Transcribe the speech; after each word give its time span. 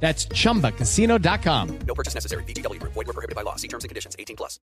That's 0.00 0.28
chumbacasino.com. 0.28 1.78
No 1.86 1.94
purchase 1.94 2.14
necessary. 2.14 2.44
BGW. 2.44 2.80
Void 2.82 3.06
were 3.06 3.12
prohibited 3.12 3.34
by 3.34 3.42
law. 3.42 3.56
See 3.56 3.68
terms 3.68 3.84
and 3.84 3.88
conditions. 3.88 4.14
18 4.18 4.36
plus. 4.36 4.60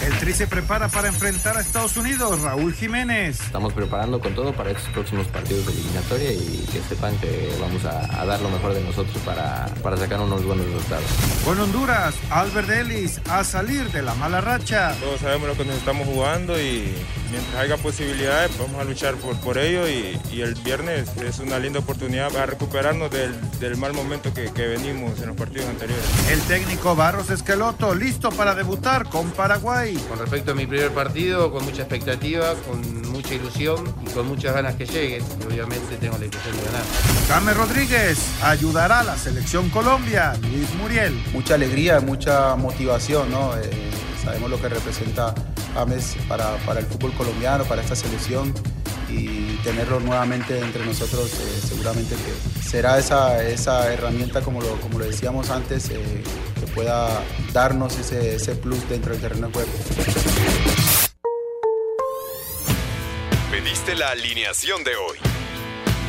El 0.00 0.16
Tri 0.20 0.32
se 0.32 0.46
prepara 0.46 0.88
para 0.88 1.08
enfrentar 1.08 1.56
a 1.56 1.60
Estados 1.60 1.96
Unidos. 1.96 2.40
Raúl 2.40 2.72
Jiménez. 2.72 3.40
Estamos 3.40 3.72
preparando 3.72 4.20
con 4.20 4.34
todo 4.34 4.52
para 4.54 4.70
estos 4.70 4.88
próximos 4.92 5.26
partidos 5.26 5.66
de 5.66 5.72
eliminatoria 5.72 6.32
y 6.32 6.66
que 6.72 6.80
sepan 6.88 7.16
que 7.18 7.52
vamos 7.60 7.84
a, 7.84 8.22
a 8.22 8.24
dar 8.24 8.40
lo 8.40 8.48
mejor 8.48 8.74
de 8.74 8.80
nosotros 8.80 9.18
para, 9.24 9.66
para 9.82 9.96
sacar 9.96 10.20
unos 10.20 10.44
buenos 10.44 10.66
resultados. 10.66 11.04
Con 11.44 11.60
Honduras, 11.60 12.14
Albert 12.30 12.70
Ellis 12.70 13.20
a 13.28 13.42
salir 13.44 13.90
de 13.90 14.02
la 14.02 14.14
mala 14.14 14.40
racha. 14.40 14.94
Todos 15.00 15.20
sabemos 15.20 15.48
lo 15.48 15.56
que 15.56 15.64
nos 15.64 15.76
estamos 15.76 16.06
jugando 16.06 16.58
y 16.58 16.94
mientras 17.30 17.56
haya 17.56 17.76
posibilidades 17.76 18.56
vamos 18.56 18.80
a 18.80 18.84
luchar 18.84 19.16
por, 19.16 19.36
por 19.40 19.58
ello 19.58 19.86
y, 19.88 20.18
y 20.32 20.40
el 20.42 20.54
viernes 20.54 21.08
es 21.18 21.40
una 21.40 21.58
linda 21.58 21.80
oportunidad 21.80 22.30
para 22.32 22.46
recuperarnos 22.46 23.10
del, 23.10 23.34
del 23.58 23.76
mal 23.76 23.92
momento 24.02 24.32
que, 24.32 24.50
que 24.52 24.66
venimos 24.66 25.20
en 25.20 25.28
los 25.28 25.36
partidos 25.36 25.68
anteriores. 25.68 26.04
El 26.30 26.40
técnico 26.42 26.94
Barros 26.96 27.30
Esqueloto 27.30 27.94
listo 27.94 28.30
para 28.30 28.54
debutar 28.54 29.08
con 29.08 29.30
Paraguay. 29.30 29.94
Con 30.08 30.18
respecto 30.18 30.52
a 30.52 30.54
mi 30.54 30.66
primer 30.66 30.90
partido, 30.90 31.50
con 31.50 31.64
mucha 31.64 31.82
expectativa, 31.82 32.54
con 32.66 33.10
mucha 33.10 33.34
ilusión 33.34 33.92
y 34.06 34.10
con 34.10 34.26
muchas 34.26 34.54
ganas 34.54 34.76
que 34.76 34.86
lleguen. 34.86 35.24
Y 35.40 35.52
obviamente 35.52 35.96
tengo 35.96 36.16
la 36.18 36.24
intención 36.24 36.56
de 36.56 36.62
ganar. 36.64 36.82
James 37.28 37.56
Rodríguez 37.56 38.18
ayudará 38.42 39.00
a 39.00 39.04
la 39.04 39.16
selección 39.16 39.68
Colombia. 39.70 40.34
Luis 40.40 40.72
Muriel. 40.74 41.14
Mucha 41.32 41.54
alegría, 41.54 42.00
mucha 42.00 42.54
motivación, 42.56 43.30
¿no? 43.30 43.56
Eh, 43.56 43.70
sabemos 44.22 44.50
lo 44.50 44.60
que 44.60 44.68
representa 44.68 45.34
James 45.74 46.16
para, 46.28 46.56
para 46.66 46.80
el 46.80 46.86
fútbol 46.86 47.12
colombiano, 47.14 47.64
para 47.64 47.82
esta 47.82 47.96
selección 47.96 48.52
y 49.10 49.56
tenerlo 49.64 50.00
nuevamente 50.00 50.58
entre 50.58 50.84
nosotros 50.84 51.32
eh, 51.32 51.60
seguramente 51.66 52.14
será 52.62 52.98
esa, 52.98 53.42
esa 53.42 53.92
herramienta, 53.92 54.42
como 54.42 54.60
lo, 54.60 54.78
como 54.80 54.98
lo 54.98 55.04
decíamos 55.06 55.50
antes, 55.50 55.88
eh, 55.90 56.22
que 56.60 56.66
pueda 56.72 57.08
darnos 57.52 57.98
ese, 57.98 58.36
ese 58.36 58.54
plus 58.54 58.86
dentro 58.88 59.12
del 59.12 59.20
terreno 59.20 59.46
de 59.48 59.52
juego. 59.54 59.70
Pediste 63.50 63.94
la 63.94 64.10
alineación 64.10 64.84
de 64.84 64.96
hoy. 64.96 65.18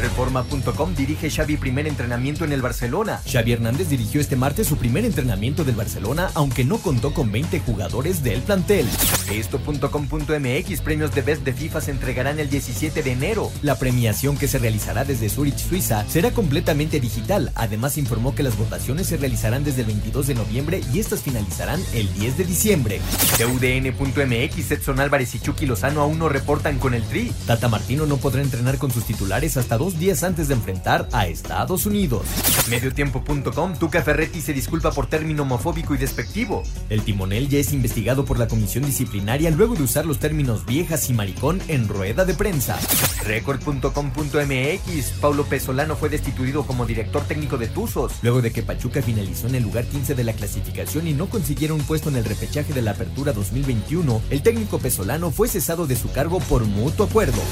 Reforma.com 0.00 0.94
dirige 0.94 1.30
Xavi 1.30 1.56
primer 1.56 1.86
entrenamiento 1.86 2.44
en 2.44 2.52
el 2.52 2.62
Barcelona. 2.62 3.20
Xavi 3.30 3.52
Hernández 3.52 3.88
dirigió 3.88 4.20
este 4.20 4.36
martes 4.36 4.66
su 4.66 4.76
primer 4.76 5.04
entrenamiento 5.04 5.64
del 5.64 5.74
Barcelona, 5.74 6.30
aunque 6.34 6.64
no 6.64 6.78
contó 6.78 7.12
con 7.14 7.30
20 7.32 7.60
jugadores 7.60 8.22
del 8.22 8.42
plantel. 8.42 8.86
Esto.com.mx 9.30 10.80
premios 10.80 11.14
de 11.14 11.22
Best 11.22 11.44
de 11.44 11.52
FIFA 11.52 11.80
se 11.80 11.90
entregarán 11.90 12.38
el 12.40 12.50
17 12.50 13.02
de 13.02 13.12
enero. 13.12 13.50
La 13.62 13.78
premiación 13.78 14.36
que 14.36 14.48
se 14.48 14.58
realizará 14.58 15.04
desde 15.04 15.28
Zurich, 15.28 15.58
Suiza, 15.58 16.04
será 16.08 16.32
completamente 16.32 17.00
digital. 17.00 17.52
Además 17.54 17.98
informó 17.98 18.34
que 18.34 18.42
las 18.42 18.56
votaciones 18.56 19.06
se 19.06 19.16
realizarán 19.16 19.64
desde 19.64 19.82
el 19.82 19.86
22 19.86 20.26
de 20.26 20.34
noviembre 20.34 20.80
y 20.92 21.00
estas 21.00 21.22
finalizarán 21.22 21.80
el 21.92 22.12
10 22.14 22.38
de 22.38 22.44
diciembre. 22.44 23.00
UDN.mx 23.44 24.70
Edson 24.70 25.00
Álvarez 25.00 25.34
y 25.34 25.40
Chucky 25.40 25.66
Lozano 25.66 26.00
aún 26.00 26.18
no 26.18 26.28
reportan 26.28 26.78
con 26.78 26.94
el 26.94 27.02
Tri. 27.02 27.32
Tata 27.46 27.68
Martino 27.68 28.06
no 28.06 28.16
podrá 28.16 28.42
entrenar 28.42 28.78
con 28.78 28.90
sus 28.90 29.04
titulares 29.04 29.56
hasta 29.56 29.76
dos 29.84 29.98
días 29.98 30.22
antes 30.22 30.48
de 30.48 30.54
enfrentar 30.54 31.06
a 31.12 31.26
Estados 31.26 31.84
Unidos. 31.84 32.22
Mediotiempo.com, 32.70 33.74
Tuca 33.78 34.00
Ferretti 34.00 34.40
se 34.40 34.54
disculpa 34.54 34.90
por 34.92 35.08
término 35.08 35.42
homofóbico 35.42 35.94
y 35.94 35.98
despectivo. 35.98 36.62
El 36.88 37.02
timonel 37.02 37.50
ya 37.50 37.58
es 37.58 37.74
investigado 37.74 38.24
por 38.24 38.38
la 38.38 38.48
comisión 38.48 38.86
disciplinaria 38.86 39.50
luego 39.50 39.74
de 39.74 39.82
usar 39.82 40.06
los 40.06 40.18
términos 40.18 40.64
viejas 40.64 41.10
y 41.10 41.12
maricón 41.12 41.60
en 41.68 41.86
rueda 41.86 42.24
de 42.24 42.32
prensa. 42.32 42.78
Record.com.mx, 43.24 45.10
Paulo 45.20 45.44
Pesolano 45.44 45.96
fue 45.96 46.08
destituido 46.08 46.66
como 46.66 46.86
director 46.86 47.22
técnico 47.24 47.58
de 47.58 47.68
Tuzos, 47.68 48.12
luego 48.22 48.40
de 48.40 48.52
que 48.52 48.62
Pachuca 48.62 49.02
finalizó 49.02 49.48
en 49.48 49.56
el 49.56 49.64
lugar 49.64 49.84
15 49.84 50.14
de 50.14 50.24
la 50.24 50.32
clasificación 50.32 51.08
y 51.08 51.12
no 51.12 51.28
consiguiera 51.28 51.74
un 51.74 51.82
puesto 51.82 52.08
en 52.08 52.16
el 52.16 52.24
repechaje 52.24 52.72
de 52.72 52.80
la 52.80 52.92
apertura 52.92 53.34
2021, 53.34 54.22
el 54.30 54.40
técnico 54.40 54.78
Pesolano 54.78 55.30
fue 55.30 55.46
cesado 55.46 55.86
de 55.86 55.96
su 55.96 56.10
cargo 56.10 56.38
por 56.40 56.64
mutuo 56.64 57.04
acuerdo. 57.04 57.42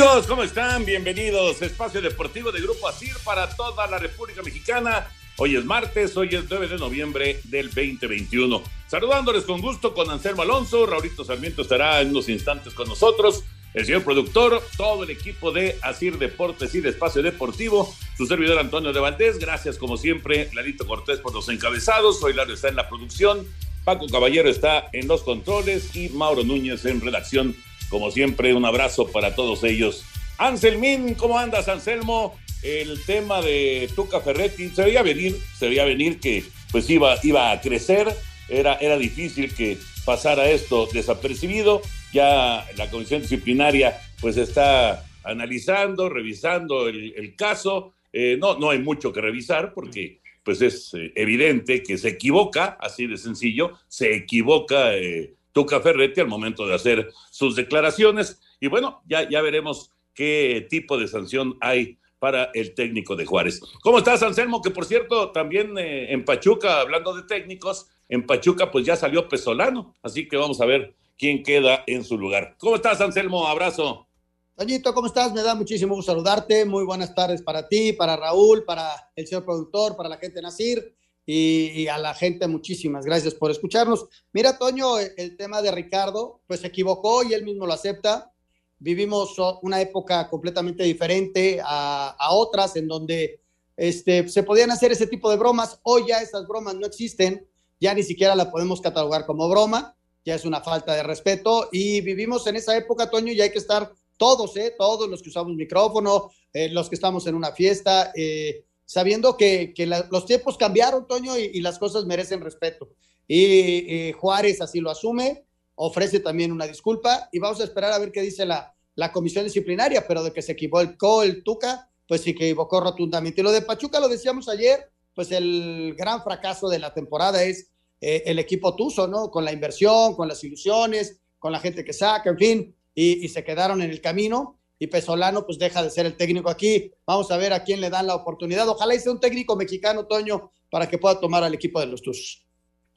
Amigos, 0.00 0.26
¿cómo 0.28 0.42
están? 0.42 0.86
Bienvenidos. 0.86 1.60
Espacio 1.60 2.00
Deportivo 2.00 2.50
de 2.50 2.62
Grupo 2.62 2.88
ASIR 2.88 3.14
para 3.22 3.54
toda 3.54 3.86
la 3.86 3.98
República 3.98 4.42
Mexicana. 4.42 5.06
Hoy 5.36 5.56
es 5.56 5.64
martes, 5.66 6.16
hoy 6.16 6.30
es 6.34 6.44
9 6.48 6.68
de 6.68 6.78
noviembre 6.78 7.40
del 7.44 7.66
2021. 7.66 8.62
Saludándoles 8.86 9.44
con 9.44 9.60
gusto 9.60 9.92
con 9.92 10.08
Anselmo 10.08 10.40
Alonso. 10.40 10.86
Raulito 10.86 11.22
Sarmiento 11.22 11.60
estará 11.60 12.00
en 12.00 12.08
unos 12.08 12.30
instantes 12.30 12.72
con 12.72 12.88
nosotros. 12.88 13.44
El 13.74 13.84
señor 13.84 14.02
productor, 14.02 14.62
todo 14.78 15.04
el 15.04 15.10
equipo 15.10 15.52
de 15.52 15.76
Asir 15.82 16.16
Deportes 16.16 16.74
y 16.74 16.80
de 16.80 16.88
Espacio 16.88 17.20
Deportivo, 17.20 17.94
su 18.16 18.24
servidor 18.24 18.58
Antonio 18.58 18.94
de 18.94 19.00
Valdés. 19.00 19.38
Gracias, 19.38 19.76
como 19.76 19.98
siempre, 19.98 20.48
Larito 20.54 20.86
Cortés 20.86 21.18
por 21.18 21.34
los 21.34 21.46
encabezados. 21.50 22.22
Hoy 22.22 22.32
Laro 22.32 22.54
está 22.54 22.68
en 22.68 22.76
la 22.76 22.88
producción. 22.88 23.46
Paco 23.84 24.06
Caballero 24.06 24.48
está 24.48 24.88
en 24.94 25.08
los 25.08 25.22
controles 25.22 25.94
y 25.94 26.08
Mauro 26.08 26.42
Núñez 26.42 26.86
en 26.86 27.02
redacción 27.02 27.54
como 27.90 28.10
siempre, 28.10 28.54
un 28.54 28.64
abrazo 28.64 29.08
para 29.08 29.34
todos 29.34 29.64
ellos. 29.64 30.04
Anselmín, 30.38 31.14
¿cómo 31.14 31.38
andas, 31.38 31.68
Anselmo? 31.68 32.38
El 32.62 33.02
tema 33.04 33.42
de 33.42 33.90
Tuca 33.94 34.20
Ferretti 34.20 34.68
se 34.70 34.84
veía 34.84 35.02
venir, 35.02 35.36
se 35.58 35.68
veía 35.68 35.84
venir 35.84 36.20
que 36.20 36.44
pues 36.72 36.88
iba, 36.88 37.18
iba 37.22 37.50
a 37.50 37.60
crecer, 37.60 38.08
era, 38.48 38.74
era 38.74 38.96
difícil 38.96 39.54
que 39.54 39.76
pasara 40.04 40.48
esto 40.48 40.88
desapercibido. 40.92 41.82
Ya 42.12 42.66
la 42.76 42.90
comisión 42.90 43.22
disciplinaria 43.22 44.00
pues 44.20 44.36
está 44.36 45.04
analizando, 45.24 46.08
revisando 46.08 46.88
el, 46.88 47.34
caso. 47.36 47.92
Eh, 48.12 48.36
no, 48.40 48.58
no 48.58 48.70
hay 48.70 48.78
mucho 48.78 49.12
que 49.12 49.20
revisar 49.20 49.72
porque 49.74 50.20
pues 50.42 50.62
es 50.62 50.94
eh, 50.94 51.12
evidente 51.14 51.82
que 51.82 51.98
se 51.98 52.08
equivoca, 52.08 52.76
así 52.80 53.06
de 53.06 53.16
sencillo, 53.16 53.72
se 53.88 54.14
equivoca 54.14 54.96
eh, 54.96 55.34
Tuca 55.52 55.80
Ferretti 55.80 56.20
al 56.20 56.28
momento 56.28 56.66
de 56.66 56.74
hacer 56.74 57.10
sus 57.30 57.56
declaraciones. 57.56 58.40
Y 58.60 58.68
bueno, 58.68 59.02
ya, 59.06 59.28
ya 59.28 59.40
veremos 59.42 59.90
qué 60.14 60.66
tipo 60.68 60.98
de 60.98 61.08
sanción 61.08 61.56
hay 61.60 61.98
para 62.18 62.50
el 62.54 62.74
técnico 62.74 63.16
de 63.16 63.24
Juárez. 63.26 63.60
¿Cómo 63.82 63.98
estás, 63.98 64.22
Anselmo? 64.22 64.60
Que 64.62 64.70
por 64.70 64.84
cierto, 64.84 65.32
también 65.32 65.76
eh, 65.78 66.12
en 66.12 66.24
Pachuca, 66.24 66.80
hablando 66.80 67.14
de 67.14 67.22
técnicos, 67.22 67.88
en 68.08 68.26
Pachuca 68.26 68.70
pues 68.70 68.84
ya 68.84 68.94
salió 68.94 69.28
Pesolano, 69.28 69.94
así 70.02 70.28
que 70.28 70.36
vamos 70.36 70.60
a 70.60 70.66
ver 70.66 70.94
quién 71.18 71.42
queda 71.42 71.82
en 71.86 72.04
su 72.04 72.18
lugar. 72.18 72.56
¿Cómo 72.58 72.76
estás, 72.76 73.00
Anselmo? 73.00 73.46
Abrazo. 73.46 74.06
Toñito, 74.54 74.92
¿cómo 74.92 75.06
estás? 75.06 75.32
Me 75.32 75.42
da 75.42 75.54
muchísimo 75.54 75.94
gusto 75.94 76.12
saludarte. 76.12 76.66
Muy 76.66 76.84
buenas 76.84 77.14
tardes 77.14 77.40
para 77.40 77.66
ti, 77.66 77.94
para 77.94 78.16
Raúl, 78.16 78.64
para 78.64 79.10
el 79.16 79.26
señor 79.26 79.46
productor, 79.46 79.96
para 79.96 80.10
la 80.10 80.18
gente 80.18 80.36
de 80.36 80.42
Nacir 80.42 80.94
y, 81.32 81.82
y, 81.82 81.88
a 81.88 81.96
la 81.96 82.12
gente 82.12 82.48
muchísimas 82.48 83.04
gracias 83.04 83.34
por 83.34 83.52
escucharnos. 83.52 84.06
Mira, 84.32 84.58
Toño, 84.58 84.98
el, 84.98 85.12
el 85.16 85.36
tema 85.36 85.62
de 85.62 85.70
Ricardo, 85.70 86.40
pues 86.48 86.60
se 86.60 86.66
equivocó 86.66 87.22
y 87.22 87.34
él 87.34 87.44
mismo 87.44 87.66
lo 87.66 87.72
acepta. 87.72 88.32
vivimos 88.80 89.36
una 89.62 89.80
época 89.80 90.28
completamente 90.28 90.82
diferente 90.82 91.60
a, 91.62 92.16
a 92.18 92.32
otras 92.32 92.74
en 92.74 92.88
donde 92.88 93.40
este, 93.76 94.28
se 94.28 94.42
podían 94.42 94.72
hacer 94.72 94.90
ese 94.90 95.06
tipo 95.06 95.30
de 95.30 95.36
bromas. 95.36 95.78
Hoy 95.84 96.02
ya 96.08 96.20
esas 96.20 96.48
bromas 96.48 96.74
no 96.74 96.86
existen, 96.86 97.46
ya 97.80 97.94
ni 97.94 98.02
siquiera 98.02 98.34
la 98.34 98.50
podemos 98.50 98.80
catalogar 98.80 99.24
como 99.24 99.48
broma, 99.48 99.94
ya 100.24 100.34
es 100.34 100.44
una 100.44 100.60
falta 100.60 100.94
de 100.94 101.04
respeto 101.04 101.68
y 101.70 102.00
vivimos 102.00 102.44
en 102.48 102.56
esa 102.56 102.76
época, 102.76 103.08
Toño, 103.08 103.32
y 103.32 103.40
hay 103.40 103.52
que 103.52 103.58
estar 103.58 103.92
todos, 104.16 104.56
¿eh? 104.56 104.74
todos 104.76 105.08
los 105.08 105.22
que 105.22 105.30
usamos 105.30 105.54
micrófono, 105.54 106.30
eh, 106.52 106.68
los 106.70 106.88
que 106.88 106.96
estamos 106.96 107.26
en 107.26 107.36
una 107.36 107.52
fiesta, 107.52 108.12
eh, 108.14 108.64
sabiendo 108.90 109.36
que, 109.36 109.72
que 109.72 109.86
los 109.86 110.26
tiempos 110.26 110.58
cambiaron, 110.58 111.06
Toño, 111.06 111.38
y, 111.38 111.60
las 111.60 111.78
cosas 111.78 112.06
merecen 112.06 112.40
respeto. 112.40 112.90
Y 113.28 114.10
Juárez 114.14 114.60
así 114.60 114.80
lo 114.80 114.90
asume, 114.90 115.44
ofrece 115.76 116.18
también 116.18 116.50
una 116.50 116.66
disculpa 116.66 117.28
y 117.30 117.38
vamos 117.38 117.60
a 117.60 117.64
esperar 117.64 117.92
a 117.92 118.00
ver 118.00 118.10
qué 118.10 118.20
dice 118.20 118.44
la, 118.44 118.74
la 118.96 119.12
comisión 119.12 119.44
disciplinaria, 119.44 120.08
pero 120.08 120.24
de 120.24 120.32
que 120.32 120.42
se 120.42 120.52
equivocó 120.52 121.22
el 121.22 121.44
Tuca, 121.44 121.88
pues 122.08 122.22
que 122.22 122.30
equivocó 122.30 122.80
rotundamente. 122.80 123.40
Y 123.40 123.44
lo 123.44 123.52
de 123.52 123.62
Pachuca 123.62 124.00
lo 124.00 124.08
decíamos 124.08 124.48
ayer, 124.48 124.90
pues 125.14 125.30
el 125.30 125.94
gran 125.96 126.24
fracaso 126.24 126.68
de 126.68 126.80
la 126.80 126.92
temporada 126.92 127.44
es 127.44 127.70
eh, 128.00 128.24
el 128.26 128.40
equipo 128.40 128.74
Tuzo, 128.74 129.06
¿no? 129.06 129.30
Con 129.30 129.44
la 129.44 129.52
inversión, 129.52 130.16
con 130.16 130.26
las 130.26 130.42
ilusiones, 130.42 131.20
con 131.38 131.52
la 131.52 131.60
gente 131.60 131.84
que 131.84 131.92
saca, 131.92 132.30
en 132.30 132.38
fin, 132.38 132.76
y, 132.92 133.28
se 133.28 133.44
quedaron 133.44 133.80
en 133.82 133.90
el 133.90 134.00
camino. 134.00 134.59
Y 134.80 134.88
Pesolano, 134.88 135.46
pues 135.46 135.58
deja 135.58 135.84
de 135.84 135.90
ser 135.90 136.06
el 136.06 136.16
técnico 136.16 136.50
aquí. 136.50 136.90
Vamos 137.06 137.30
a 137.30 137.36
ver 137.36 137.52
a 137.52 137.62
quién 137.62 137.80
le 137.80 137.90
dan 137.90 138.08
la 138.08 138.16
oportunidad. 138.16 138.68
Ojalá 138.68 138.96
y 138.96 138.98
sea 138.98 139.12
un 139.12 139.20
técnico 139.20 139.54
mexicano, 139.54 140.06
Toño, 140.06 140.50
para 140.70 140.88
que 140.88 140.98
pueda 140.98 141.20
tomar 141.20 141.44
al 141.44 141.54
equipo 141.54 141.78
de 141.78 141.86
los 141.86 142.02
Tuzos 142.02 142.50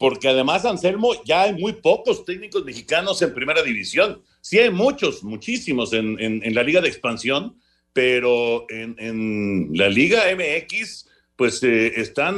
porque 0.03 0.27
además, 0.27 0.65
Anselmo, 0.65 1.13
ya 1.23 1.43
hay 1.43 1.53
muy 1.53 1.71
pocos 1.73 2.25
técnicos 2.25 2.65
mexicanos 2.65 3.21
en 3.21 3.33
primera 3.33 3.63
división. 3.63 4.21
Sí 4.41 4.59
hay 4.59 4.69
muchos, 4.69 5.23
muchísimos 5.23 5.93
en, 5.93 6.19
en, 6.19 6.53
la 6.53 6.61
liga 6.61 6.81
de 6.81 6.89
expansión, 6.89 7.57
pero 7.93 8.65
en, 8.69 8.97
en 8.99 9.69
la 9.71 9.87
liga 9.87 10.23
MX, 10.35 11.07
pues 11.37 11.63
eh, 11.63 11.93
están 11.95 12.35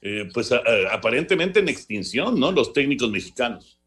eh, 0.00 0.28
pues 0.32 0.52
a, 0.52 0.58
a, 0.58 0.94
aparentemente 0.94 1.58
en 1.58 1.68
extinción, 1.68 2.38
¿no? 2.38 2.52
Los 2.52 2.72
técnicos 2.72 3.10
mexicanos. 3.10 3.80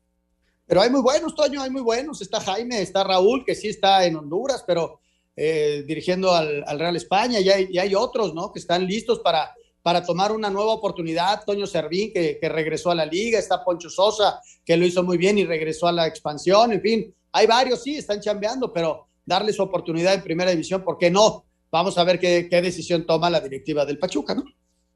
Pero 0.68 0.82
hay 0.82 0.90
muy 0.90 1.02
buenos, 1.02 1.36
Toño, 1.36 1.62
hay 1.62 1.70
muy 1.70 1.82
buenos. 1.82 2.22
Está 2.22 2.40
Jaime, 2.40 2.82
está 2.82 3.04
Raúl, 3.04 3.46
que 3.46 3.56
sí 3.56 3.68
está 3.68 4.06
en 4.06 4.16
Honduras, 4.16 4.64
pero 4.66 5.00
eh, 5.36 5.84
dirigiendo 5.88 6.34
al, 6.34 6.64
al, 6.66 6.80
Real 6.80 6.96
España, 6.96 7.40
y 7.40 7.50
hay, 7.50 7.68
y 7.72 7.78
hay 7.78 7.94
otros, 7.94 8.34
¿no? 8.34 8.52
Que 8.52 8.60
están 8.60 8.86
listos 8.86 9.20
para 9.20 9.54
para 9.86 10.04
tomar 10.04 10.32
una 10.32 10.50
nueva 10.50 10.74
oportunidad. 10.74 11.46
Toño 11.46 11.68
Servín, 11.68 12.12
que, 12.12 12.40
que, 12.42 12.50
regresó 12.50 12.90
a 12.90 12.96
la 12.96 13.06
liga, 13.06 13.38
está 13.38 13.64
Poncho 13.64 13.88
Sosa, 13.88 14.42
que 14.66 14.76
lo 14.78 14.84
hizo 14.84 15.04
muy 15.04 15.16
bien 15.16 15.38
y 15.38 15.46
regresó 15.46 15.86
a 15.86 15.92
la 15.92 16.08
expansión. 16.08 16.74
En 16.74 16.82
fin, 16.82 17.14
hay 17.32 17.46
varios, 17.46 17.84
sí, 17.84 17.96
están 17.96 18.20
chambeando, 18.20 18.74
pero 18.74 19.06
darle 19.24 19.54
su 19.54 19.62
oportunidad 19.62 20.16
en 20.16 20.24
primera 20.24 20.50
división, 20.50 20.84
¿por 20.84 20.98
qué 20.98 21.12
no? 21.12 21.46
Vamos 21.70 22.00
a 22.00 22.04
ver 22.04 22.20
qué, 22.20 22.48
qué 22.50 22.64
decisión 22.64 23.06
toma 23.06 23.30
la 23.30 23.40
directiva 23.40 23.86
del 23.86 24.00
Pachuca, 24.00 24.34
¿no? 24.34 24.46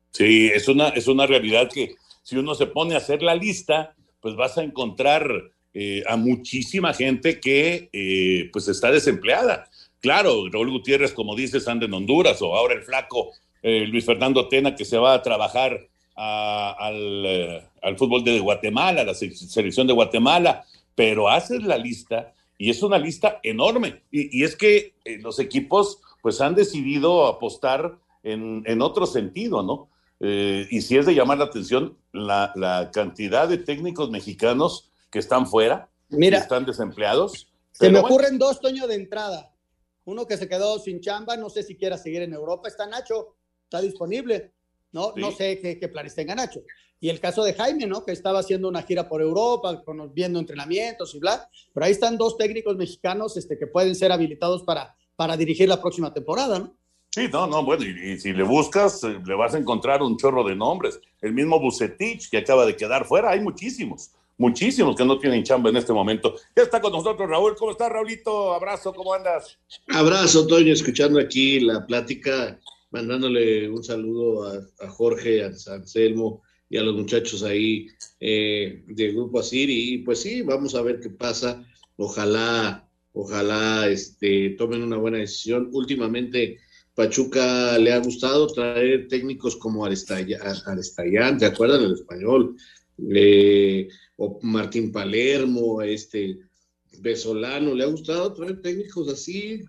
Sí, 0.09 0.49
es 0.51 0.67
una, 0.67 0.89
es 0.89 1.07
una 1.07 1.27
realidad 1.27 1.69
que 1.71 1.93
si 2.23 2.37
uno 2.37 2.55
se 2.55 2.65
pone 2.65 2.95
a 2.95 2.97
hacer 2.97 3.21
la 3.21 3.35
lista, 3.35 3.95
pues 4.19 4.35
vas 4.35 4.57
a 4.57 4.63
encontrar 4.63 5.29
eh, 5.71 6.03
a 6.07 6.17
muchísima 6.17 6.93
gente 6.93 7.39
que 7.39 7.89
eh, 7.93 8.49
pues 8.51 8.67
está 8.67 8.91
desempleada. 8.91 9.69
Claro, 10.01 10.49
Raúl 10.51 10.71
Gutiérrez, 10.71 11.13
como 11.13 11.35
dices, 11.35 11.67
anda 11.67 11.85
en 11.85 11.93
Honduras, 11.93 12.41
o 12.41 12.55
ahora 12.55 12.73
el 12.73 12.81
flaco 12.81 13.31
eh, 13.61 13.85
Luis 13.85 14.05
Fernando 14.05 14.47
Tena, 14.47 14.75
que 14.75 14.85
se 14.85 14.97
va 14.97 15.13
a 15.13 15.21
trabajar 15.21 15.79
al, 16.15 17.69
al, 17.81 17.97
fútbol 17.97 18.23
de 18.23 18.39
Guatemala, 18.39 19.03
la 19.03 19.13
selección 19.13 19.87
de 19.87 19.93
Guatemala, 19.93 20.65
pero 20.95 21.29
haces 21.29 21.63
la 21.63 21.77
lista 21.77 22.33
y 22.57 22.69
es 22.69 22.81
una 22.83 22.97
lista 22.97 23.39
enorme. 23.43 24.01
Y, 24.11 24.39
y 24.39 24.43
es 24.43 24.55
que 24.55 24.95
los 25.21 25.39
equipos 25.39 26.01
pues 26.21 26.41
han 26.41 26.55
decidido 26.55 27.25
apostar 27.27 27.97
en, 28.23 28.63
en 28.65 28.81
otro 28.81 29.05
sentido, 29.05 29.63
¿no? 29.63 29.87
Y 30.19 30.81
si 30.81 30.97
es 30.97 31.05
de 31.05 31.15
llamar 31.15 31.37
la 31.37 31.45
atención 31.45 31.97
la, 32.11 32.51
la, 32.55 32.91
cantidad 32.91 33.47
de 33.47 33.57
técnicos 33.57 34.11
mexicanos 34.11 34.89
que 35.09 35.19
están 35.19 35.47
fuera, 35.47 35.89
Mira, 36.09 36.37
que 36.37 36.43
están 36.43 36.65
desempleados. 36.65 37.51
Se 37.71 37.85
me 37.85 37.99
bueno. 37.99 38.07
ocurren 38.07 38.37
dos, 38.37 38.59
Toño, 38.59 38.87
de 38.87 38.95
entrada. 38.95 39.53
Uno 40.05 40.25
que 40.25 40.37
se 40.37 40.49
quedó 40.49 40.79
sin 40.79 41.01
chamba, 41.01 41.37
no 41.37 41.49
sé 41.49 41.63
si 41.63 41.75
quiera 41.75 41.97
seguir 41.97 42.21
en 42.21 42.33
Europa, 42.33 42.67
está 42.67 42.87
Nacho 42.87 43.35
está 43.69 43.81
disponible, 43.81 44.51
¿no? 44.91 45.13
Sí. 45.13 45.21
No 45.21 45.31
sé 45.31 45.59
qué, 45.59 45.79
qué, 45.79 45.87
planes 45.87 46.15
tenga 46.15 46.33
Nacho. 46.33 46.61
Y 46.99 47.09
el 47.09 47.19
caso 47.19 47.43
de 47.43 47.53
Jaime, 47.53 47.85
¿no? 47.85 48.03
Que 48.03 48.11
estaba 48.11 48.39
haciendo 48.39 48.67
una 48.67 48.81
gira 48.81 49.07
por 49.07 49.21
Europa, 49.21 49.83
con, 49.83 50.13
viendo 50.13 50.39
entrenamientos 50.39 51.13
y 51.13 51.19
bla. 51.19 51.47
Pero 51.73 51.85
ahí 51.85 51.91
están 51.91 52.17
dos 52.17 52.35
técnicos 52.35 52.75
mexicanos 52.75 53.37
este, 53.37 53.57
que 53.57 53.67
pueden 53.67 53.95
ser 53.95 54.11
habilitados 54.11 54.63
para, 54.63 54.95
para 55.15 55.37
dirigir 55.37 55.69
la 55.69 55.79
próxima 55.79 56.13
temporada, 56.13 56.59
¿no? 56.59 56.75
Sí, 57.11 57.27
no, 57.31 57.47
no, 57.47 57.63
bueno, 57.63 57.83
y, 57.85 58.11
y, 58.11 58.19
si 58.19 58.33
le 58.33 58.43
buscas, 58.43 59.03
eh, 59.03 59.19
le 59.25 59.33
vas 59.33 59.55
a 59.55 59.57
encontrar 59.57 60.03
un 60.03 60.17
chorro 60.17 60.43
de 60.43 60.55
nombres. 60.55 60.99
El 61.21 61.33
mismo 61.33 61.59
Bucetich, 61.59 62.29
que 62.29 62.37
acaba 62.37 62.65
de 62.65 62.75
quedar 62.75 63.05
fuera, 63.05 63.31
hay 63.31 63.39
muchísimos, 63.39 64.11
muchísimos 64.39 64.95
que 64.95 65.05
no 65.05 65.19
tienen 65.19 65.43
chamba 65.43 65.69
en 65.69 65.77
este 65.77 65.93
momento. 65.93 66.33
Ya 66.55 66.63
está 66.63 66.81
con 66.81 66.91
nosotros 66.91 67.29
Raúl. 67.29 67.55
¿Cómo 67.55 67.71
estás, 67.71 67.91
Raulito? 67.91 68.53
Abrazo, 68.53 68.93
¿cómo 68.93 69.13
andas? 69.13 69.59
Abrazo, 69.89 70.47
Toño, 70.47 70.73
escuchando 70.73 71.19
aquí 71.19 71.59
la 71.59 71.85
plática 71.85 72.59
mandándole 72.91 73.69
un 73.69 73.83
saludo 73.83 74.47
a, 74.79 74.87
Jorge, 74.89 75.43
a 75.43 75.47
Anselmo 75.47 76.41
y 76.69 76.77
a 76.77 76.83
los 76.83 76.95
muchachos 76.95 77.43
ahí 77.43 77.87
eh, 78.19 78.83
del 78.87 79.13
Grupo 79.13 79.41
Asir. 79.41 79.69
Y 79.69 79.99
pues 79.99 80.21
sí, 80.21 80.41
vamos 80.41 80.73
a 80.73 80.81
ver 80.81 80.99
qué 80.99 81.09
pasa. 81.09 81.63
Ojalá, 81.97 82.89
ojalá 83.13 83.87
este, 83.89 84.51
tomen 84.51 84.83
una 84.83 84.97
buena 84.97 85.17
decisión. 85.17 85.69
Últimamente, 85.73 86.59
Pachuca 86.95 87.77
le 87.77 87.93
ha 87.93 87.99
gustado 87.99 88.47
traer 88.47 89.07
técnicos 89.07 89.55
como 89.55 89.85
Arestayán, 89.85 91.37
¿te 91.37 91.45
acuerdan 91.45 91.83
el 91.83 91.93
español? 91.93 92.57
Eh, 93.13 93.87
o 94.17 94.39
Martín 94.41 94.91
Palermo, 94.91 95.81
este 95.81 96.39
Besolano, 96.99 97.73
le 97.73 97.83
ha 97.83 97.87
gustado 97.87 98.33
traer 98.33 98.61
técnicos 98.61 99.07
así, 99.09 99.63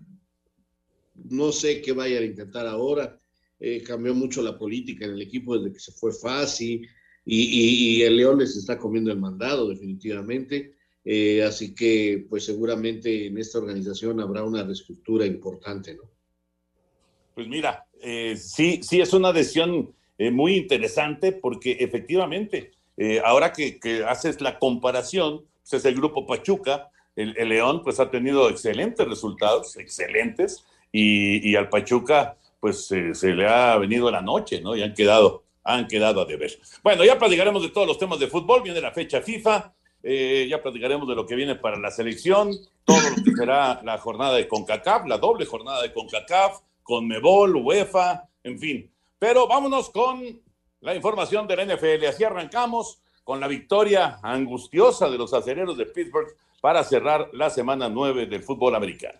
no 1.29 1.51
sé 1.51 1.81
qué 1.81 1.91
vayan 1.91 2.23
a 2.23 2.27
intentar 2.27 2.67
ahora. 2.67 3.19
Eh, 3.59 3.83
cambió 3.83 4.15
mucho 4.15 4.41
la 4.41 4.57
política 4.57 5.05
en 5.05 5.11
el 5.11 5.21
equipo 5.21 5.55
desde 5.55 5.73
que 5.73 5.79
se 5.79 5.91
fue 5.91 6.11
Fasi 6.11 6.81
y, 7.23 7.97
y, 7.97 8.01
el 8.01 8.17
León 8.17 8.39
les 8.39 8.55
está 8.57 8.77
comiendo 8.77 9.11
el 9.11 9.19
mandado 9.19 9.69
definitivamente. 9.69 10.75
Eh, 11.05 11.43
así 11.43 11.75
que 11.75 12.25
pues 12.27 12.45
seguramente 12.45 13.27
en 13.27 13.37
esta 13.37 13.59
organización 13.59 14.19
habrá 14.19 14.43
una 14.43 14.63
reestructura 14.63 15.25
importante, 15.25 15.95
¿no? 15.95 16.03
Pues 17.35 17.47
mira, 17.47 17.85
eh, 18.01 18.35
sí, 18.35 18.81
sí 18.83 18.99
es 18.99 19.13
una 19.13 19.31
decisión 19.31 19.93
muy 20.31 20.55
interesante 20.55 21.31
porque 21.31 21.71
efectivamente, 21.79 22.71
eh, 23.03 23.19
ahora 23.25 23.51
que, 23.51 23.79
haces 24.07 24.41
la 24.41 24.59
comparación, 24.59 25.43
pues 25.61 25.73
es 25.73 25.85
el 25.85 25.95
grupo 25.95 26.27
Pachuca, 26.27 26.91
el, 27.15 27.33
León 27.49 27.81
pues 27.83 27.99
ha 27.99 28.11
tenido 28.11 28.47
excelentes 28.47 29.07
resultados, 29.07 29.75
excelentes, 29.77 30.63
y, 30.91 31.55
al 31.55 31.67
Pachuca 31.67 32.37
pues 32.59 32.85
se 32.85 33.33
le 33.33 33.47
ha 33.47 33.75
venido 33.77 34.11
la 34.11 34.21
noche, 34.21 34.61
¿no? 34.61 34.75
Y 34.75 34.83
han 34.83 34.93
quedado, 34.93 35.41
han 35.63 35.87
quedado 35.87 36.21
a 36.21 36.25
deber. 36.25 36.51
Bueno, 36.83 37.03
ya 37.03 37.17
platicaremos 37.17 37.63
de 37.63 37.69
todos 37.69 37.87
los 37.87 37.97
temas 37.97 38.19
de 38.19 38.27
fútbol, 38.27 38.61
viene 38.61 38.79
la 38.79 38.91
fecha 38.91 39.19
FIFA, 39.19 39.73
eh, 40.03 40.45
ya 40.47 40.61
platicaremos 40.61 41.07
de 41.07 41.15
lo 41.15 41.25
que 41.25 41.33
viene 41.33 41.55
para 41.55 41.79
la 41.79 41.89
selección, 41.89 42.51
todo 42.85 43.01
lo 43.01 43.23
que 43.23 43.31
será 43.35 43.81
la 43.83 43.97
jornada 43.97 44.35
de 44.35 44.47
CONCACAF, 44.47 45.07
la 45.07 45.17
doble 45.17 45.47
jornada 45.47 45.81
de 45.81 45.91
CONCACAF, 45.91 46.59
con 46.83 47.07
Mebol, 47.07 47.55
UEFA, 47.55 48.29
en 48.43 48.59
fin. 48.59 48.91
Pero 49.17 49.47
vámonos 49.47 49.89
con 49.89 50.39
la 50.81 50.95
información 50.95 51.47
de 51.47 51.55
la 51.55 51.65
NFL. 51.65 52.05
Así 52.07 52.23
arrancamos 52.23 53.01
con 53.23 53.39
la 53.39 53.47
victoria 53.47 54.19
angustiosa 54.21 55.09
de 55.09 55.17
los 55.17 55.33
acereros 55.33 55.77
de 55.77 55.85
Pittsburgh 55.85 56.35
para 56.59 56.83
cerrar 56.83 57.29
la 57.33 57.49
semana 57.49 57.89
9 57.89 58.25
del 58.25 58.43
fútbol 58.43 58.75
americano. 58.75 59.19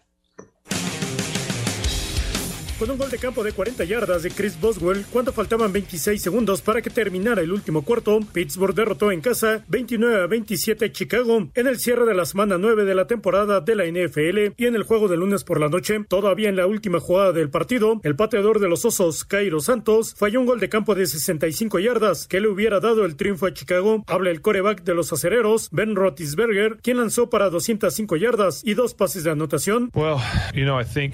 Con 2.81 2.89
un 2.89 2.97
gol 2.97 3.11
de 3.11 3.19
campo 3.19 3.43
de 3.43 3.51
40 3.51 3.83
yardas 3.83 4.23
de 4.23 4.31
Chris 4.31 4.59
Boswell, 4.59 5.05
cuando 5.11 5.31
faltaban 5.31 5.71
26 5.71 6.19
segundos 6.19 6.63
para 6.63 6.81
que 6.81 6.89
terminara 6.89 7.43
el 7.43 7.51
último 7.51 7.83
cuarto, 7.83 8.21
Pittsburgh 8.33 8.73
derrotó 8.73 9.11
en 9.11 9.21
casa 9.21 9.63
29 9.67 10.23
a 10.23 10.25
27 10.25 10.85
a 10.85 10.91
Chicago 10.91 11.47
en 11.53 11.67
el 11.67 11.77
cierre 11.77 12.07
de 12.07 12.15
la 12.15 12.25
semana 12.25 12.57
9 12.57 12.83
de 12.85 12.95
la 12.95 13.05
temporada 13.05 13.61
de 13.61 13.75
la 13.75 13.85
NFL 13.85 14.55
y 14.57 14.65
en 14.65 14.73
el 14.73 14.81
juego 14.81 15.07
de 15.07 15.15
lunes 15.15 15.43
por 15.43 15.59
la 15.59 15.69
noche, 15.69 16.03
todavía 16.07 16.49
en 16.49 16.55
la 16.55 16.65
última 16.65 16.99
jugada 16.99 17.33
del 17.33 17.51
partido, 17.51 18.01
el 18.03 18.15
pateador 18.15 18.59
de 18.59 18.67
los 18.67 18.83
Osos, 18.83 19.25
Cairo 19.25 19.59
Santos, 19.59 20.15
falló 20.17 20.39
un 20.39 20.47
gol 20.47 20.59
de 20.59 20.69
campo 20.69 20.95
de 20.95 21.05
65 21.05 21.77
yardas 21.77 22.25
que 22.25 22.41
le 22.41 22.47
hubiera 22.47 22.79
dado 22.79 23.05
el 23.05 23.15
triunfo 23.15 23.45
a 23.45 23.53
Chicago. 23.53 24.03
Habla 24.07 24.31
el 24.31 24.41
coreback 24.41 24.83
de 24.83 24.95
los 24.95 25.13
acereros, 25.13 25.69
Ben 25.71 25.95
Roethlisberger, 25.95 26.79
quien 26.81 26.97
lanzó 26.97 27.29
para 27.29 27.51
205 27.51 28.15
yardas 28.15 28.63
y 28.65 28.73
dos 28.73 28.95
pases 28.95 29.23
de 29.23 29.29
anotación. 29.29 29.91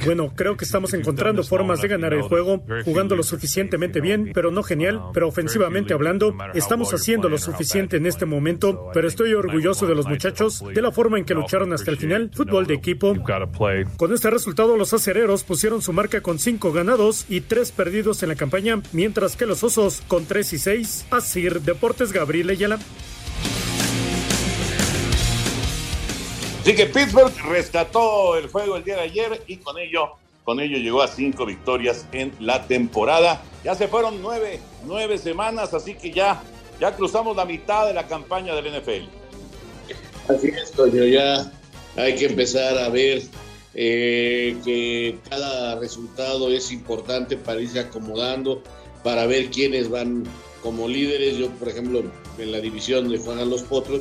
Bueno, 0.05 0.31
creo 0.33 0.55
que 0.55 0.63
estamos 0.63 0.93
encontrando 0.93 1.43
formas 1.57 1.81
de 1.81 1.87
ganar 1.87 2.13
el 2.13 2.21
juego, 2.21 2.63
jugando 2.85 3.15
lo 3.15 3.23
suficientemente 3.23 4.01
bien, 4.01 4.31
pero 4.33 4.51
no 4.51 4.63
genial, 4.63 5.01
pero 5.13 5.27
ofensivamente 5.27 5.93
hablando, 5.93 6.35
estamos 6.53 6.93
haciendo 6.93 7.29
lo 7.29 7.37
suficiente 7.37 7.97
en 7.97 8.05
este 8.05 8.25
momento, 8.25 8.89
pero 8.93 9.07
estoy 9.07 9.33
orgulloso 9.33 9.87
de 9.87 9.95
los 9.95 10.07
muchachos, 10.07 10.63
de 10.73 10.81
la 10.81 10.91
forma 10.91 11.17
en 11.17 11.25
que 11.25 11.33
lucharon 11.33 11.73
hasta 11.73 11.91
el 11.91 11.97
final, 11.97 12.31
fútbol 12.33 12.67
de 12.67 12.75
equipo. 12.75 13.15
Con 13.97 14.13
este 14.13 14.29
resultado, 14.29 14.77
los 14.77 14.93
acereros 14.93 15.43
pusieron 15.43 15.81
su 15.81 15.93
marca 15.93 16.21
con 16.21 16.39
cinco 16.39 16.71
ganados 16.71 17.25
y 17.29 17.41
tres 17.41 17.71
perdidos 17.71 18.21
en 18.23 18.29
la 18.29 18.35
campaña, 18.35 18.81
mientras 18.91 19.35
que 19.35 19.45
los 19.45 19.63
osos 19.63 20.03
con 20.07 20.25
tres 20.25 20.53
y 20.53 20.59
seis. 20.59 21.05
Asir 21.09 21.61
Deportes 21.61 22.11
Gabriel 22.11 22.49
Ayala. 22.49 22.79
Así 26.61 26.75
que 26.75 26.85
Pittsburgh 26.87 27.33
rescató 27.49 28.35
el 28.35 28.49
juego 28.49 28.75
el 28.75 28.83
día 28.83 28.95
de 28.95 29.01
ayer 29.01 29.41
y 29.47 29.57
con 29.57 29.77
ello, 29.77 30.11
con 30.47 30.61
ello 30.61 30.77
llegó 30.77 31.01
a 31.01 31.09
cinco 31.09 31.45
victorias 31.45 32.05
en 32.13 32.31
la 32.39 32.65
temporada. 32.67 33.43
Ya 33.65 33.75
se 33.75 33.89
fueron 33.89 34.21
nueve, 34.21 34.61
nueve 34.85 35.17
semanas, 35.17 35.73
así 35.73 35.93
que 35.93 36.09
ya, 36.09 36.41
ya 36.79 36.95
cruzamos 36.95 37.35
la 37.35 37.43
mitad 37.43 37.85
de 37.85 37.93
la 37.93 38.07
campaña 38.07 38.55
del 38.55 38.79
NFL. 38.79 39.09
Así 40.29 40.47
es, 40.47 40.71
Toño, 40.71 41.03
ya 41.03 41.51
hay 41.97 42.15
que 42.15 42.27
empezar 42.27 42.77
a 42.77 42.87
ver 42.87 43.23
eh, 43.73 44.55
que 44.63 45.17
cada 45.29 45.77
resultado 45.81 46.49
es 46.49 46.71
importante 46.71 47.35
para 47.35 47.59
irse 47.59 47.81
acomodando, 47.81 48.63
para 49.03 49.25
ver 49.25 49.51
quiénes 49.51 49.89
van 49.89 50.23
como 50.63 50.87
líderes. 50.87 51.35
Yo, 51.35 51.49
por 51.49 51.67
ejemplo, 51.67 52.03
en 52.37 52.51
la 52.53 52.61
división 52.61 53.09
de 53.09 53.17
Juan 53.17 53.49
Los 53.49 53.63
Potros, 53.63 53.99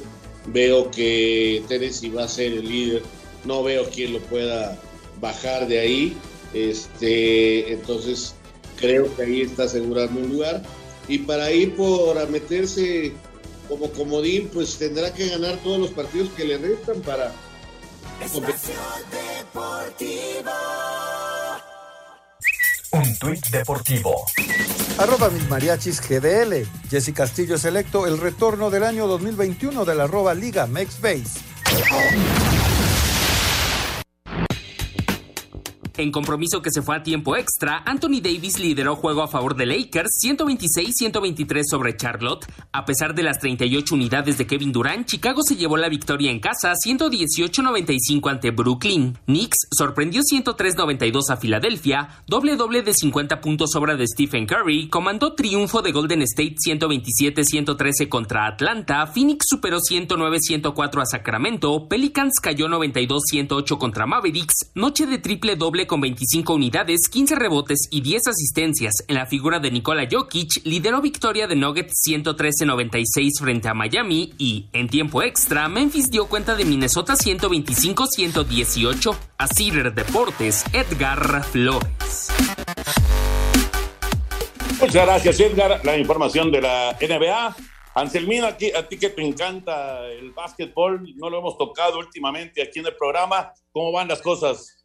Veo 0.52 0.92
que 0.92 1.64
Tennessee 1.66 2.10
va 2.10 2.22
a 2.22 2.28
ser 2.28 2.52
el 2.52 2.68
líder. 2.68 3.02
No 3.44 3.64
veo 3.64 3.84
quién 3.92 4.12
lo 4.12 4.20
pueda 4.20 4.78
bajar 5.20 5.66
de 5.66 5.80
ahí. 5.80 6.16
Este, 6.54 7.72
entonces 7.72 8.34
creo 8.76 9.14
que 9.14 9.22
ahí 9.22 9.40
está 9.42 9.64
asegurando 9.64 10.20
un 10.20 10.28
lugar. 10.30 10.62
Y 11.08 11.18
para 11.18 11.50
ir 11.52 11.76
por 11.76 12.18
a 12.18 12.26
meterse 12.26 13.12
como 13.68 13.90
comodín, 13.90 14.48
pues 14.52 14.76
tendrá 14.78 15.12
que 15.12 15.28
ganar 15.28 15.56
todos 15.58 15.78
los 15.78 15.90
partidos 15.90 16.30
que 16.36 16.44
le 16.44 16.58
restan 16.58 17.00
para. 17.02 17.32
Un 22.92 23.18
tuit 23.18 23.46
deportivo. 23.48 24.24
Arroba 24.98 25.28
mis 25.30 25.48
mariachis 25.48 26.00
GDL. 26.00 26.66
Jesse 26.90 27.12
Castillo 27.12 27.56
es 27.56 27.64
electo 27.64 28.06
el 28.06 28.18
retorno 28.18 28.70
del 28.70 28.84
año 28.84 29.06
2021 29.06 29.84
de 29.84 29.94
la 29.94 30.04
arroba 30.04 30.34
Liga 30.34 30.66
Mex 30.66 31.00
Base. 31.00 31.40
En 35.98 36.12
compromiso 36.12 36.60
que 36.60 36.70
se 36.70 36.82
fue 36.82 36.94
a 36.94 37.02
tiempo 37.02 37.36
extra, 37.36 37.82
Anthony 37.86 38.20
Davis 38.20 38.58
lideró 38.58 38.96
juego 38.96 39.22
a 39.22 39.28
favor 39.28 39.56
de 39.56 39.64
Lakers 39.64 40.10
126-123 40.22 41.62
sobre 41.70 41.96
Charlotte. 41.96 42.44
A 42.70 42.84
pesar 42.84 43.14
de 43.14 43.22
las 43.22 43.38
38 43.38 43.94
unidades 43.94 44.36
de 44.36 44.46
Kevin 44.46 44.72
Durant, 44.72 45.06
Chicago 45.06 45.42
se 45.42 45.56
llevó 45.56 45.78
la 45.78 45.88
victoria 45.88 46.30
en 46.30 46.40
casa 46.40 46.74
118-95 46.74 48.30
ante 48.30 48.50
Brooklyn. 48.50 49.16
Knicks 49.24 49.68
sorprendió 49.70 50.20
103-92 50.20 51.30
a 51.30 51.38
Filadelfia, 51.38 52.22
doble 52.26 52.56
doble 52.56 52.82
de 52.82 52.92
50 52.92 53.40
puntos 53.40 53.74
obra 53.74 53.96
de 53.96 54.06
Stephen 54.06 54.44
Curry, 54.44 54.88
comandó 54.88 55.32
triunfo 55.32 55.80
de 55.80 55.92
Golden 55.92 56.20
State 56.22 56.56
127-113 56.56 58.10
contra 58.10 58.46
Atlanta, 58.46 59.06
Phoenix 59.06 59.46
superó 59.48 59.78
109-104 59.78 61.00
a 61.00 61.06
Sacramento, 61.06 61.88
Pelicans 61.88 62.38
cayó 62.42 62.68
92-108 62.68 63.78
contra 63.78 64.04
Mavericks, 64.04 64.72
noche 64.74 65.06
de 65.06 65.16
triple 65.16 65.56
doble 65.56 65.85
con 65.86 66.00
25 66.00 66.54
unidades, 66.54 67.08
15 67.10 67.36
rebotes 67.36 67.88
y 67.90 68.00
10 68.00 68.28
asistencias 68.28 68.94
en 69.08 69.14
la 69.14 69.26
figura 69.26 69.60
de 69.60 69.70
Nikola 69.70 70.08
Jokic, 70.10 70.64
lideró 70.64 71.00
victoria 71.00 71.46
de 71.46 71.56
Nuggets 71.56 72.02
113-96 72.08 73.40
frente 73.40 73.68
a 73.68 73.74
Miami 73.74 74.32
y, 74.38 74.66
en 74.72 74.88
tiempo 74.88 75.22
extra, 75.22 75.68
Memphis 75.68 76.10
dio 76.10 76.26
cuenta 76.26 76.54
de 76.54 76.64
Minnesota 76.64 77.14
125-118. 77.14 79.16
A 79.38 79.46
Cider 79.48 79.94
Deportes, 79.94 80.64
Edgar 80.72 81.44
Flores. 81.44 82.30
Muchas 84.80 85.06
gracias, 85.06 85.40
Edgar. 85.40 85.80
La 85.84 85.96
información 85.96 86.50
de 86.50 86.60
la 86.60 86.96
NBA. 87.00 87.56
Anselmina, 87.94 88.48
a 88.48 88.56
ti, 88.58 88.70
a 88.72 88.86
ti 88.86 88.98
que 88.98 89.08
te 89.08 89.22
encanta 89.22 90.06
el 90.06 90.32
básquetbol, 90.32 91.14
no 91.16 91.30
lo 91.30 91.38
hemos 91.38 91.56
tocado 91.56 91.98
últimamente 91.98 92.62
aquí 92.62 92.80
en 92.80 92.86
el 92.86 92.94
programa. 92.94 93.54
¿Cómo 93.72 93.90
van 93.90 94.08
las 94.08 94.20
cosas? 94.20 94.75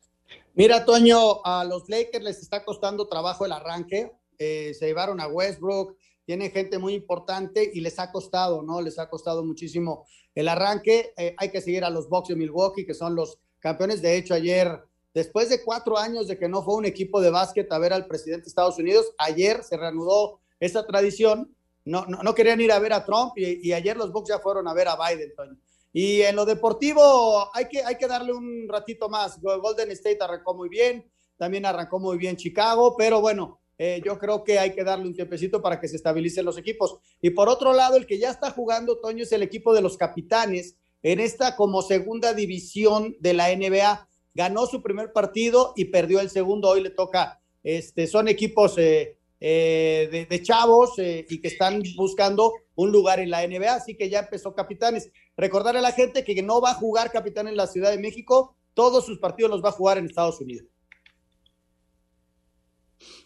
Mira, 0.53 0.83
Toño, 0.83 1.45
a 1.45 1.63
los 1.63 1.87
Lakers 1.87 2.25
les 2.25 2.39
está 2.39 2.65
costando 2.65 3.07
trabajo 3.07 3.45
el 3.45 3.53
arranque. 3.53 4.11
Eh, 4.37 4.73
se 4.77 4.87
llevaron 4.87 5.21
a 5.21 5.27
Westbrook, 5.27 5.95
tienen 6.25 6.51
gente 6.51 6.77
muy 6.77 6.93
importante 6.93 7.71
y 7.73 7.79
les 7.79 7.97
ha 7.99 8.11
costado, 8.11 8.61
¿no? 8.61 8.81
Les 8.81 8.99
ha 8.99 9.09
costado 9.09 9.45
muchísimo 9.45 10.05
el 10.35 10.49
arranque. 10.49 11.13
Eh, 11.15 11.35
hay 11.37 11.51
que 11.51 11.61
seguir 11.61 11.85
a 11.85 11.89
los 11.89 12.09
Bucks 12.09 12.29
de 12.29 12.35
Milwaukee, 12.35 12.85
que 12.85 12.93
son 12.93 13.15
los 13.15 13.39
campeones. 13.59 14.01
De 14.01 14.17
hecho, 14.17 14.33
ayer, 14.33 14.77
después 15.13 15.47
de 15.47 15.63
cuatro 15.63 15.97
años 15.97 16.27
de 16.27 16.37
que 16.37 16.49
no 16.49 16.61
fue 16.63 16.75
un 16.75 16.85
equipo 16.85 17.21
de 17.21 17.29
básquet 17.29 17.71
a 17.71 17.79
ver 17.79 17.93
al 17.93 18.07
presidente 18.07 18.43
de 18.43 18.49
Estados 18.49 18.77
Unidos, 18.77 19.13
ayer 19.17 19.63
se 19.63 19.77
reanudó 19.77 20.41
esa 20.59 20.85
tradición. 20.85 21.55
No, 21.85 22.05
no, 22.07 22.23
no 22.23 22.35
querían 22.35 22.59
ir 22.59 22.73
a 22.73 22.79
ver 22.79 22.91
a 22.91 23.05
Trump 23.05 23.37
y, 23.37 23.65
y 23.65 23.71
ayer 23.71 23.95
los 23.95 24.11
Bucks 24.11 24.29
ya 24.29 24.39
fueron 24.39 24.67
a 24.67 24.73
ver 24.73 24.89
a 24.89 24.97
Biden, 24.97 25.33
Toño. 25.33 25.57
Y 25.93 26.21
en 26.21 26.35
lo 26.35 26.45
deportivo 26.45 27.49
hay 27.53 27.67
que, 27.67 27.83
hay 27.83 27.97
que 27.97 28.07
darle 28.07 28.33
un 28.33 28.67
ratito 28.69 29.09
más. 29.09 29.39
Golden 29.41 29.91
State 29.91 30.19
arrancó 30.21 30.53
muy 30.53 30.69
bien, 30.69 31.11
también 31.37 31.65
arrancó 31.65 31.99
muy 31.99 32.17
bien 32.17 32.37
Chicago, 32.37 32.95
pero 32.97 33.19
bueno, 33.19 33.59
eh, 33.77 34.01
yo 34.05 34.17
creo 34.17 34.43
que 34.43 34.59
hay 34.59 34.73
que 34.73 34.83
darle 34.83 35.07
un 35.07 35.15
tiempecito 35.15 35.61
para 35.61 35.79
que 35.79 35.87
se 35.87 35.95
estabilicen 35.97 36.45
los 36.45 36.57
equipos. 36.57 36.99
Y 37.21 37.31
por 37.31 37.49
otro 37.49 37.73
lado, 37.73 37.97
el 37.97 38.05
que 38.05 38.19
ya 38.19 38.29
está 38.29 38.51
jugando, 38.51 38.99
Toño, 38.99 39.23
es 39.23 39.31
el 39.31 39.43
equipo 39.43 39.73
de 39.73 39.81
los 39.81 39.97
capitanes 39.97 40.77
en 41.03 41.19
esta 41.19 41.55
como 41.55 41.81
segunda 41.81 42.33
división 42.33 43.15
de 43.19 43.33
la 43.33 43.53
NBA. 43.55 44.07
Ganó 44.33 44.65
su 44.67 44.81
primer 44.81 45.11
partido 45.11 45.73
y 45.75 45.85
perdió 45.85 46.21
el 46.21 46.29
segundo. 46.29 46.69
Hoy 46.69 46.81
le 46.81 46.91
toca, 46.91 47.41
este, 47.63 48.07
son 48.07 48.27
equipos 48.27 48.77
eh, 48.77 49.17
eh, 49.43 50.27
de, 50.29 50.43
chavos 50.43 50.99
eh, 50.99 51.25
y 51.27 51.41
que 51.41 51.47
están 51.47 51.81
buscando 51.95 52.53
un 52.75 52.91
lugar 52.91 53.19
en 53.19 53.31
la 53.31 53.45
NBA, 53.45 53.73
así 53.73 53.95
que 53.95 54.07
ya 54.07 54.19
empezó 54.19 54.53
Capitanes. 54.53 55.09
Recordarle 55.37 55.79
a 55.79 55.83
la 55.83 55.91
gente 55.91 56.23
que 56.23 56.41
no 56.41 56.61
va 56.61 56.71
a 56.71 56.75
jugar 56.75 57.11
Capitán 57.11 57.47
en 57.47 57.55
la 57.55 57.67
Ciudad 57.67 57.91
de 57.91 57.97
México, 57.97 58.55
todos 58.73 59.05
sus 59.05 59.19
partidos 59.19 59.51
los 59.51 59.63
va 59.63 59.69
a 59.69 59.73
jugar 59.73 59.97
en 59.97 60.05
Estados 60.05 60.39
Unidos. 60.41 60.67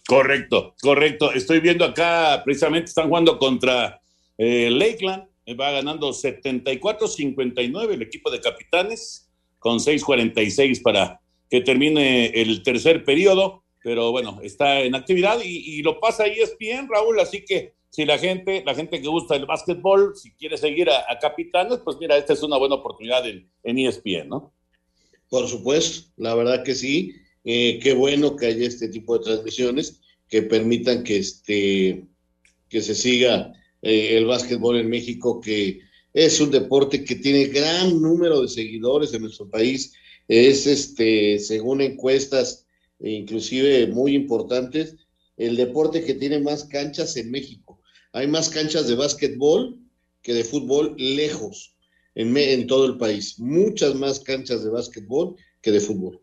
Correcto, 0.07 0.75
correcto. 0.81 1.31
Estoy 1.31 1.59
viendo 1.59 1.83
acá, 1.83 2.41
precisamente 2.45 2.89
están 2.89 3.07
jugando 3.07 3.37
contra 3.37 3.99
eh, 4.37 4.69
Lakeland, 4.69 5.27
va 5.59 5.71
ganando 5.71 6.09
74-59 6.09 7.91
el 7.91 8.01
equipo 8.01 8.31
de 8.31 8.39
Capitanes, 8.39 9.31
con 9.59 9.79
6-46 9.79 10.81
para 10.81 11.19
que 11.49 11.61
termine 11.61 12.27
el 12.27 12.63
tercer 12.63 13.03
periodo 13.03 13.65
pero 13.85 14.11
bueno, 14.11 14.39
está 14.41 14.79
en 14.79 14.95
actividad 14.95 15.39
y, 15.43 15.77
y, 15.77 15.83
lo 15.83 15.99
pasa 15.99 16.23
ahí 16.23 16.39
es 16.39 16.57
bien, 16.57 16.89
Raúl, 16.89 17.19
así 17.19 17.45
que 17.45 17.74
si 17.95 18.03
la 18.03 18.17
gente, 18.17 18.61
la 18.65 18.75
gente 18.75 19.01
que 19.01 19.07
gusta 19.07 19.37
el 19.37 19.45
básquetbol, 19.45 20.17
si 20.17 20.33
quiere 20.33 20.57
seguir 20.57 20.89
a, 20.89 21.09
a 21.09 21.17
Capitanes, 21.17 21.79
pues 21.81 21.95
mira, 21.97 22.17
esta 22.17 22.33
es 22.33 22.43
una 22.43 22.57
buena 22.57 22.75
oportunidad 22.75 23.23
en, 23.25 23.47
ESPN, 23.63 24.27
¿no? 24.27 24.53
Por 25.29 25.47
supuesto, 25.47 26.11
la 26.17 26.35
verdad 26.35 26.61
que 26.61 26.75
sí. 26.75 27.13
Eh, 27.45 27.79
qué 27.81 27.93
bueno 27.93 28.35
que 28.35 28.47
haya 28.47 28.67
este 28.67 28.89
tipo 28.89 29.17
de 29.17 29.23
transmisiones 29.23 30.01
que 30.27 30.41
permitan 30.41 31.05
que, 31.05 31.19
este, 31.19 32.05
que 32.67 32.81
se 32.81 32.95
siga 32.95 33.53
eh, 33.81 34.17
el 34.17 34.25
básquetbol 34.25 34.77
en 34.77 34.89
México, 34.89 35.39
que 35.39 35.79
es 36.11 36.41
un 36.41 36.51
deporte 36.51 37.05
que 37.05 37.15
tiene 37.15 37.45
gran 37.45 38.01
número 38.01 38.41
de 38.41 38.49
seguidores 38.49 39.13
en 39.13 39.21
nuestro 39.21 39.49
país. 39.49 39.93
Es, 40.27 40.67
este, 40.67 41.39
según 41.39 41.79
encuestas, 41.79 42.67
e 42.99 43.11
inclusive 43.11 43.87
muy 43.87 44.15
importantes, 44.15 44.97
el 45.37 45.55
deporte 45.55 46.03
que 46.03 46.15
tiene 46.15 46.39
más 46.39 46.65
canchas 46.65 47.15
en 47.15 47.31
México. 47.31 47.64
Hay 48.15 48.27
más 48.27 48.47
canchas 48.47 48.87
de 48.87 48.95
básquetbol 48.95 49.77
que 50.21 50.33
de 50.33 50.45
fútbol 50.45 50.95
lejos 50.97 51.75
en, 52.15 52.65
todo 52.65 52.85
el 52.85 52.97
país. 52.97 53.37
Muchas 53.39 53.93
más 53.93 54.21
canchas 54.21 54.63
de 54.63 54.69
básquetbol 54.69 55.35
que 55.61 55.69
de 55.69 55.81
fútbol. 55.81 56.21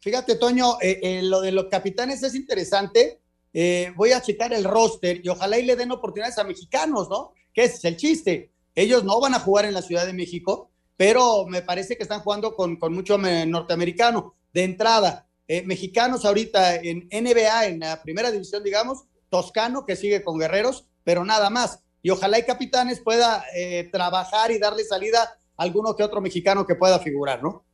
Fíjate, 0.00 0.36
Toño, 0.36 0.78
eh, 0.80 0.98
eh, 1.02 1.22
lo 1.22 1.42
de 1.42 1.52
los 1.52 1.66
capitanes 1.66 2.22
es 2.22 2.34
interesante. 2.34 3.20
Eh, 3.52 3.92
voy 3.96 4.12
a 4.12 4.22
checar 4.22 4.54
el 4.54 4.64
roster 4.64 5.20
y 5.22 5.28
ojalá 5.28 5.58
y 5.58 5.66
le 5.66 5.76
den 5.76 5.92
oportunidades 5.92 6.38
a 6.38 6.44
mexicanos, 6.44 7.10
¿no? 7.10 7.34
Que 7.52 7.64
ese 7.64 7.76
es 7.76 7.84
el 7.84 7.98
chiste. 7.98 8.50
Ellos 8.74 9.04
no 9.04 9.20
van 9.20 9.34
a 9.34 9.40
jugar 9.40 9.66
en 9.66 9.74
la 9.74 9.82
Ciudad 9.82 10.06
de 10.06 10.14
México, 10.14 10.70
pero 10.96 11.44
me 11.46 11.60
parece 11.60 11.98
que 11.98 12.02
están 12.02 12.20
jugando 12.20 12.56
con, 12.56 12.76
con 12.76 12.94
mucho 12.94 13.18
norteamericano. 13.18 14.34
De 14.54 14.64
entrada, 14.64 15.28
eh, 15.48 15.62
mexicanos 15.62 16.24
ahorita 16.24 16.76
en 16.76 17.08
NBA, 17.12 17.66
en 17.66 17.80
la 17.80 18.02
primera 18.02 18.32
división, 18.32 18.64
digamos, 18.64 19.04
Toscano, 19.36 19.84
que 19.84 19.96
sigue 19.96 20.24
con 20.24 20.38
Guerreros, 20.38 20.86
pero 21.04 21.24
nada 21.24 21.50
más. 21.50 21.82
Y 22.02 22.08
ojalá 22.08 22.38
y 22.38 22.44
Capitanes 22.44 23.00
pueda 23.00 23.44
eh, 23.54 23.88
trabajar 23.92 24.50
y 24.50 24.58
darle 24.58 24.82
salida 24.82 25.22
a 25.56 25.62
alguno 25.62 25.94
que 25.94 26.02
otro 26.02 26.22
mexicano 26.22 26.66
que 26.66 26.74
pueda 26.74 26.98
figurar, 26.98 27.42
¿no? 27.42 27.64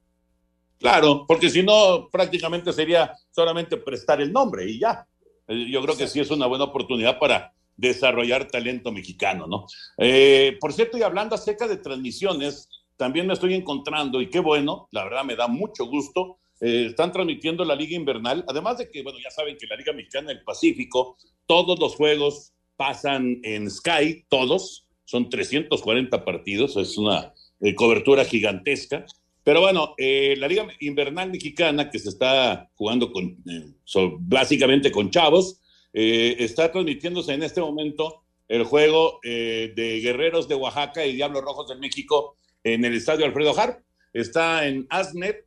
Claro, 0.78 1.24
porque 1.28 1.48
si 1.48 1.62
no, 1.62 2.08
prácticamente 2.10 2.72
sería 2.72 3.12
solamente 3.30 3.76
prestar 3.76 4.20
el 4.20 4.32
nombre 4.32 4.68
y 4.68 4.80
ya. 4.80 5.06
Eh, 5.46 5.66
Yo 5.70 5.80
creo 5.82 5.96
que 5.96 6.08
sí 6.08 6.18
es 6.18 6.30
una 6.32 6.46
buena 6.46 6.64
oportunidad 6.64 7.20
para 7.20 7.52
desarrollar 7.76 8.48
talento 8.48 8.90
mexicano, 8.90 9.46
¿no? 9.46 9.66
Eh, 9.98 10.56
por 10.60 10.72
cierto, 10.72 10.98
y 10.98 11.02
hablando 11.02 11.36
acerca 11.36 11.68
de 11.68 11.76
transmisiones, 11.76 12.68
también 12.96 13.28
me 13.28 13.34
estoy 13.34 13.54
encontrando, 13.54 14.20
y 14.20 14.28
qué 14.28 14.40
bueno, 14.40 14.88
la 14.90 15.04
verdad 15.04 15.24
me 15.24 15.36
da 15.36 15.46
mucho 15.46 15.86
gusto, 15.86 16.38
están 16.60 17.10
transmitiendo 17.10 17.64
la 17.64 17.74
Liga 17.74 17.96
Invernal, 17.96 18.44
además 18.46 18.78
de 18.78 18.88
que, 18.88 19.02
bueno, 19.02 19.18
ya 19.18 19.30
saben 19.32 19.56
que 19.58 19.66
la 19.66 19.74
Liga 19.74 19.92
Mexicana 19.92 20.28
del 20.28 20.44
Pacífico, 20.44 21.16
todos 21.46 21.78
los 21.78 21.94
juegos 21.94 22.52
pasan 22.76 23.40
en 23.42 23.70
Sky, 23.70 24.24
todos, 24.28 24.86
son 25.04 25.28
340 25.28 26.24
partidos, 26.24 26.76
es 26.76 26.96
una 26.96 27.32
eh, 27.60 27.74
cobertura 27.74 28.24
gigantesca. 28.24 29.04
Pero 29.44 29.60
bueno, 29.60 29.94
eh, 29.98 30.34
la 30.38 30.48
Liga 30.48 30.66
Invernal 30.80 31.30
Mexicana, 31.30 31.90
que 31.90 31.98
se 31.98 32.08
está 32.08 32.70
jugando 32.74 33.12
con, 33.12 33.36
eh, 33.48 33.74
básicamente 34.20 34.90
con 34.90 35.10
chavos, 35.10 35.60
está 35.92 36.72
transmitiéndose 36.72 37.34
en 37.34 37.42
este 37.42 37.60
momento 37.60 38.22
el 38.48 38.64
juego 38.64 39.20
de 39.22 40.00
Guerreros 40.02 40.48
de 40.48 40.54
Oaxaca 40.54 41.04
y 41.04 41.16
Diablos 41.16 41.42
Rojos 41.42 41.68
de 41.68 41.76
México 41.76 42.38
en 42.64 42.86
el 42.86 42.94
estadio 42.94 43.26
Alfredo 43.26 43.52
Harp. 43.58 43.82
Está 44.14 44.66
en 44.66 44.86
Asnet, 44.88 45.44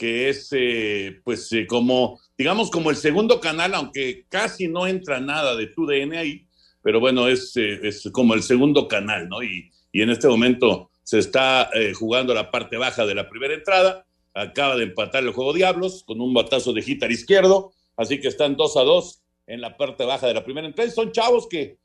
que 0.00 0.30
es 0.30 0.48
eh, 0.52 1.20
pues 1.24 1.52
eh, 1.52 1.66
como, 1.66 2.18
digamos, 2.38 2.70
como 2.70 2.88
el 2.88 2.96
segundo 2.96 3.38
canal, 3.38 3.74
aunque 3.74 4.24
casi 4.30 4.66
no 4.66 4.86
entra 4.86 5.20
nada 5.20 5.54
de 5.56 5.66
tu 5.66 5.84
DN 5.84 6.16
ahí, 6.16 6.46
pero 6.80 7.00
bueno, 7.00 7.28
es, 7.28 7.54
eh, 7.58 7.80
es 7.82 8.08
como 8.10 8.32
el 8.32 8.42
segundo 8.42 8.88
canal, 8.88 9.28
¿no? 9.28 9.42
Y, 9.42 9.70
y 9.92 10.00
en 10.00 10.08
este 10.08 10.26
momento 10.26 10.88
se 11.02 11.18
está 11.18 11.68
jugando 11.98 12.32
la 12.32 12.50
parte 12.50 12.78
baja 12.78 13.04
de 13.04 13.14
la 13.14 13.28
primera 13.28 13.52
entrada, 13.52 14.06
acaba 14.32 14.76
de 14.76 14.84
empatar 14.84 15.22
el 15.22 15.32
juego 15.32 15.52
Diablos 15.52 16.02
con 16.06 16.18
un 16.22 16.32
batazo 16.32 16.72
de 16.72 16.80
Gitar 16.80 17.12
izquierdo, 17.12 17.72
así 17.96 18.20
que 18.20 18.28
están 18.28 18.56
dos 18.56 18.78
a 18.78 18.84
dos 18.84 19.20
en 19.46 19.60
la 19.60 19.76
parte 19.76 20.06
baja 20.06 20.28
de 20.28 20.34
la 20.34 20.44
primera 20.44 20.66
entrada. 20.66 20.90
Son 20.92 21.12
chavos 21.12 21.46
que 21.46 21.76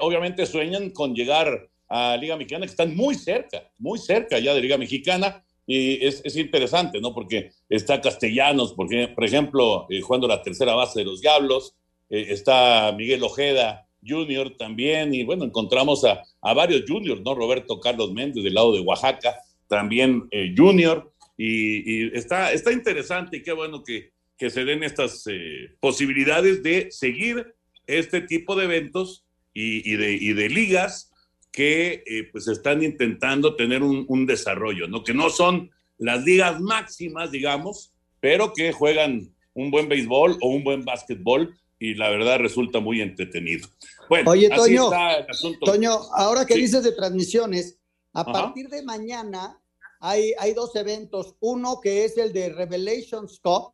obviamente 0.00 0.46
sueñan 0.46 0.90
con 0.90 1.14
llegar 1.14 1.68
a 1.88 2.16
Liga 2.16 2.36
Mexicana, 2.36 2.64
que 2.64 2.70
están 2.70 2.96
muy 2.96 3.14
cerca, 3.16 3.68
muy 3.78 3.98
cerca 3.98 4.38
ya 4.38 4.54
de 4.54 4.60
Liga 4.62 4.78
Mexicana, 4.78 5.44
y 5.70 6.02
es, 6.04 6.22
es 6.24 6.34
interesante, 6.36 6.98
¿no? 6.98 7.12
Porque 7.12 7.52
está 7.68 8.00
Castellanos, 8.00 8.72
porque, 8.72 9.08
por 9.08 9.22
ejemplo, 9.22 9.86
eh, 9.90 10.00
jugando 10.00 10.26
la 10.26 10.42
tercera 10.42 10.74
base 10.74 11.00
de 11.00 11.04
los 11.04 11.20
Diablos, 11.20 11.76
eh, 12.08 12.28
está 12.30 12.90
Miguel 12.96 13.22
Ojeda 13.22 13.86
Junior 14.02 14.56
también, 14.56 15.12
y 15.12 15.24
bueno, 15.24 15.44
encontramos 15.44 16.06
a, 16.06 16.22
a 16.40 16.54
varios 16.54 16.84
juniors, 16.88 17.20
¿no? 17.20 17.34
Roberto 17.34 17.80
Carlos 17.80 18.12
Méndez 18.14 18.42
del 18.42 18.54
lado 18.54 18.72
de 18.72 18.80
Oaxaca, 18.80 19.36
también 19.68 20.26
eh, 20.30 20.54
junior, 20.56 21.12
y, 21.36 22.16
está, 22.16 22.50
está 22.50 22.72
interesante 22.72 23.36
y 23.36 23.42
qué 23.42 23.52
bueno 23.52 23.84
que, 23.84 24.12
que 24.38 24.48
se 24.48 24.64
den 24.64 24.82
estas 24.82 25.26
eh, 25.26 25.76
posibilidades 25.80 26.62
de 26.62 26.90
seguir 26.90 27.54
este 27.86 28.22
tipo 28.22 28.56
de 28.56 28.64
eventos 28.64 29.26
y 29.52 29.96
de, 29.96 30.12
y 30.12 30.34
de 30.34 30.48
ligas 30.48 31.12
que 31.58 32.04
eh, 32.06 32.28
pues 32.30 32.46
están 32.46 32.84
intentando 32.84 33.56
tener 33.56 33.82
un, 33.82 34.04
un 34.06 34.26
desarrollo, 34.26 34.86
¿no? 34.86 35.02
Que 35.02 35.12
no 35.12 35.28
son 35.28 35.72
las 35.96 36.22
ligas 36.22 36.60
máximas, 36.60 37.32
digamos, 37.32 37.92
pero 38.20 38.52
que 38.52 38.70
juegan 38.70 39.34
un 39.54 39.72
buen 39.72 39.88
béisbol 39.88 40.38
o 40.40 40.50
un 40.50 40.62
buen 40.62 40.84
básquetbol 40.84 41.52
y 41.80 41.96
la 41.96 42.10
verdad 42.10 42.38
resulta 42.38 42.78
muy 42.78 43.00
entretenido. 43.00 43.66
Bueno, 44.08 44.30
Oye, 44.30 44.46
así 44.52 44.76
Toño, 44.76 44.84
está 44.84 45.16
el 45.16 45.28
asunto. 45.28 45.66
Toño, 45.66 45.90
ahora 46.14 46.46
que 46.46 46.54
Sí. 46.54 46.60
dices 46.60 46.84
de 46.84 46.92
transmisiones, 46.92 47.80
a 48.12 48.20
Ajá. 48.20 48.30
partir 48.32 48.68
de 48.68 48.84
mañana 48.84 49.60
hay, 49.98 50.34
hay 50.38 50.54
dos 50.54 50.76
eventos. 50.76 51.34
Uno 51.40 51.80
que 51.82 52.04
es 52.04 52.16
el 52.18 52.32
de 52.32 52.50
Revelations 52.50 53.40
Cup, 53.42 53.72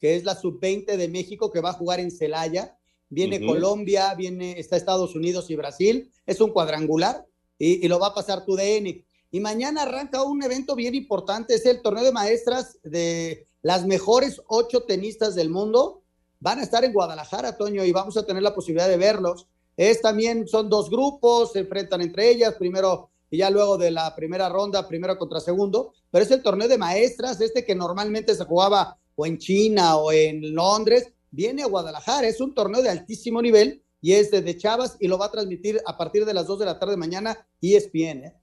que 0.00 0.16
es 0.16 0.24
la 0.24 0.36
sub-20 0.36 0.96
de 0.96 1.08
México 1.08 1.52
que 1.52 1.60
va 1.60 1.68
a 1.68 1.74
jugar 1.74 2.00
en 2.00 2.10
Celaya. 2.10 2.75
Viene. 3.08 3.44
Colombia, 3.44 4.14
viene, 4.14 4.58
está 4.58 4.76
Estados 4.76 5.14
Unidos 5.14 5.50
y 5.50 5.56
Brasil. 5.56 6.10
Es 6.26 6.40
un 6.40 6.50
cuadrangular 6.50 7.24
y, 7.58 7.84
y 7.84 7.88
lo 7.88 7.98
va 7.98 8.08
a 8.08 8.14
pasar 8.14 8.44
tu 8.44 8.56
DN. 8.56 9.04
Y 9.30 9.40
mañana 9.40 9.82
arranca 9.82 10.22
un 10.22 10.42
evento 10.42 10.74
bien 10.74 10.94
importante, 10.94 11.54
es 11.54 11.66
el 11.66 11.82
torneo 11.82 12.04
de 12.04 12.12
maestras 12.12 12.78
de 12.82 13.46
las 13.62 13.84
mejores 13.86 14.40
ocho 14.46 14.84
tenistas 14.84 15.34
del 15.34 15.50
mundo. 15.50 16.02
Van 16.40 16.58
a 16.58 16.62
estar 16.62 16.84
en 16.84 16.92
Guadalajara, 16.92 17.56
Toño, 17.56 17.84
y 17.84 17.92
vamos 17.92 18.16
a 18.16 18.24
tener 18.24 18.42
la 18.42 18.54
posibilidad 18.54 18.88
de 18.88 18.96
verlos. 18.96 19.46
Es 19.76 20.00
también, 20.00 20.46
son 20.46 20.70
dos 20.70 20.88
grupos, 20.88 21.52
se 21.52 21.60
enfrentan 21.60 22.00
entre 22.00 22.30
ellas, 22.30 22.54
primero 22.54 23.10
y 23.30 23.38
ya 23.38 23.50
luego 23.50 23.76
de 23.76 23.90
la 23.90 24.14
primera 24.14 24.48
ronda, 24.48 24.86
primero 24.86 25.18
contra 25.18 25.40
segundo, 25.40 25.92
pero 26.10 26.24
es 26.24 26.30
el 26.30 26.42
torneo 26.42 26.68
de 26.68 26.78
maestras, 26.78 27.40
este 27.40 27.64
que 27.64 27.74
normalmente 27.74 28.34
se 28.34 28.44
jugaba 28.44 28.96
o 29.16 29.26
en 29.26 29.38
China 29.38 29.96
o 29.96 30.12
en 30.12 30.54
Londres, 30.54 31.12
viene 31.36 31.62
a 31.62 31.66
Guadalajara, 31.66 32.26
es 32.26 32.40
un 32.40 32.54
torneo 32.54 32.82
de 32.82 32.88
altísimo 32.88 33.42
nivel 33.42 33.82
y 34.00 34.12
es 34.12 34.30
de, 34.30 34.40
de 34.40 34.56
Chavas 34.56 34.96
y 34.98 35.06
lo 35.06 35.18
va 35.18 35.26
a 35.26 35.30
transmitir 35.30 35.80
a 35.86 35.96
partir 35.96 36.24
de 36.24 36.32
las 36.32 36.46
2 36.46 36.60
de 36.60 36.64
la 36.64 36.78
tarde 36.78 36.96
mañana 36.96 37.46
ESPN. 37.60 38.24
¿eh? 38.24 38.34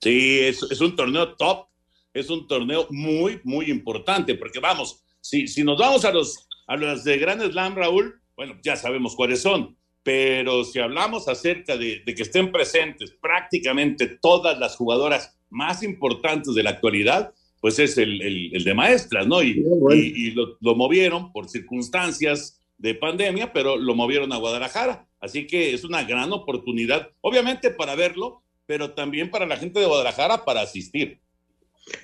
Sí, 0.00 0.38
es, 0.40 0.62
es 0.70 0.80
un 0.80 0.94
torneo 0.94 1.34
top, 1.34 1.66
es 2.14 2.30
un 2.30 2.46
torneo 2.46 2.86
muy, 2.90 3.40
muy 3.42 3.68
importante, 3.70 4.36
porque 4.36 4.60
vamos, 4.60 5.02
si, 5.20 5.48
si 5.48 5.64
nos 5.64 5.78
vamos 5.78 6.04
a 6.04 6.12
los, 6.12 6.48
a 6.68 6.76
los 6.76 7.02
de 7.02 7.18
Grand 7.18 7.42
Slam, 7.42 7.74
Raúl, 7.74 8.22
bueno, 8.36 8.54
ya 8.62 8.76
sabemos 8.76 9.16
cuáles 9.16 9.42
son, 9.42 9.76
pero 10.04 10.62
si 10.64 10.78
hablamos 10.78 11.26
acerca 11.26 11.76
de, 11.76 12.02
de 12.06 12.14
que 12.14 12.22
estén 12.22 12.52
presentes 12.52 13.10
prácticamente 13.10 14.06
todas 14.06 14.56
las 14.58 14.76
jugadoras 14.76 15.36
más 15.50 15.82
importantes 15.82 16.54
de 16.54 16.62
la 16.62 16.70
actualidad, 16.70 17.34
pues 17.60 17.78
es 17.78 17.96
el, 17.98 18.20
el- 18.22 18.54
el 18.56 18.64
de 18.64 18.74
maestras, 18.74 19.26
¿no? 19.26 19.42
Y, 19.42 19.62
y- 19.94 20.26
y 20.28 20.30
lo, 20.32 20.56
lo 20.60 20.74
movieron 20.74 21.32
por 21.32 21.48
circunstancias 21.48 22.60
de 22.78 22.94
pandemia, 22.94 23.52
pero 23.52 23.76
lo 23.76 23.94
movieron 23.94 24.32
a 24.32 24.36
Guadalajara. 24.36 25.08
Así 25.20 25.46
que 25.46 25.72
es 25.74 25.84
una 25.84 26.04
gran 26.04 26.32
oportunidad, 26.32 27.10
obviamente 27.22 27.70
para 27.70 27.94
verlo, 27.94 28.42
pero 28.66 28.92
también 28.92 29.30
para 29.30 29.46
la 29.46 29.56
gente 29.56 29.80
de 29.80 29.86
Guadalajara 29.86 30.44
para 30.44 30.60
asistir. 30.62 31.20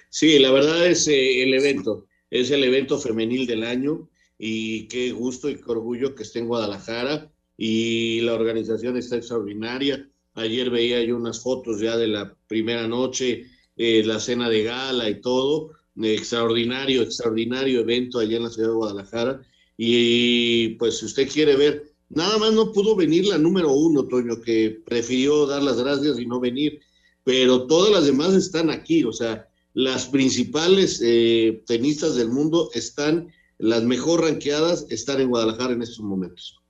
Sí, 0.08 0.38
la 0.38 0.50
verdad 0.52 0.86
es 0.86 1.08
eh, 1.08 1.42
el 1.42 1.54
evento, 1.54 2.06
es 2.30 2.50
el 2.50 2.64
evento 2.64 2.98
femenil 2.98 3.46
del 3.46 3.64
año 3.64 4.08
y 4.38 4.86
qué 4.88 5.10
gusto 5.12 5.48
y 5.50 5.56
qué 5.56 5.64
orgullo 5.66 6.14
que 6.14 6.22
esté 6.22 6.38
en 6.38 6.48
Guadalajara 6.48 7.30
y 7.56 8.20
la 8.22 8.34
organización 8.34 8.96
está 8.96 9.16
extraordinaria. 9.16 10.08
Ayer 10.34 10.70
veía 10.70 11.02
yo 11.02 11.16
unas 11.16 11.42
fotos 11.42 11.80
ya 11.80 11.96
de 11.96 12.08
la 12.08 12.34
primera 12.46 12.88
noche, 12.88 13.44
eh, 13.76 14.02
la 14.04 14.20
cena 14.20 14.48
de 14.48 14.64
gala 14.64 15.08
y 15.08 15.20
todo. 15.20 15.70
Extraordinario, 16.00 17.02
extraordinario 17.02 17.80
evento 17.80 18.18
allá 18.18 18.36
en 18.36 18.44
la 18.44 18.50
ciudad 18.50 18.68
de 18.68 18.74
Guadalajara. 18.74 19.42
Y 19.76 20.70
pues 20.76 20.98
si 20.98 21.06
usted 21.06 21.28
quiere 21.28 21.56
ver, 21.56 21.92
nada 22.08 22.38
más 22.38 22.52
no 22.52 22.72
pudo 22.72 22.94
venir 22.94 23.26
la 23.26 23.38
número 23.38 23.72
uno, 23.72 24.06
Toño, 24.06 24.40
que 24.40 24.82
prefirió 24.84 25.46
dar 25.46 25.62
las 25.62 25.78
gracias 25.78 26.18
y 26.18 26.26
no 26.26 26.40
venir, 26.40 26.80
pero 27.24 27.66
todas 27.66 27.90
las 27.92 28.04
demás 28.06 28.34
están 28.34 28.70
aquí, 28.70 29.04
o 29.04 29.12
sea, 29.12 29.48
las 29.74 30.06
principales 30.06 31.00
eh, 31.02 31.62
tenistas 31.66 32.14
del 32.14 32.28
mundo 32.28 32.70
están, 32.74 33.32
las 33.58 33.82
mejor 33.82 34.22
ranqueadas 34.22 34.86
están 34.90 35.20
en 35.20 35.30
Guadalajara 35.30 35.72
en 35.72 35.82
estos 35.82 36.00
momentos. 36.00 36.60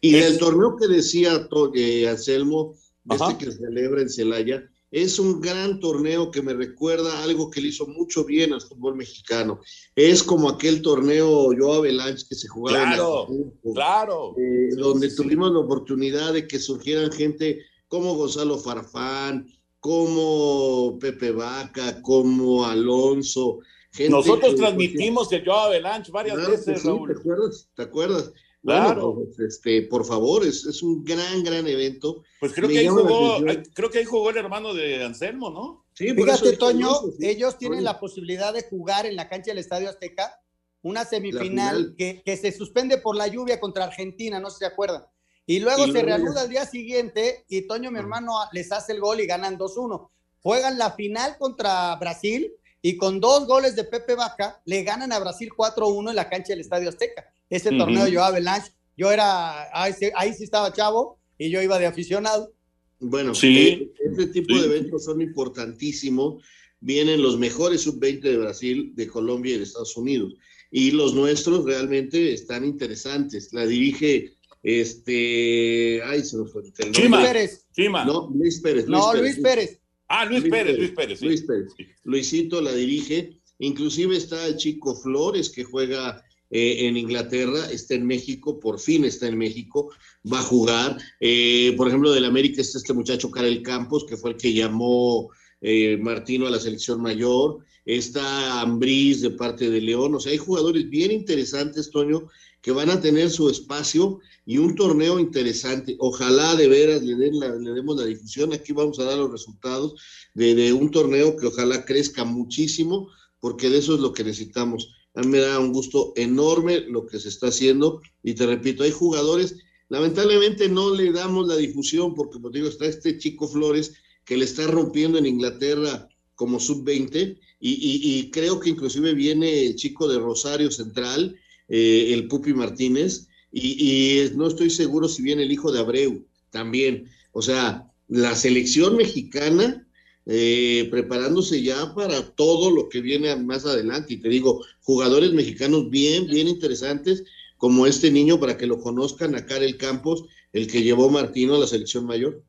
Y 0.00 0.16
el 0.16 0.38
torneo 0.38 0.76
que 0.76 0.86
decía 0.88 1.48
eh, 1.74 2.08
Anselmo, 2.08 2.74
este 3.10 3.38
que 3.38 3.52
se 3.52 3.58
celebra 3.58 4.02
en 4.02 4.10
Celaya, 4.10 4.70
es 4.90 5.18
un 5.18 5.40
gran 5.40 5.80
torneo 5.80 6.30
que 6.30 6.42
me 6.42 6.54
recuerda 6.54 7.22
algo 7.22 7.50
que 7.50 7.60
le 7.60 7.68
hizo 7.68 7.86
mucho 7.86 8.24
bien 8.24 8.52
al 8.52 8.60
fútbol 8.60 8.94
mexicano. 8.96 9.60
Es 9.94 10.22
como 10.22 10.48
aquel 10.48 10.80
torneo 10.80 11.50
Joe 11.58 11.76
Avalanche 11.76 12.26
que 12.28 12.34
se 12.34 12.48
jugaba 12.48 12.78
en 12.82 12.88
Claro, 12.90 13.18
Acapulco, 13.22 13.74
claro. 13.74 14.34
eh, 14.38 14.74
donde 14.76 15.14
tuvimos 15.14 15.50
la 15.52 15.58
oportunidad 15.58 16.32
de 16.32 16.46
que 16.46 16.58
surgieran 16.58 17.10
gente 17.10 17.60
como 17.88 18.14
Gonzalo 18.14 18.58
Farfán, 18.58 19.48
como 19.80 20.98
Pepe 21.00 21.32
Vaca, 21.32 22.00
como 22.02 22.64
Alonso. 22.64 23.58
gente 23.92 24.10
Nosotros 24.10 24.54
transmitimos 24.56 25.30
el 25.32 25.44
Joe 25.44 25.54
Avalanche 25.76 26.10
varias 26.12 26.36
Claro 26.36 26.50
veces, 26.52 26.84
Raúl. 26.84 27.08
¿Te 27.12 27.18
acuerdas? 27.20 27.68
¿Te 27.74 27.82
acuerdas? 27.82 28.32
Claro. 28.66 29.12
Bueno, 29.12 29.30
pues, 29.36 29.54
este, 29.54 29.82
por 29.82 30.04
favor, 30.04 30.44
es, 30.44 30.66
es 30.66 30.82
un 30.82 31.04
gran, 31.04 31.44
gran 31.44 31.66
evento. 31.66 32.24
Pues 32.40 32.52
creo 32.52 32.66
Me 32.68 32.74
que, 32.74 32.80
ahí 32.80 32.88
jugó, 32.88 33.38
creo 33.72 33.90
que 33.90 33.98
ahí 33.98 34.04
jugó 34.04 34.30
el 34.30 34.36
hermano 34.36 34.74
de 34.74 35.04
Anselmo, 35.04 35.50
¿no? 35.50 35.86
Sí, 35.94 36.08
eso 36.08 36.16
Fíjate, 36.16 36.56
Toño, 36.56 36.90
sí. 37.18 37.26
ellos 37.26 37.56
tienen 37.58 37.84
la 37.84 38.00
posibilidad 38.00 38.52
de 38.52 38.64
jugar 38.68 39.06
en 39.06 39.16
la 39.16 39.28
cancha 39.28 39.52
del 39.52 39.58
Estadio 39.58 39.88
Azteca 39.88 40.40
una 40.82 41.04
final. 41.04 41.22
semifinal 41.22 41.94
que, 41.96 42.22
que 42.24 42.36
se 42.36 42.52
suspende 42.52 42.98
por 42.98 43.16
la 43.16 43.28
lluvia 43.28 43.58
contra 43.58 43.84
Argentina, 43.84 44.38
no 44.38 44.50
sé 44.50 44.56
si 44.56 44.58
se 44.60 44.66
acuerdan. 44.66 45.04
Y 45.46 45.60
luego 45.60 45.86
Y 45.86 45.92
se 45.92 46.02
reanuda 46.02 46.42
al 46.42 46.48
día 46.48 46.66
siguiente 46.66 47.44
y 47.48 47.66
Toño, 47.68 47.90
mi 47.92 47.98
hermano, 48.00 48.32
les 48.52 48.72
hace 48.72 48.92
el 48.92 49.00
gol 49.00 49.20
y 49.20 49.26
ganan 49.26 49.56
2-1. 49.56 50.10
Juegan 50.42 50.76
la 50.76 50.90
final 50.92 51.36
contra 51.38 51.94
Brasil 51.96 52.52
y 52.82 52.96
con 52.96 53.20
dos 53.20 53.46
goles 53.46 53.74
de 53.76 53.84
Pepe 53.84 54.14
Vaca 54.14 54.60
le 54.64 54.82
ganan 54.82 55.12
a 55.12 55.18
Brasil 55.18 55.50
4-1 55.56 56.10
en 56.10 56.16
la 56.16 56.28
cancha 56.28 56.48
del 56.52 56.60
Estadio 56.60 56.88
Azteca. 56.88 57.24
Ese 57.50 57.70
torneo 57.70 58.06
yo 58.08 58.22
Avalanche, 58.22 58.72
yo 58.96 59.10
era, 59.10 59.68
ahí 59.72 59.92
sí, 59.92 60.06
ahí 60.14 60.32
sí 60.32 60.44
estaba 60.44 60.72
chavo 60.72 61.18
y 61.38 61.50
yo 61.50 61.60
iba 61.62 61.78
de 61.78 61.86
aficionado. 61.86 62.52
Bueno, 62.98 63.34
Sí. 63.34 63.56
eh, 63.58 63.92
este 64.10 64.26
tipo 64.26 64.54
Sí. 64.54 64.60
de 64.60 64.66
eventos 64.66 65.04
son 65.04 65.20
importantísimos 65.20 66.42
vienen 66.80 67.22
los 67.22 67.38
mejores 67.38 67.80
sub-20 67.82 68.20
de 68.20 68.36
Brasil, 68.36 68.92
de 68.94 69.08
Colombia 69.08 69.54
y 69.54 69.58
de 69.58 69.64
Estados 69.64 69.96
Unidos. 69.96 70.34
Y 70.70 70.90
los 70.92 71.14
nuestros 71.14 71.64
realmente 71.64 72.32
están 72.32 72.64
interesantes. 72.64 73.52
La 73.52 73.66
dirige 73.66 74.34
este. 74.62 76.00
Ay, 76.04 76.24
se 76.24 76.36
me 76.36 76.46
fue. 76.46 76.62
Pérez. 76.72 77.66
Chima. 77.72 78.04
No, 78.04 78.30
Luis 78.34 78.60
Pérez. 78.60 78.86
No, 78.86 79.14
Luis 79.14 79.38
Pérez. 79.38 79.80
Ah, 80.08 80.24
Luis, 80.24 80.44
Pérez, 80.44 80.78
Luis 80.78 80.90
Pérez. 80.92 81.18
sí. 81.18 81.26
Luis 81.26 81.42
Pérez. 81.42 81.72
Luisito 82.04 82.60
la 82.60 82.72
dirige. 82.72 83.40
Inclusive 83.58 84.16
está 84.16 84.46
el 84.46 84.56
chico 84.56 84.94
Flores 84.94 85.50
que 85.50 85.64
juega 85.64 86.22
eh, 86.50 86.86
en 86.86 86.96
Inglaterra, 86.96 87.70
está 87.72 87.94
en 87.94 88.06
México, 88.06 88.60
por 88.60 88.78
fin 88.78 89.04
está 89.04 89.26
en 89.26 89.38
México, 89.38 89.90
va 90.30 90.40
a 90.40 90.42
jugar. 90.42 90.98
Eh, 91.20 91.74
por 91.76 91.88
ejemplo, 91.88 92.12
del 92.12 92.24
América 92.24 92.60
está 92.60 92.78
este 92.78 92.92
muchacho 92.92 93.30
Karel 93.30 93.62
Campos, 93.62 94.04
que 94.06 94.16
fue 94.16 94.30
el 94.30 94.36
que 94.36 94.52
llamó 94.52 95.30
eh, 95.60 95.96
Martino 96.00 96.46
a 96.46 96.50
la 96.50 96.60
selección 96.60 97.00
mayor. 97.00 97.58
Está 97.84 98.60
Ambriz 98.60 99.20
de 99.20 99.30
parte 99.30 99.70
de 99.70 99.80
León. 99.80 100.14
O 100.14 100.20
sea, 100.20 100.32
hay 100.32 100.38
jugadores 100.38 100.88
bien 100.90 101.12
interesantes, 101.12 101.90
Toño, 101.90 102.28
que 102.60 102.72
van 102.72 102.90
a 102.90 103.00
tener 103.00 103.30
su 103.30 103.48
espacio 103.48 104.18
y 104.44 104.58
un 104.58 104.74
torneo 104.74 105.20
interesante. 105.20 105.94
Ojalá 106.00 106.56
de 106.56 106.66
veras 106.66 107.02
le, 107.02 107.14
den 107.14 107.38
la- 107.38 107.54
le 107.54 107.70
demos 107.70 107.96
la 107.96 108.04
difusión. 108.04 108.52
Aquí 108.52 108.72
vamos 108.72 108.98
a 108.98 109.04
dar 109.04 109.18
los 109.18 109.30
resultados 109.30 109.94
de, 110.34 110.72
un 110.72 110.90
torneo 110.90 111.36
que 111.36 111.46
ojalá 111.46 111.84
crezca 111.84 112.24
muchísimo, 112.24 113.08
porque 113.38 113.70
de 113.70 113.78
eso 113.78 113.94
es 113.94 114.00
lo 114.00 114.12
que 114.12 114.24
necesitamos. 114.24 114.92
A 115.14 115.20
mí 115.20 115.28
me 115.28 115.38
da 115.38 115.58
un 115.60 115.72
gusto 115.72 116.12
enorme 116.16 116.80
lo 116.80 117.06
que 117.06 117.20
se 117.20 117.28
está 117.28 117.48
haciendo. 117.48 118.02
Y 118.22 118.34
te 118.34 118.46
repito, 118.46 118.82
hay 118.82 118.90
jugadores, 118.90 119.56
lamentablemente 119.88 120.68
no 120.68 120.92
le 120.92 121.12
damos 121.12 121.46
la 121.46 121.56
difusión, 121.56 122.14
porque 122.14 122.32
como 122.34 122.50
digo, 122.50 122.66
está 122.66 122.86
este 122.86 123.16
chico 123.16 123.46
Flores 123.46 123.94
que 124.26 124.36
le 124.36 124.44
está 124.44 124.66
rompiendo 124.66 125.16
en 125.16 125.24
Inglaterra 125.24 126.08
como 126.34 126.60
sub-20, 126.60 127.38
y, 127.58 128.30
creo 128.30 128.60
que 128.60 128.68
inclusive 128.68 129.14
viene 129.14 129.64
el 129.64 129.76
chico 129.76 130.06
de 130.06 130.18
Rosario 130.18 130.70
Central, 130.70 131.34
eh, 131.68 132.10
el 132.12 132.28
Pupi 132.28 132.52
Martínez, 132.52 133.28
y, 133.50 134.26
y 134.28 134.36
no 134.36 134.46
estoy 134.48 134.68
seguro 134.68 135.08
si 135.08 135.22
viene 135.22 135.44
el 135.44 135.52
hijo 135.52 135.72
de 135.72 135.78
Abreu 135.78 136.26
también. 136.50 137.08
O 137.32 137.40
sea, 137.40 137.90
la 138.08 138.34
selección 138.34 138.96
mexicana 138.96 139.86
eh, 140.28 140.88
preparándose 140.90 141.62
ya 141.62 141.94
para 141.94 142.20
todo 142.34 142.72
lo 142.72 142.88
que 142.88 143.00
viene 143.00 143.34
más 143.36 143.64
adelante. 143.64 144.14
Y 144.14 144.16
te 144.16 144.28
digo, 144.28 144.64
jugadores 144.80 145.32
mexicanos 145.32 145.88
bien, 145.88 146.26
bien 146.26 146.48
interesantes, 146.48 147.22
como 147.56 147.86
este 147.86 148.10
niño, 148.10 148.40
para 148.40 148.58
que 148.58 148.66
lo 148.66 148.80
conozcan, 148.80 149.36
a 149.36 149.46
Karel 149.46 149.76
Campos, 149.76 150.24
el 150.52 150.66
que 150.66 150.82
llevó 150.82 151.10
Martino 151.10 151.54
a 151.54 151.60
la 151.60 151.66
selección 151.68 152.06
mayor. 152.06 152.42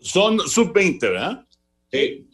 Son 0.00 0.38
sub-20, 0.40 1.00
¿verdad? 1.00 1.46
Sí. 1.90 2.28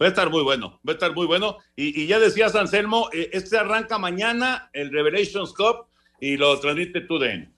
Va 0.00 0.06
a 0.06 0.08
estar 0.08 0.30
muy 0.30 0.42
bueno, 0.42 0.80
va 0.86 0.92
a 0.92 0.94
estar 0.94 1.14
muy 1.14 1.26
bueno. 1.26 1.58
Y, 1.76 2.02
y 2.02 2.06
ya 2.06 2.18
decías, 2.18 2.54
Anselmo, 2.54 3.08
eh, 3.12 3.30
este 3.32 3.58
arranca 3.58 3.98
mañana, 3.98 4.70
el 4.72 4.90
Revelations 4.90 5.52
Cup, 5.52 5.86
y 6.20 6.36
lo 6.36 6.58
transmite 6.60 7.02
tu 7.02 7.18
DN. 7.18 7.52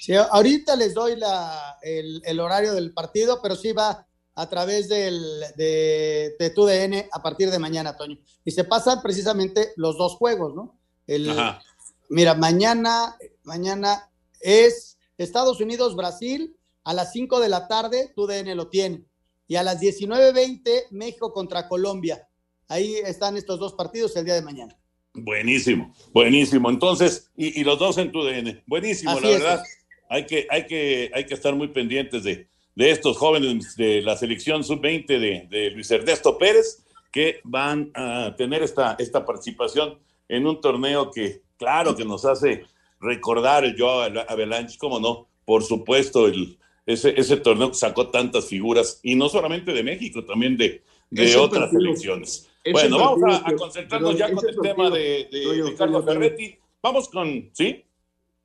Sí, 0.00 0.14
ahorita 0.14 0.76
les 0.76 0.94
doy 0.94 1.16
la, 1.16 1.78
el, 1.82 2.22
el 2.24 2.40
horario 2.40 2.74
del 2.74 2.92
partido, 2.92 3.40
pero 3.42 3.56
sí 3.56 3.72
va 3.72 4.06
a 4.34 4.48
través 4.48 4.88
del, 4.88 5.20
de, 5.56 6.36
de 6.38 6.50
tu 6.50 6.64
DN 6.64 7.08
a 7.10 7.22
partir 7.22 7.50
de 7.50 7.58
mañana, 7.58 7.96
Toño. 7.96 8.18
Y 8.44 8.50
se 8.50 8.64
pasan 8.64 9.02
precisamente 9.02 9.72
los 9.76 9.98
dos 9.98 10.14
juegos, 10.14 10.54
¿no? 10.54 10.78
El, 11.06 11.30
Ajá. 11.30 11.62
Mira, 12.10 12.34
mañana, 12.34 13.16
mañana 13.44 14.10
es 14.40 14.98
Estados 15.16 15.60
Unidos-Brasil 15.60 16.56
a 16.84 16.94
las 16.94 17.12
5 17.12 17.40
de 17.40 17.48
la 17.48 17.68
tarde, 17.68 18.12
tu 18.14 18.26
DN 18.26 18.54
lo 18.54 18.68
tiene. 18.68 19.04
Y 19.46 19.56
a 19.56 19.62
las 19.62 19.80
19.20, 19.80 20.86
México 20.90 21.32
contra 21.32 21.68
Colombia. 21.68 22.28
Ahí 22.68 22.94
están 23.04 23.36
estos 23.36 23.58
dos 23.58 23.74
partidos 23.74 24.14
el 24.16 24.24
día 24.24 24.34
de 24.34 24.42
mañana. 24.42 24.76
Buenísimo, 25.12 25.92
buenísimo. 26.12 26.70
Entonces, 26.70 27.30
y, 27.36 27.60
y 27.60 27.64
los 27.64 27.78
dos 27.78 27.98
en 27.98 28.12
tu 28.12 28.22
DN. 28.22 28.62
Buenísimo, 28.66 29.10
Así 29.10 29.22
la 29.22 29.30
es. 29.30 29.40
verdad. 29.40 29.62
Hay 30.08 30.26
que, 30.26 30.46
hay, 30.50 30.66
que, 30.66 31.10
hay 31.12 31.26
que 31.26 31.34
estar 31.34 31.54
muy 31.54 31.68
pendientes 31.68 32.22
de, 32.22 32.48
de 32.74 32.90
estos 32.90 33.16
jóvenes 33.16 33.76
de 33.76 34.02
la 34.02 34.16
selección 34.16 34.62
sub-20 34.62 35.06
de, 35.06 35.46
de 35.50 35.70
Luis 35.70 35.90
Ernesto 35.90 36.38
Pérez, 36.38 36.84
que 37.12 37.40
van 37.44 37.90
a 37.94 38.34
tener 38.36 38.62
esta, 38.62 38.96
esta 38.98 39.24
participación 39.24 39.98
en 40.28 40.46
un 40.46 40.60
torneo 40.60 41.10
que, 41.10 41.42
claro, 41.56 41.96
que 41.96 42.04
nos 42.04 42.24
hace 42.24 42.64
recordar 43.00 43.64
el 43.64 43.76
Joao 43.76 44.12
Avalanche, 44.28 44.78
como 44.78 45.00
no, 45.00 45.28
por 45.44 45.64
supuesto, 45.64 46.26
el, 46.28 46.58
ese, 46.86 47.18
ese 47.18 47.36
torneo 47.36 47.68
que 47.68 47.74
sacó 47.76 48.08
tantas 48.10 48.46
figuras, 48.46 49.00
y 49.02 49.14
no 49.14 49.28
solamente 49.28 49.72
de 49.72 49.82
México, 49.82 50.24
también 50.24 50.56
de, 50.56 50.82
de 51.10 51.36
otras 51.36 51.64
partido- 51.64 51.80
selecciones. 51.80 52.46
Bueno, 52.72 52.98
vamos 52.98 53.40
a, 53.44 53.52
concentrarnos 53.54 54.18
ya 54.18 54.26
con 54.32 54.46
el 54.48 54.54
partido- 54.54 54.62
tema 54.62 54.90
de, 54.90 55.28
de 55.32 55.42
Toño, 55.44 55.74
Toño. 55.76 56.02
Ferretti. 56.02 56.56
Vamos 56.82 57.08
con, 57.08 57.50
¿sí? 57.52 57.84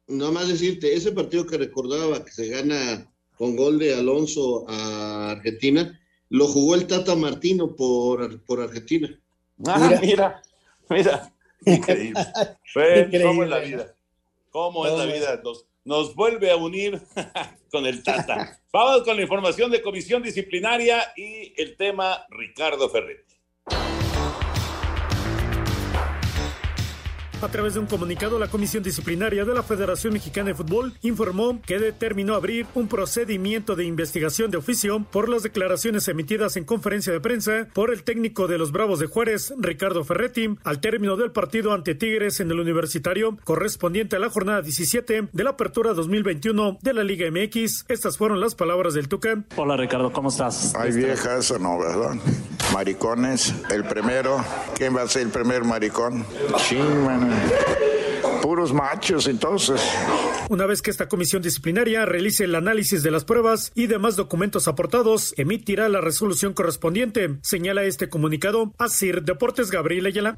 Nada 0.07 0.31
más 0.31 0.47
decirte, 0.47 0.93
ese 0.93 1.11
partido 1.11 1.45
que 1.45 1.57
recordaba 1.57 2.23
que 2.23 2.31
se 2.31 2.47
gana 2.47 3.11
con 3.37 3.55
gol 3.55 3.77
de 3.79 3.93
Alonso 3.95 4.65
a 4.69 5.31
Argentina, 5.31 5.99
lo 6.29 6.47
jugó 6.47 6.75
el 6.75 6.87
Tata 6.87 7.15
Martino 7.15 7.75
por, 7.75 8.41
por 8.43 8.61
Argentina. 8.61 9.19
Ah, 9.65 9.97
mira, 10.01 10.41
mira, 10.89 11.33
increíble. 11.65 12.21
Ven, 12.75 13.21
¿Cómo 13.23 13.43
es 13.43 13.49
la 13.49 13.57
Increíble. 13.57 13.83
vida? 13.83 13.95
¿Cómo 14.51 14.85
es 14.87 14.93
la 14.93 15.05
vida? 15.05 15.41
Nos, 15.43 15.65
nos 15.85 16.15
vuelve 16.15 16.51
a 16.51 16.57
unir 16.57 17.01
con 17.71 17.85
el 17.85 18.03
Tata. 18.03 18.59
Vamos 18.73 19.03
con 19.03 19.15
la 19.15 19.21
información 19.21 19.71
de 19.71 19.81
comisión 19.81 20.21
disciplinaria 20.21 21.13
y 21.15 21.53
el 21.55 21.77
tema 21.77 22.25
Ricardo 22.29 22.89
Ferretti. 22.89 23.35
A 27.45 27.49
través 27.49 27.75
de 27.75 27.79
un 27.79 27.85
comunicado, 27.85 28.39
la 28.39 28.47
Comisión 28.47 28.81
Disciplinaria 28.81 29.45
de 29.45 29.53
la 29.53 29.61
Federación 29.61 30.13
Mexicana 30.13 30.47
de 30.47 30.55
Fútbol 30.55 30.93
informó 31.03 31.61
que 31.61 31.77
determinó 31.77 32.33
abrir 32.33 32.65
un 32.73 32.87
procedimiento 32.87 33.75
de 33.75 33.85
investigación 33.85 34.49
de 34.49 34.57
oficio 34.57 35.05
por 35.11 35.29
las 35.29 35.43
declaraciones 35.43 36.07
emitidas 36.07 36.57
en 36.57 36.63
conferencia 36.63 37.13
de 37.13 37.19
prensa 37.19 37.67
por 37.71 37.93
el 37.93 38.01
técnico 38.01 38.47
de 38.47 38.57
los 38.57 38.71
Bravos 38.71 38.97
de 38.97 39.05
Juárez, 39.05 39.53
Ricardo 39.59 40.03
Ferretti, 40.03 40.57
al 40.63 40.81
término 40.81 41.17
del 41.17 41.31
partido 41.31 41.71
ante 41.71 41.93
Tigres 41.93 42.39
en 42.39 42.49
el 42.49 42.59
Universitario, 42.59 43.37
correspondiente 43.43 44.15
a 44.15 44.19
la 44.19 44.31
jornada 44.31 44.63
17 44.63 45.27
de 45.31 45.43
la 45.43 45.51
Apertura 45.51 45.93
2021 45.93 46.79
de 46.81 46.93
la 46.93 47.03
Liga 47.03 47.29
MX. 47.29 47.85
Estas 47.89 48.17
fueron 48.17 48.39
las 48.39 48.55
palabras 48.55 48.95
del 48.95 49.07
Tuca. 49.07 49.43
Hola 49.55 49.77
Ricardo, 49.77 50.11
¿cómo 50.11 50.29
estás? 50.29 50.73
Hay 50.73 50.93
viejas 50.93 51.51
o 51.51 51.59
no, 51.59 51.77
¿verdad? 51.77 52.15
Maricones, 52.73 53.53
el 53.69 53.83
primero. 53.83 54.43
¿Quién 54.75 54.95
va 54.95 55.03
a 55.03 55.07
ser 55.07 55.21
el 55.21 55.29
primer 55.29 55.63
maricón? 55.63 56.25
Sí, 56.57 56.75
man. 56.75 57.34
Puros 58.41 58.73
machos, 58.73 59.27
entonces. 59.27 59.81
Una 60.49 60.65
vez 60.67 60.81
que 60.81 60.91
esta 60.91 61.07
comisión 61.07 61.41
disciplinaria 61.41 62.05
realice 62.05 62.43
el 62.43 62.53
análisis 62.53 63.01
de 63.01 63.09
las 63.09 63.25
pruebas 63.25 63.71
y 63.73 63.87
demás 63.87 64.15
documentos 64.15 64.67
aportados, 64.67 65.33
emitirá 65.37 65.89
la 65.89 66.01
resolución 66.01 66.53
correspondiente, 66.53 67.37
señala 67.41 67.83
este 67.83 68.09
comunicado 68.09 68.71
a 68.77 68.87
Sir 68.87 69.23
Deportes 69.23 69.71
Gabriel 69.71 70.05
Ayala. 70.05 70.37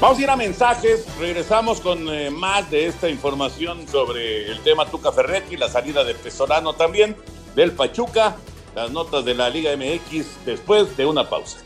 Vamos 0.00 0.18
a 0.18 0.22
ir 0.22 0.30
a 0.30 0.36
mensajes, 0.36 1.06
regresamos 1.18 1.82
con 1.82 2.08
eh, 2.08 2.30
más 2.30 2.70
de 2.70 2.86
esta 2.86 3.10
información 3.10 3.86
sobre 3.86 4.50
el 4.50 4.60
tema 4.60 4.86
Tuca 4.86 5.12
Ferretti, 5.12 5.58
la 5.58 5.68
salida 5.68 6.04
de 6.04 6.14
Pesolano 6.14 6.72
también, 6.72 7.14
del 7.54 7.72
Pachuca, 7.72 8.36
las 8.74 8.90
notas 8.90 9.24
de 9.24 9.34
la 9.34 9.50
Liga 9.50 9.72
MX 9.76 10.44
después 10.44 10.96
de 10.96 11.06
una 11.06 11.28
pausa. 11.28 11.58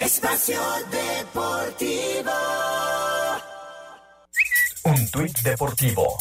Espacio 0.00 0.60
Deportivo. 0.90 2.32
Un 4.84 5.10
tuit 5.10 5.38
deportivo. 5.40 6.18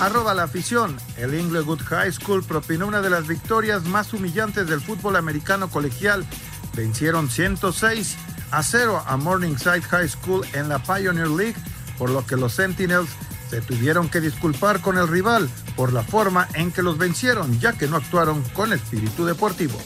Arroba 0.00 0.34
la 0.34 0.42
afición. 0.42 0.98
El 1.16 1.34
Inglewood 1.34 1.80
High 1.80 2.12
School 2.12 2.44
propinó 2.44 2.86
una 2.86 3.00
de 3.00 3.08
las 3.08 3.26
victorias 3.26 3.84
más 3.84 4.12
humillantes 4.12 4.68
del 4.68 4.80
fútbol 4.80 5.16
americano 5.16 5.70
colegial. 5.70 6.26
Vencieron 6.74 7.30
106 7.30 8.16
a 8.50 8.62
0 8.62 9.02
a 9.06 9.16
Morningside 9.16 9.80
High 9.80 10.08
School 10.08 10.46
en 10.52 10.68
la 10.68 10.80
Pioneer 10.80 11.28
League, 11.28 11.56
por 11.96 12.10
lo 12.10 12.26
que 12.26 12.36
los 12.36 12.52
Sentinels 12.52 13.08
se 13.48 13.60
tuvieron 13.60 14.08
que 14.08 14.20
disculpar 14.20 14.80
con 14.80 14.98
el 14.98 15.08
rival 15.08 15.48
por 15.76 15.92
la 15.92 16.02
forma 16.02 16.48
en 16.54 16.70
que 16.72 16.82
los 16.82 16.98
vencieron, 16.98 17.58
ya 17.60 17.72
que 17.72 17.86
no 17.86 17.96
actuaron 17.96 18.42
con 18.54 18.72
espíritu 18.72 19.24
deportivo. 19.24 19.78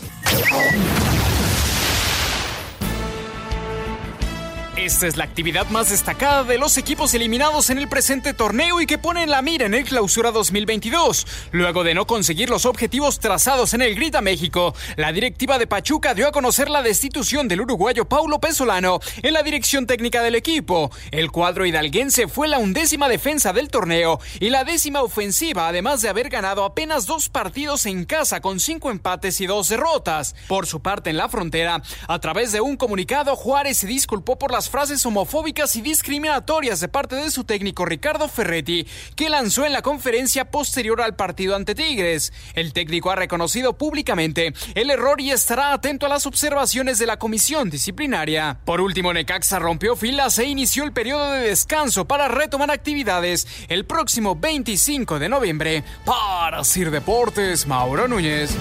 Esta 4.85 5.07
es 5.07 5.17
la 5.17 5.23
actividad 5.23 5.69
más 5.69 5.91
destacada 5.91 6.43
de 6.43 6.59
los 6.59 6.77
equipos 6.77 7.15
eliminados 7.15 7.71
en 7.71 7.79
el 7.79 7.89
presente 7.89 8.35
torneo 8.35 8.81
y 8.81 8.87
que 8.87 8.99
ponen 8.99 9.31
la 9.31 9.41
mira 9.41 9.67
en 9.67 9.75
el 9.75 9.85
Clausura 9.85 10.33
2022. 10.33 11.25
Luego 11.53 11.85
de 11.85 11.95
no 11.95 12.09
conseguir 12.09 12.51
los 12.51 12.67
objetivos 12.67 13.21
trazados 13.21 13.75
en 13.75 13.83
el 13.83 13.95
Grita 13.95 14.21
México, 14.21 14.75
la 14.97 15.13
directiva 15.13 15.57
de 15.59 15.69
Pachuca 15.69 16.15
dio 16.15 16.27
a 16.27 16.33
conocer 16.33 16.69
la 16.69 16.83
destitución 16.83 17.47
del 17.47 17.61
uruguayo 17.61 18.09
Paulo 18.09 18.41
Pesolano 18.41 18.99
en 19.23 19.33
la 19.33 19.45
dirección 19.45 19.87
técnica 19.87 20.21
del 20.21 20.35
equipo. 20.35 20.91
El 21.13 21.31
cuadro 21.31 21.65
hidalguense 21.65 22.27
fue 22.27 22.49
la 22.49 22.59
undécima 22.59 23.09
defensa 23.09 23.53
del 23.53 23.69
torneo 23.69 24.19
y 24.41 24.51
la 24.51 24.65
décima 24.65 25.03
ofensiva, 25.03 25.69
además 25.69 26.03
de 26.03 26.09
haber 26.09 26.29
ganado 26.29 26.65
apenas 26.65 27.07
dos 27.07 27.29
partidos 27.29 27.87
en 27.87 28.05
casa 28.05 28.41
con 28.41 28.59
cinco 28.59 28.91
empates 28.91 29.41
y 29.41 29.47
dos 29.47 29.69
derrotas. 29.69 30.35
Por 30.49 30.67
su 30.67 30.83
parte, 30.83 31.11
en 31.11 31.19
la 31.19 31.29
frontera, 31.29 31.81
a 32.09 32.19
través 32.19 32.51
de 32.51 32.61
un 32.61 32.77
comunicado, 32.77 33.37
Juárez 33.37 33.77
se 33.79 33.87
disculpó 33.87 34.37
por 34.41 34.51
las 34.51 34.72
frases 34.73 35.05
homofóbicas 35.05 35.77
y 35.77 35.83
discriminatorias 35.83 36.81
de 36.81 36.89
parte 36.89 37.15
de 37.15 37.31
su 37.31 37.45
técnico 37.45 37.85
Ricardo 37.85 38.27
Ferretti, 38.27 38.87
que 39.15 39.29
lanzó 39.29 39.67
en 39.67 39.75
la 39.75 39.83
conferencia 39.83 40.51
posterior 40.51 41.03
al 41.03 41.15
partido 41.15 41.55
ante 41.55 41.75
Tigres. 41.75 42.33
El 42.55 42.73
técnico 42.73 43.11
ha 43.11 43.17
reconocido 43.17 43.75
públicamente 43.75 44.55
el 44.75 44.89
error 44.89 45.21
y 45.21 45.31
estará 45.31 45.75
atento 45.75 46.07
a 46.07 46.09
las 46.09 46.25
observaciones 46.25 46.99
de 46.99 47.07
la 47.07 47.19
comisión 47.19 47.69
disciplinaria. 47.69 48.61
Por 48.65 48.81
último, 48.81 49.13
Necaxa 49.13 49.59
rompió 49.59 49.95
filas 49.95 50.39
e 50.39 50.47
inició 50.47 50.85
el 50.85 50.95
periodo 50.95 51.33
de 51.33 51.49
descanso 51.49 52.07
para 52.07 52.29
retomar 52.29 52.71
actividades 52.71 53.47
el 53.69 53.85
próximo 53.85 54.37
25 54.37 55.19
de 55.19 55.29
noviembre. 55.29 55.85
Para 56.07 56.65
Sir 56.65 56.91
Deportes, 56.91 57.67
Mauro 57.67 58.09
Núñez. 58.09 58.57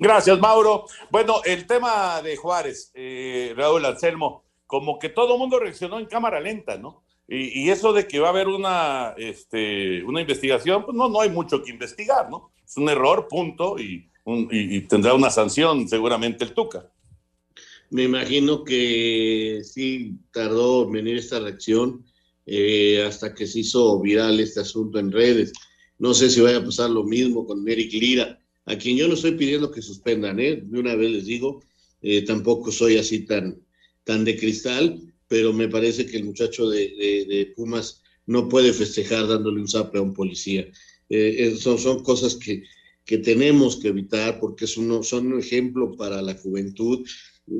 Gracias, 0.00 0.40
Mauro. 0.40 0.86
Bueno, 1.10 1.42
el 1.44 1.66
tema 1.66 2.22
de 2.22 2.34
Juárez, 2.34 2.90
eh, 2.94 3.52
Raúl 3.54 3.84
Anselmo, 3.84 4.44
como 4.66 4.98
que 4.98 5.10
todo 5.10 5.34
el 5.34 5.38
mundo 5.38 5.58
reaccionó 5.58 5.98
en 5.98 6.06
cámara 6.06 6.40
lenta, 6.40 6.78
¿no? 6.78 7.04
Y, 7.28 7.68
eso 7.68 7.92
de 7.92 8.08
que 8.08 8.18
va 8.18 8.28
a 8.28 8.30
haber 8.30 8.48
una, 8.48 9.14
este, 9.18 10.02
una 10.02 10.22
investigación, 10.22 10.86
pues 10.86 10.96
no, 10.96 11.10
no 11.10 11.20
hay 11.20 11.28
mucho 11.28 11.62
que 11.62 11.70
investigar, 11.70 12.30
¿no? 12.30 12.50
Es 12.64 12.78
un 12.78 12.88
error, 12.88 13.28
punto, 13.28 13.78
y, 13.78 14.08
un, 14.24 14.48
y 14.50 14.80
tendrá 14.80 15.12
una 15.12 15.28
sanción 15.28 15.86
seguramente 15.86 16.44
el 16.44 16.54
Tuca. 16.54 16.90
Me 17.90 18.04
imagino 18.04 18.64
que 18.64 19.60
sí 19.64 20.14
tardó 20.32 20.84
en 20.84 20.92
venir 20.92 21.18
esta 21.18 21.40
reacción 21.40 22.06
eh, 22.46 23.04
hasta 23.06 23.34
que 23.34 23.46
se 23.46 23.60
hizo 23.60 24.00
viral 24.00 24.40
este 24.40 24.60
asunto 24.60 24.98
en 24.98 25.12
redes. 25.12 25.52
No 25.98 26.14
sé 26.14 26.30
si 26.30 26.40
vaya 26.40 26.56
a 26.56 26.64
pasar 26.64 26.88
lo 26.88 27.04
mismo 27.04 27.46
con 27.46 27.68
Eric 27.68 27.92
Lira 27.92 28.39
a 28.70 28.78
quien 28.78 28.96
yo 28.96 29.08
no 29.08 29.14
estoy 29.14 29.32
pidiendo 29.32 29.70
que 29.70 29.82
suspendan, 29.82 30.38
¿eh? 30.38 30.62
De 30.62 30.78
una 30.78 30.94
vez 30.94 31.10
les 31.10 31.26
digo, 31.26 31.62
eh, 32.02 32.22
tampoco 32.22 32.70
soy 32.70 32.96
así 32.98 33.26
tan, 33.26 33.60
tan 34.04 34.24
de 34.24 34.36
cristal, 34.36 35.00
pero 35.26 35.52
me 35.52 35.68
parece 35.68 36.06
que 36.06 36.16
el 36.16 36.24
muchacho 36.24 36.68
de, 36.68 37.52
Pumas 37.56 38.02
no 38.26 38.48
puede 38.48 38.72
festejar 38.72 39.26
dándole 39.26 39.60
un 39.60 39.68
zape 39.68 39.98
a 39.98 40.02
un 40.02 40.14
policía. 40.14 40.70
Eh, 41.08 41.56
son, 41.58 41.78
son 41.78 42.04
cosas 42.04 42.36
que, 42.36 42.62
que 43.04 43.18
tenemos 43.18 43.76
que 43.76 43.88
evitar 43.88 44.38
porque 44.38 44.66
es 44.66 44.70
son 44.72 45.32
un 45.32 45.40
ejemplo 45.40 45.96
para 45.96 46.22
la 46.22 46.34
juventud 46.34 47.04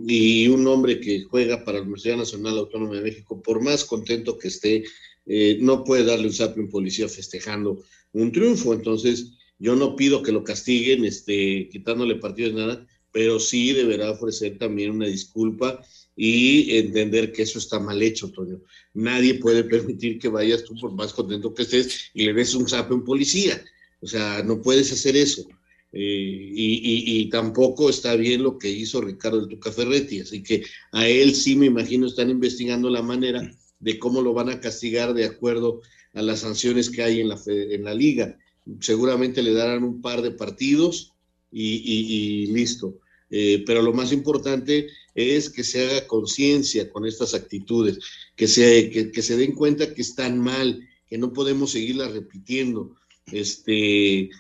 y 0.07 0.47
un 0.47 0.65
hombre 0.69 1.01
que 1.01 1.25
juega 1.25 1.65
para 1.65 1.79
la 1.79 1.83
Universidad 1.83 2.19
Nacional 2.19 2.59
Autónoma 2.59 2.95
de 2.95 3.03
México, 3.03 3.43
por 3.43 3.61
más 3.61 3.85
contento 3.85 4.39
que 4.39 4.47
esté, 4.47 4.85
eh, 5.27 5.59
no 5.61 5.83
puede 5.83 6.05
darle 6.05 6.29
un 6.29 6.33
zape 6.33 6.61
a 6.61 6.63
un 6.63 6.71
policía 6.71 7.09
festejando 7.09 7.83
un 8.13 8.31
triunfo. 8.31 8.73
Entonces, 8.75 9.33
yo 9.61 9.77
no 9.77 9.95
pido 9.95 10.23
que 10.23 10.33
lo 10.33 10.43
castiguen, 10.43 11.05
este, 11.05 11.69
quitándole 11.71 12.17
partidos 12.17 12.55
de 12.55 12.61
nada, 12.61 12.87
pero 13.13 13.39
sí 13.39 13.73
deberá 13.73 14.11
ofrecer 14.11 14.59
también 14.59 14.91
una 14.91 15.07
disculpa 15.07 15.85
y 16.17 16.77
entender 16.79 17.31
que 17.31 17.43
eso 17.43 17.59
está 17.59 17.79
mal 17.79 18.03
hecho, 18.03 18.31
Toño. 18.31 18.63
Nadie 18.95 19.35
puede 19.35 19.63
permitir 19.75 20.19
que 20.19 20.29
vayas 20.29 20.65
tú 20.65 20.75
por 20.81 20.93
más 20.93 21.13
contento 21.13 21.55
que 21.55 21.63
estés 21.63 22.11
y 22.15 22.25
le 22.25 22.33
des 22.33 22.55
un 22.55 22.69
zape 22.69 22.95
a 22.95 22.97
un 22.97 23.05
policía. 23.05 23.63
O 24.01 24.07
sea, 24.07 24.43
no 24.43 24.63
puedes 24.63 24.91
hacer 24.93 25.15
eso. 25.15 25.47
Eh, 25.93 26.53
y, 26.55 26.75
y, 26.75 27.21
y, 27.21 27.29
tampoco 27.29 27.91
está 27.91 28.15
bien 28.15 28.45
lo 28.45 28.59
que 28.59 28.71
hizo 28.71 29.01
Ricardo 29.01 29.41
el 29.41 29.49
Tuca 29.49 29.73
Ferretti. 29.73 30.21
Así 30.21 30.43
que 30.43 30.65
a 30.93 31.07
él 31.07 31.35
sí 31.35 31.55
me 31.55 31.67
imagino 31.67 32.07
están 32.07 32.31
investigando 32.31 32.89
la 32.89 33.03
manera 33.03 33.51
de 33.81 33.99
cómo 33.99 34.23
lo 34.23 34.33
van 34.33 34.49
a 34.49 34.61
castigar 34.61 35.13
de 35.13 35.27
acuerdo 35.27 35.83
a 36.15 36.23
las 36.23 36.41
sanciones 36.41 36.89
que 36.89 37.03
hay 37.03 37.21
en 37.21 37.29
la, 37.29 37.39
en 37.47 37.85
la 37.85 37.95
liga 37.95 38.39
seguramente 38.81 39.43
le 39.43 39.53
darán 39.53 39.85
un 39.85 40.01
par 40.01 40.23
de 40.23 40.31
partidos 40.31 41.13
y, 41.51 42.47
listo. 42.53 42.99
Eh, 43.31 43.63
pero 43.67 43.83
lo 43.83 43.93
más 43.93 44.13
importante 44.13 44.89
es 45.15 45.51
que 45.51 45.65
se 45.65 45.85
haga 45.85 46.07
conciencia 46.07 46.91
con 46.91 47.07
estas 47.07 47.35
actitudes, 47.35 47.99
que 48.37 48.49
se, 48.49 48.91
que, 48.91 49.23
se 49.23 49.37
den 49.37 49.53
cuenta 49.53 49.95
que 49.95 50.03
están 50.03 50.39
mal, 50.39 50.81
que 51.07 51.19
no 51.19 51.33
podemos 51.33 51.73
seguirlas 51.73 52.13
repitiendo. 52.13 52.97
Este, 53.33 54.31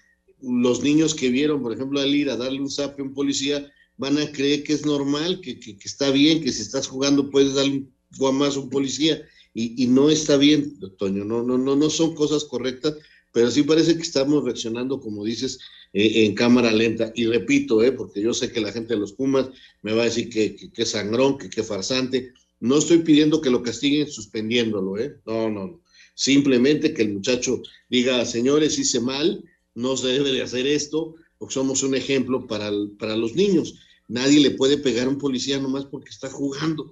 los 0.42 0.82
niños 0.82 1.14
que 1.14 1.30
vieron, 1.30 1.62
por 1.62 1.72
ejemplo, 1.72 2.00
al 2.00 2.14
ir 2.14 2.30
a 2.30 2.36
darle 2.36 2.60
un 2.60 2.70
zape 2.70 3.02
a 3.02 3.04
un 3.04 3.14
policía, 3.14 3.70
van 3.96 4.18
a 4.18 4.32
creer 4.32 4.62
que 4.62 4.72
es 4.72 4.86
normal, 4.86 5.40
que, 5.40 5.58
que, 5.58 5.76
está 5.84 6.10
bien, 6.10 6.42
que 6.42 6.52
si 6.52 6.62
estás 6.62 6.88
jugando 6.88 7.30
puedes 7.30 7.54
darle 7.54 7.72
un 7.72 7.92
guamazo 8.16 8.60
a 8.60 8.62
un 8.64 8.70
policía, 8.70 9.22
y, 9.52 9.84
y 9.84 9.88
no 9.88 10.10
está 10.10 10.36
bien, 10.36 10.78
Toño, 10.96 11.24
no, 11.24 11.42
no, 11.42 11.58
no, 11.58 11.76
no 11.76 11.90
son 11.90 12.14
cosas 12.14 12.44
correctas, 12.44 12.94
pero 13.32 13.50
sí 13.50 13.62
parece 13.62 13.96
que 13.96 14.02
estamos 14.02 14.44
reaccionando, 14.44 15.00
como 15.00 15.24
dices, 15.24 15.58
eh, 15.92 16.24
en 16.24 16.34
cámara 16.34 16.72
lenta. 16.72 17.12
Y 17.14 17.26
repito, 17.26 17.82
eh, 17.82 17.92
porque 17.92 18.20
yo 18.20 18.34
sé 18.34 18.50
que 18.52 18.60
la 18.60 18.72
gente 18.72 18.94
de 18.94 19.00
los 19.00 19.12
Pumas 19.12 19.48
me 19.82 19.92
va 19.92 20.02
a 20.02 20.06
decir 20.06 20.30
que, 20.30 20.70
que, 20.72 20.86
sangrón, 20.86 21.38
que, 21.38 21.50
que 21.50 21.62
farsante. 21.62 22.32
No 22.60 22.78
estoy 22.78 22.98
pidiendo 22.98 23.40
que 23.40 23.50
lo 23.50 23.62
castiguen 23.62 24.10
suspendiéndolo, 24.10 24.98
¿eh? 24.98 25.16
No, 25.26 25.50
no, 25.50 25.66
no. 25.66 25.80
Simplemente 26.14 26.92
que 26.92 27.02
el 27.02 27.14
muchacho 27.14 27.62
diga, 27.88 28.24
señores, 28.26 28.78
hice 28.78 29.00
mal, 29.00 29.42
no 29.74 29.96
se 29.96 30.08
debe 30.08 30.32
de 30.32 30.42
hacer 30.42 30.66
esto, 30.66 31.14
porque 31.38 31.54
somos 31.54 31.82
un 31.82 31.94
ejemplo 31.94 32.46
para, 32.46 32.70
para 32.98 33.16
los 33.16 33.34
niños. 33.34 33.76
Nadie 34.08 34.40
le 34.40 34.50
puede 34.50 34.76
pegar 34.76 35.06
a 35.06 35.10
un 35.10 35.18
policía 35.18 35.58
nomás 35.58 35.86
porque 35.86 36.10
está 36.10 36.28
jugando. 36.28 36.90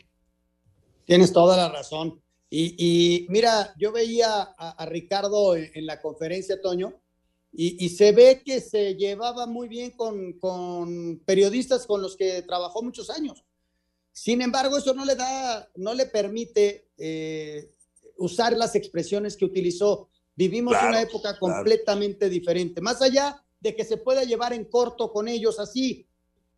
Tienes 1.05 1.33
toda 1.33 1.57
la 1.57 1.69
razón. 1.69 2.21
Y, 2.51 2.75
y, 2.79 3.27
mira, 3.29 3.75
yo 3.79 3.93
veía 3.93 4.29
a, 4.29 4.71
a 4.83 4.87
Ricardo 4.87 5.55
en, 5.55 5.71
en, 5.75 5.87
la 5.87 6.01
conferencia, 6.01 6.61
Toño, 6.61 6.95
y, 7.53 7.85
y, 7.85 7.89
se 7.91 8.13
ve 8.13 8.43
que 8.45 8.61
se 8.61 8.95
llevaba 8.95 9.47
muy 9.47 9.69
bien 9.69 9.91
con, 9.91 10.35
con, 10.35 11.21
periodistas 11.27 11.87
con 11.87 12.01
los 12.01 12.17
que 12.17 12.43
trabajó 12.43 12.83
muchos 12.83 13.11
años. 13.11 13.45
Sin 14.13 14.43
embargo, 14.43 14.79
eso 14.79 14.95
no 14.95 15.05
le 15.05 15.15
da, 15.15 15.69
no 15.77 15.95
le 15.95 16.07
permite 16.07 16.89
eh, 16.99 17.71
usar 18.17 18.57
las 18.57 18.75
expresiones 18.75 19.37
que 19.37 19.45
utilizó. 19.45 20.09
Vivimos 20.35 20.73
claro, 20.73 20.89
una 20.89 21.03
época 21.03 21.37
claro. 21.37 21.55
completamente 21.57 22.29
diferente. 22.29 22.81
Más 22.81 23.01
allá 23.03 23.43
de 23.61 23.75
que 23.75 23.85
se 23.85 23.97
pueda 23.97 24.25
llevar 24.25 24.53
en 24.53 24.65
corto 24.65 25.13
con 25.13 25.29
ellos 25.29 25.59
así, 25.59 26.07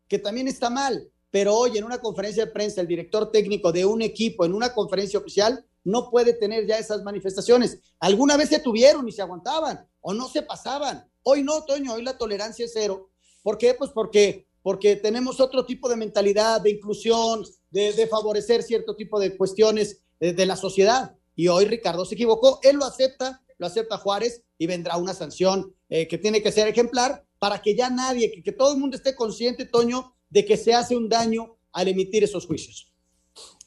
que 0.09 0.19
también 0.19 0.49
está 0.49 0.71
mal. 0.71 1.11
Pero 1.31 1.55
hoy 1.57 1.79
en 1.79 1.85
una 1.85 1.99
conferencia 1.99 2.47
de 2.47 2.53
prensa, 2.53 2.81
el 2.81 2.89
director 2.89 3.31
técnico 3.31 3.73
de 3.73 3.85
un 3.85 4.03
equipo, 4.03 4.45
en 4.45 4.55
una 4.55 4.75
conferencia 4.75 5.19
oficial, 5.19 5.65
no 5.85 6.11
puede 6.11 6.35
tener 6.35 6.67
ya 6.67 6.79
esas 6.79 7.03
manifestaciones. 7.03 7.79
Alguna 7.99 8.37
vez 8.37 8.49
se 8.49 8.61
tuvieron 8.61 9.09
y 9.09 9.13
se 9.13 9.23
aguantaban 9.23 9.87
o 10.01 10.13
no 10.15 10.29
se 10.29 10.43
pasaban. 10.43 11.09
Hoy 11.23 11.43
no, 11.43 11.65
Toño, 11.65 11.95
hoy 11.95 12.03
la 12.03 12.19
tolerancia 12.19 12.65
es 12.65 12.73
cero. 12.73 13.11
¿Por 13.43 13.59
qué? 13.59 13.75
Pues 13.75 13.91
porque, 13.91 14.47
porque 14.63 14.97
tenemos 14.97 15.41
otro 15.41 15.65
tipo 15.65 15.89
de 15.89 15.97
mentalidad, 15.97 16.61
de 16.61 16.71
inclusión, 16.71 17.45
de, 17.71 17.93
de 17.93 18.07
favorecer 18.07 18.63
cierto 18.63 18.97
tipo 18.97 19.19
de 19.19 19.37
cuestiones 19.37 20.03
de, 20.19 20.33
de, 20.33 20.47
la 20.47 20.57
sociedad. 20.57 21.17
Y 21.35 21.49
hoy 21.49 21.65
Ricardo 21.65 22.05
se 22.05 22.15
equivocó, 22.15 22.61
él 22.63 22.77
lo 22.77 22.85
acepta, 22.85 23.43
lo 23.59 23.67
acepta 23.67 23.99
Juárez 23.99 24.43
y 24.59 24.67
vendrá 24.67 24.97
una 24.97 25.15
sanción 25.15 25.75
eh, 25.89 26.07
que 26.09 26.19
tiene 26.19 26.43
que 26.43 26.53
ser 26.53 26.69
ejemplar 26.69 27.25
para 27.39 27.63
que 27.63 27.75
ya 27.75 27.89
nadie, 27.89 28.31
que, 28.31 28.43
que 28.43 28.53
todo 28.53 28.73
el 28.73 28.79
mundo 28.79 28.97
esté 28.97 29.15
consciente, 29.15 29.65
Toño, 29.65 30.15
de 30.29 30.45
que 30.45 30.57
se 30.57 30.75
hace 30.75 30.97
un 30.97 31.09
daño 31.09 31.57
al 31.73 31.89
emitir 31.89 32.25
esos 32.25 32.47
juicios. 32.47 32.90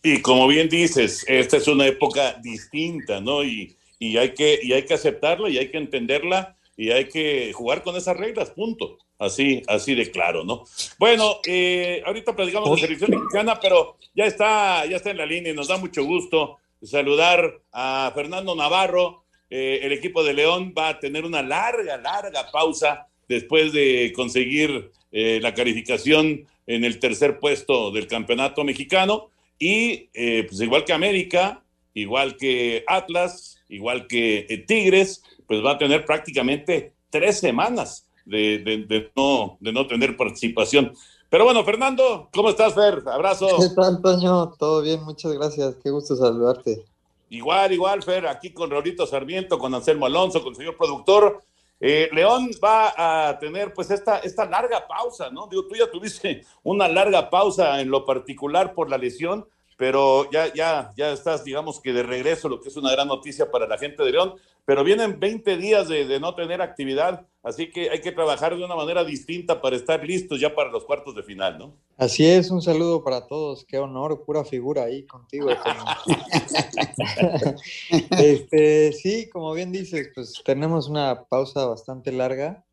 Y 0.05 0.21
como 0.21 0.47
bien 0.47 0.67
dices, 0.67 1.23
esta 1.29 1.55
es 1.55 1.67
una 1.69 1.87
época 1.87 2.33
distinta, 2.43 3.21
¿no? 3.21 3.41
Y, 3.41 3.73
y, 3.99 4.17
hay 4.17 4.33
que, 4.33 4.59
y 4.61 4.73
hay 4.73 4.83
que 4.83 4.95
aceptarla 4.95 5.49
y 5.49 5.57
hay 5.57 5.69
que 5.69 5.77
entenderla 5.77 6.57
y 6.75 6.91
hay 6.91 7.07
que 7.07 7.53
jugar 7.53 7.83
con 7.83 7.95
esas 7.95 8.17
reglas, 8.17 8.51
punto. 8.51 8.97
Así, 9.17 9.61
así 9.67 9.95
de 9.95 10.11
claro, 10.11 10.43
¿no? 10.43 10.65
Bueno, 10.99 11.39
eh, 11.47 12.03
ahorita 12.05 12.35
platicamos 12.35 12.69
de 12.71 12.81
selección 12.81 13.11
mexicana, 13.11 13.57
pero 13.61 13.95
ya 14.13 14.25
está, 14.25 14.85
ya 14.85 14.97
está 14.97 15.11
en 15.11 15.17
la 15.17 15.25
línea 15.25 15.53
y 15.53 15.55
nos 15.55 15.69
da 15.69 15.77
mucho 15.77 16.03
gusto 16.03 16.57
saludar 16.81 17.61
a 17.71 18.11
Fernando 18.13 18.53
Navarro. 18.55 19.23
Eh, 19.49 19.79
el 19.83 19.93
equipo 19.93 20.21
de 20.25 20.33
León 20.33 20.73
va 20.77 20.89
a 20.89 20.99
tener 20.99 21.23
una 21.23 21.41
larga, 21.41 21.95
larga 21.95 22.51
pausa 22.51 23.07
después 23.29 23.71
de 23.71 24.11
conseguir 24.13 24.91
eh, 25.13 25.39
la 25.41 25.53
calificación 25.53 26.45
en 26.67 26.83
el 26.83 26.99
tercer 26.99 27.39
puesto 27.39 27.91
del 27.91 28.07
campeonato 28.07 28.65
mexicano 28.65 29.29
y 29.63 30.09
eh, 30.13 30.45
pues 30.49 30.59
igual 30.59 30.83
que 30.83 30.91
América, 30.91 31.63
igual 31.93 32.35
que 32.35 32.83
Atlas, 32.85 33.55
igual 33.69 34.07
que 34.07 34.45
eh, 34.49 34.57
Tigres, 34.57 35.23
pues 35.47 35.63
va 35.63 35.71
a 35.71 35.77
tener 35.77 36.05
prácticamente 36.05 36.91
tres 37.09 37.39
semanas 37.39 38.09
de, 38.25 38.59
de, 38.59 38.79
de, 38.79 39.09
no, 39.15 39.57
de 39.61 39.71
no 39.71 39.87
tener 39.87 40.17
participación. 40.17 40.93
Pero 41.29 41.45
bueno, 41.45 41.63
Fernando, 41.63 42.27
¿cómo 42.33 42.49
estás, 42.49 42.75
Fer? 42.75 43.03
Abrazo. 43.07 43.47
¿Qué 43.57 43.73
tal, 43.73 44.01
Toño? 44.01 44.51
Todo 44.59 44.81
bien, 44.81 45.01
muchas 45.03 45.31
gracias. 45.31 45.77
Qué 45.81 45.91
gusto 45.91 46.17
saludarte. 46.17 46.83
Igual, 47.29 47.71
igual, 47.71 48.03
Fer, 48.03 48.27
aquí 48.27 48.51
con 48.51 48.69
Raulito 48.69 49.07
Sarmiento, 49.07 49.57
con 49.57 49.73
Anselmo 49.73 50.07
Alonso, 50.07 50.43
con 50.43 50.51
el 50.51 50.57
señor 50.57 50.75
productor. 50.75 51.41
Eh, 51.85 52.09
León 52.13 52.49
va 52.63 52.93
a 53.27 53.37
tener 53.39 53.73
pues 53.73 53.91
esta, 53.91 54.19
esta 54.19 54.45
larga 54.45 54.87
pausa, 54.87 55.29
¿no? 55.29 55.47
Digo, 55.47 55.67
tú 55.67 55.75
ya 55.75 55.91
tuviste 55.91 56.45
una 56.63 56.87
larga 56.87 57.29
pausa 57.29 57.81
en 57.81 57.89
lo 57.89 58.05
particular 58.05 58.73
por 58.73 58.89
la 58.89 58.97
lesión, 58.97 59.45
pero 59.77 60.29
ya, 60.31 60.53
ya, 60.53 60.91
ya 60.95 61.11
estás, 61.11 61.43
digamos 61.43 61.79
que 61.79 61.93
de 61.93 62.03
regreso, 62.03 62.49
lo 62.49 62.61
que 62.61 62.69
es 62.69 62.77
una 62.77 62.91
gran 62.91 63.07
noticia 63.07 63.51
para 63.51 63.67
la 63.67 63.77
gente 63.77 64.03
de 64.03 64.11
León, 64.11 64.35
pero 64.65 64.83
vienen 64.83 65.19
20 65.19 65.57
días 65.57 65.89
de, 65.89 66.05
de 66.05 66.19
no 66.19 66.35
tener 66.35 66.61
actividad, 66.61 67.27
así 67.43 67.69
que 67.69 67.89
hay 67.89 67.99
que 67.99 68.11
trabajar 68.11 68.55
de 68.55 68.63
una 68.63 68.75
manera 68.75 69.03
distinta 69.03 69.61
para 69.61 69.75
estar 69.75 70.03
listos 70.05 70.39
ya 70.39 70.55
para 70.55 70.71
los 70.71 70.85
cuartos 70.85 71.15
de 71.15 71.23
final, 71.23 71.57
¿no? 71.57 71.73
Así 71.97 72.25
es, 72.25 72.49
un 72.49 72.61
saludo 72.61 73.03
para 73.03 73.27
todos. 73.27 73.65
Qué 73.65 73.77
honor, 73.77 74.23
pura 74.25 74.43
figura 74.43 74.83
ahí 74.83 75.05
contigo. 75.05 75.49
este, 78.17 78.93
sí, 78.93 79.29
como 79.29 79.53
bien 79.53 79.71
dices, 79.71 80.09
pues 80.15 80.41
tenemos 80.43 80.87
una 80.87 81.25
pausa 81.25 81.65
bastante 81.65 82.11
larga. 82.11 82.65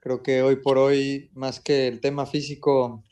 Creo 0.00 0.22
que 0.22 0.42
hoy 0.42 0.56
por 0.56 0.78
hoy, 0.78 1.30
más 1.34 1.58
que 1.58 1.88
el 1.88 2.00
tema 2.00 2.26
físico 2.26 3.02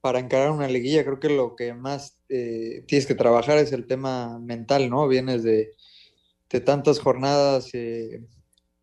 para 0.00 0.18
encarar 0.20 0.50
una 0.50 0.68
liguilla, 0.68 1.04
creo 1.04 1.20
que 1.20 1.28
lo 1.28 1.56
que 1.56 1.74
más 1.74 2.18
eh, 2.28 2.84
tienes 2.86 3.06
que 3.06 3.14
trabajar 3.14 3.58
es 3.58 3.72
el 3.72 3.86
tema 3.86 4.38
mental, 4.38 4.90
¿no? 4.90 5.08
Vienes 5.08 5.42
de, 5.42 5.72
de 6.50 6.60
tantas 6.60 7.00
jornadas 7.00 7.70
eh, 7.74 8.24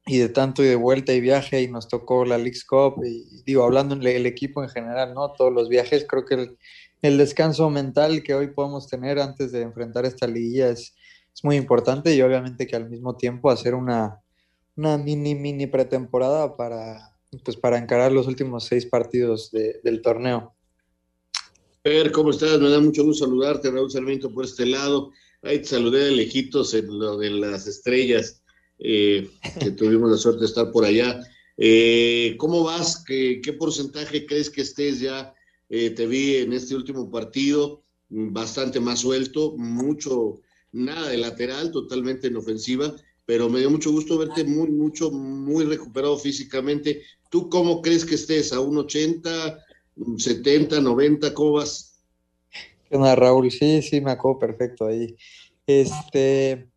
y 0.06 0.17
de 0.17 0.30
tanto 0.30 0.63
y 0.63 0.67
de 0.67 0.75
vuelta 0.75 1.13
y 1.13 1.21
viaje 1.21 1.62
y 1.62 1.67
nos 1.67 1.88
tocó 1.88 2.25
la 2.25 2.38
League's 2.38 2.65
Cup 2.65 3.04
y 3.04 3.43
digo, 3.45 3.63
hablando 3.63 3.95
en 3.95 4.04
el 4.04 4.25
equipo 4.25 4.62
en 4.63 4.69
general, 4.69 5.13
¿no? 5.13 5.32
Todos 5.32 5.54
los 5.54 5.69
viajes, 5.69 6.06
creo 6.08 6.25
que 6.25 6.36
el, 6.36 6.58
el 7.01 7.17
descanso 7.17 7.69
mental 7.69 8.23
que 8.23 8.36
hoy 8.36 8.47
podemos 8.47 8.88
tener 8.88 9.19
antes 9.19 9.51
de 9.51 9.62
enfrentar 9.62 10.06
esta 10.06 10.28
liguilla 10.28 10.69
es, 10.69 10.95
es 11.34 11.43
muy 11.43 11.56
importante 11.56 12.13
y 12.15 12.21
obviamente 12.21 12.67
que 12.67 12.75
al 12.75 12.89
mismo 12.89 13.15
tiempo 13.15 13.49
hacer 13.49 13.75
una, 13.75 14.21
una 14.75 14.97
mini, 14.97 15.36
mini 15.36 15.67
pretemporada 15.67 16.56
para, 16.56 17.15
pues 17.43 17.58
para 17.58 17.78
encarar 17.78 18.12
los 18.12 18.28
últimos 18.28 18.65
seis 18.65 18.86
partidos 18.86 19.51
de, 19.51 19.80
del 19.84 20.01
torneo. 20.01 20.54
Per, 21.86 22.12
¿cómo 22.12 22.32
estás? 22.32 22.60
Me 22.60 22.71
da 22.71 22.80
mucho 22.80 23.04
gusto 23.04 23.26
saludarte, 23.26 23.69
Raúl 23.69 23.91
Sarmiento, 23.91 24.32
por 24.32 24.43
este 24.43 24.65
lado. 24.65 25.12
Ahí 25.43 25.60
te 25.60 25.65
saludé 25.65 26.06
de 26.06 26.12
lejitos 26.13 26.74
en 26.74 26.88
lo 26.88 27.15
de 27.15 27.30
las 27.30 27.67
estrellas, 27.67 28.41
eh, 28.80 29.30
que 29.60 29.69
tuvimos 29.78 30.10
la 30.10 30.17
suerte 30.17 30.39
de 30.39 30.45
estar 30.48 30.71
por 30.71 30.84
allá. 30.84 31.19
Eh, 31.58 32.34
¿Cómo 32.39 32.63
vas? 32.63 33.04
¿Qué, 33.06 33.39
¿Qué, 33.39 33.54
porcentaje 33.54 34.26
crees 34.26 34.50
que 34.50 34.62
estés 34.62 35.00
ya? 35.00 35.36
Eh, 35.69 35.91
te 35.91 36.08
vi 36.08 36.38
en 36.38 36.54
este 36.54 36.76
último 36.76 37.12
partido 37.12 37.84
bastante 38.10 38.80
más 38.80 39.02
suelto, 39.02 39.56
mucho, 39.56 40.41
nada 40.71 41.10
de 41.10 41.17
lateral, 41.17 41.69
totalmente 41.69 42.30
en 42.30 42.38
ofensiva, 42.38 42.95
pero 43.28 43.48
me 43.48 43.60
dio 43.60 43.69
mucho 43.69 43.91
gusto 43.91 44.17
verte 44.17 44.43
muy, 44.43 44.71
mucho, 44.71 45.12
muy 45.12 45.65
recuperado 45.65 46.17
físicamente. 46.17 47.04
¿Tú 47.30 47.48
cómo 47.48 47.84
crees 47.84 48.06
que 48.06 48.15
estés? 48.15 48.54
¿A 48.54 48.60
un 48.60 48.76
80, 48.76 49.64
70, 50.17 50.81
90? 50.81 51.34
¿Cómo 51.34 51.53
vas? 51.53 51.99
¿Qué 52.89 52.97
Raúl? 52.97 53.51
Sí, 53.51 53.81
sí, 53.81 54.01
me 54.01 54.12
acuerdo 54.12 54.39
perfecto 54.39 54.86
ahí. 54.86 55.15
Este, 55.65 56.69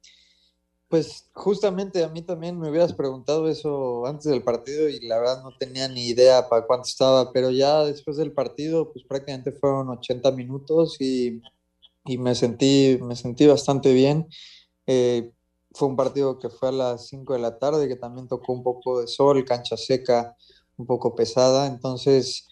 pues 0.88 1.28
justamente 1.34 2.02
a 2.02 2.08
mí 2.08 2.22
también 2.22 2.58
me 2.58 2.70
hubieras 2.70 2.94
preguntado 2.94 3.48
eso 3.48 4.06
antes 4.06 4.24
del 4.24 4.42
partido 4.42 4.88
y 4.88 5.00
la 5.00 5.18
verdad 5.18 5.42
no 5.42 5.56
tenía 5.58 5.86
ni 5.88 6.08
idea 6.08 6.48
para 6.48 6.66
cuánto 6.66 6.88
estaba, 6.88 7.30
pero 7.32 7.50
ya 7.50 7.84
después 7.84 8.16
del 8.16 8.32
partido, 8.32 8.90
pues 8.90 9.04
prácticamente 9.04 9.52
fueron 9.52 9.90
80 9.90 10.30
minutos 10.32 10.96
y, 11.00 11.42
y 12.06 12.18
me 12.18 12.34
sentí, 12.34 12.98
me 13.02 13.16
sentí 13.16 13.46
bastante 13.46 13.92
bien. 13.92 14.26
Eh, 14.86 15.30
fue 15.72 15.88
un 15.88 15.96
partido 15.96 16.38
que 16.38 16.48
fue 16.48 16.70
a 16.70 16.72
las 16.72 17.08
5 17.08 17.34
de 17.34 17.40
la 17.40 17.58
tarde, 17.58 17.86
que 17.86 17.96
también 17.96 18.26
tocó 18.26 18.54
un 18.54 18.62
poco 18.62 19.02
de 19.02 19.06
sol, 19.06 19.44
cancha 19.44 19.76
seca, 19.76 20.34
un 20.78 20.86
poco 20.86 21.14
pesada, 21.14 21.66
entonces 21.66 22.47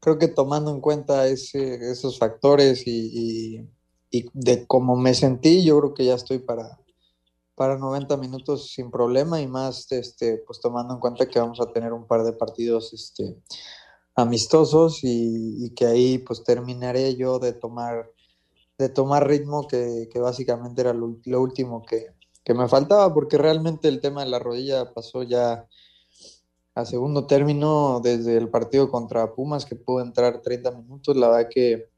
creo 0.00 0.18
que 0.18 0.28
tomando 0.28 0.70
en 0.70 0.80
cuenta 0.80 1.26
ese, 1.26 1.90
esos 1.90 2.18
factores 2.18 2.82
y, 2.86 3.68
de 4.10 4.66
cómo 4.66 4.96
me 4.96 5.14
sentí, 5.14 5.62
yo 5.62 5.78
creo 5.78 5.94
que 5.94 6.04
ya 6.04 6.14
estoy 6.14 6.40
para, 6.40 6.80
para 7.54 7.78
90 7.78 8.16
minutos 8.16 8.72
sin 8.72 8.90
problema 8.90 9.40
y 9.40 9.46
más 9.46 9.92
este, 9.92 10.38
pues 10.38 10.60
tomando 10.60 10.94
en 10.94 11.00
cuenta 11.00 11.28
que 11.28 11.38
vamos 11.38 11.60
a 11.60 11.70
tener 11.72 11.92
un 11.92 12.08
par 12.08 12.24
de 12.24 12.32
partidos 12.32 12.92
este, 12.92 13.36
amistosos 14.16 15.04
y, 15.04 15.64
y 15.64 15.70
que 15.74 15.86
ahí 15.86 16.18
pues 16.18 16.42
terminaré 16.42 17.14
yo 17.14 17.38
de 17.38 17.52
tomar, 17.52 18.10
de 18.78 18.88
tomar 18.88 19.28
ritmo 19.28 19.68
que, 19.68 20.08
que 20.12 20.18
básicamente 20.18 20.80
era 20.80 20.92
lo, 20.92 21.18
lo 21.24 21.40
último 21.40 21.84
que, 21.84 22.06
que 22.42 22.54
me 22.54 22.68
faltaba 22.68 23.14
porque 23.14 23.38
realmente 23.38 23.86
el 23.86 24.00
tema 24.00 24.24
de 24.24 24.30
la 24.30 24.40
rodilla 24.40 24.92
pasó 24.92 25.22
ya 25.22 25.68
a 26.74 26.84
segundo 26.84 27.26
término 27.26 28.00
desde 28.02 28.36
el 28.36 28.48
partido 28.48 28.90
contra 28.90 29.34
Pumas 29.34 29.64
que 29.64 29.76
pudo 29.76 30.02
entrar 30.02 30.40
30 30.40 30.70
minutos. 30.72 31.16
La 31.16 31.28
verdad 31.28 31.50
que 31.50 31.88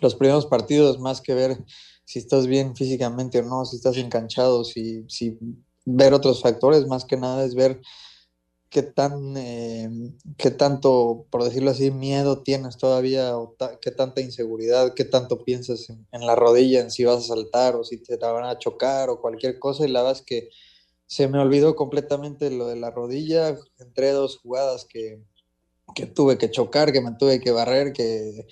los 0.00 0.14
primeros 0.14 0.46
partidos, 0.46 0.98
más 1.00 1.20
que 1.20 1.34
ver 1.34 1.64
si 2.04 2.18
estás 2.18 2.46
bien 2.46 2.76
físicamente 2.76 3.40
o 3.40 3.42
no, 3.42 3.64
si 3.64 3.76
estás 3.76 3.96
enganchado, 3.96 4.64
si, 4.64 5.04
si 5.08 5.38
ver 5.84 6.14
otros 6.14 6.42
factores, 6.42 6.86
más 6.86 7.04
que 7.04 7.16
nada 7.16 7.44
es 7.44 7.54
ver 7.54 7.80
qué 8.72 8.82
tan, 8.82 9.36
eh, 9.36 9.90
qué 10.38 10.50
tanto, 10.50 11.26
por 11.30 11.44
decirlo 11.44 11.70
así, 11.70 11.90
miedo 11.90 12.42
tienes 12.42 12.78
todavía, 12.78 13.36
o 13.36 13.54
qué 13.80 13.90
tanta 13.90 14.22
inseguridad, 14.22 14.94
qué 14.94 15.04
tanto 15.04 15.44
piensas 15.44 15.90
en, 15.90 16.26
la 16.26 16.34
rodilla, 16.34 16.80
en 16.80 16.90
si 16.90 17.04
vas 17.04 17.18
a 17.18 17.34
saltar 17.34 17.76
o 17.76 17.84
si 17.84 17.98
te 17.98 18.16
van 18.16 18.44
a 18.44 18.58
chocar 18.58 19.10
o 19.10 19.20
cualquier 19.20 19.58
cosa. 19.58 19.84
Y 19.84 19.90
la 19.90 20.00
verdad 20.00 20.18
es 20.18 20.24
que 20.24 20.48
se 21.12 21.28
me 21.28 21.38
olvidó 21.38 21.76
completamente 21.76 22.50
lo 22.50 22.68
de 22.68 22.76
la 22.76 22.90
rodilla. 22.90 23.54
Entré 23.78 24.12
dos 24.12 24.38
jugadas 24.38 24.86
que, 24.86 25.22
que 25.94 26.06
tuve 26.06 26.38
que 26.38 26.50
chocar, 26.50 26.90
que 26.90 27.02
me 27.02 27.12
tuve 27.18 27.38
que 27.38 27.50
barrer, 27.50 27.92
que, 27.92 28.46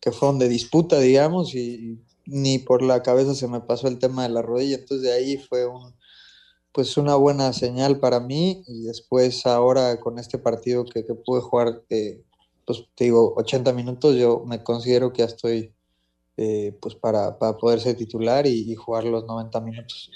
que 0.00 0.10
fueron 0.10 0.40
de 0.40 0.48
disputa, 0.48 0.98
digamos, 0.98 1.54
y 1.54 2.00
ni 2.26 2.58
por 2.58 2.82
la 2.82 3.04
cabeza 3.04 3.36
se 3.36 3.46
me 3.46 3.60
pasó 3.60 3.86
el 3.86 4.00
tema 4.00 4.24
de 4.24 4.30
la 4.30 4.42
rodilla. 4.42 4.74
Entonces 4.74 5.02
de 5.02 5.12
ahí 5.12 5.36
fue 5.38 5.68
un, 5.68 5.94
pues 6.72 6.96
una 6.96 7.14
buena 7.14 7.52
señal 7.52 8.00
para 8.00 8.18
mí 8.18 8.64
y 8.66 8.82
después 8.86 9.46
ahora 9.46 10.00
con 10.00 10.18
este 10.18 10.36
partido 10.36 10.84
que, 10.84 11.06
que 11.06 11.14
pude 11.14 11.42
jugar, 11.42 11.84
eh, 11.90 12.24
pues 12.66 12.86
te 12.96 13.04
digo, 13.04 13.34
80 13.36 13.72
minutos, 13.72 14.16
yo 14.16 14.42
me 14.44 14.64
considero 14.64 15.12
que 15.12 15.20
ya 15.20 15.26
estoy 15.26 15.72
eh, 16.36 16.76
pues 16.82 16.96
para, 16.96 17.38
para, 17.38 17.56
poder 17.56 17.78
ser 17.78 17.96
titular 17.96 18.46
y, 18.46 18.74
jugar 18.74 19.04
los 19.04 19.26
90 19.26 19.60
minutos. 19.60 20.10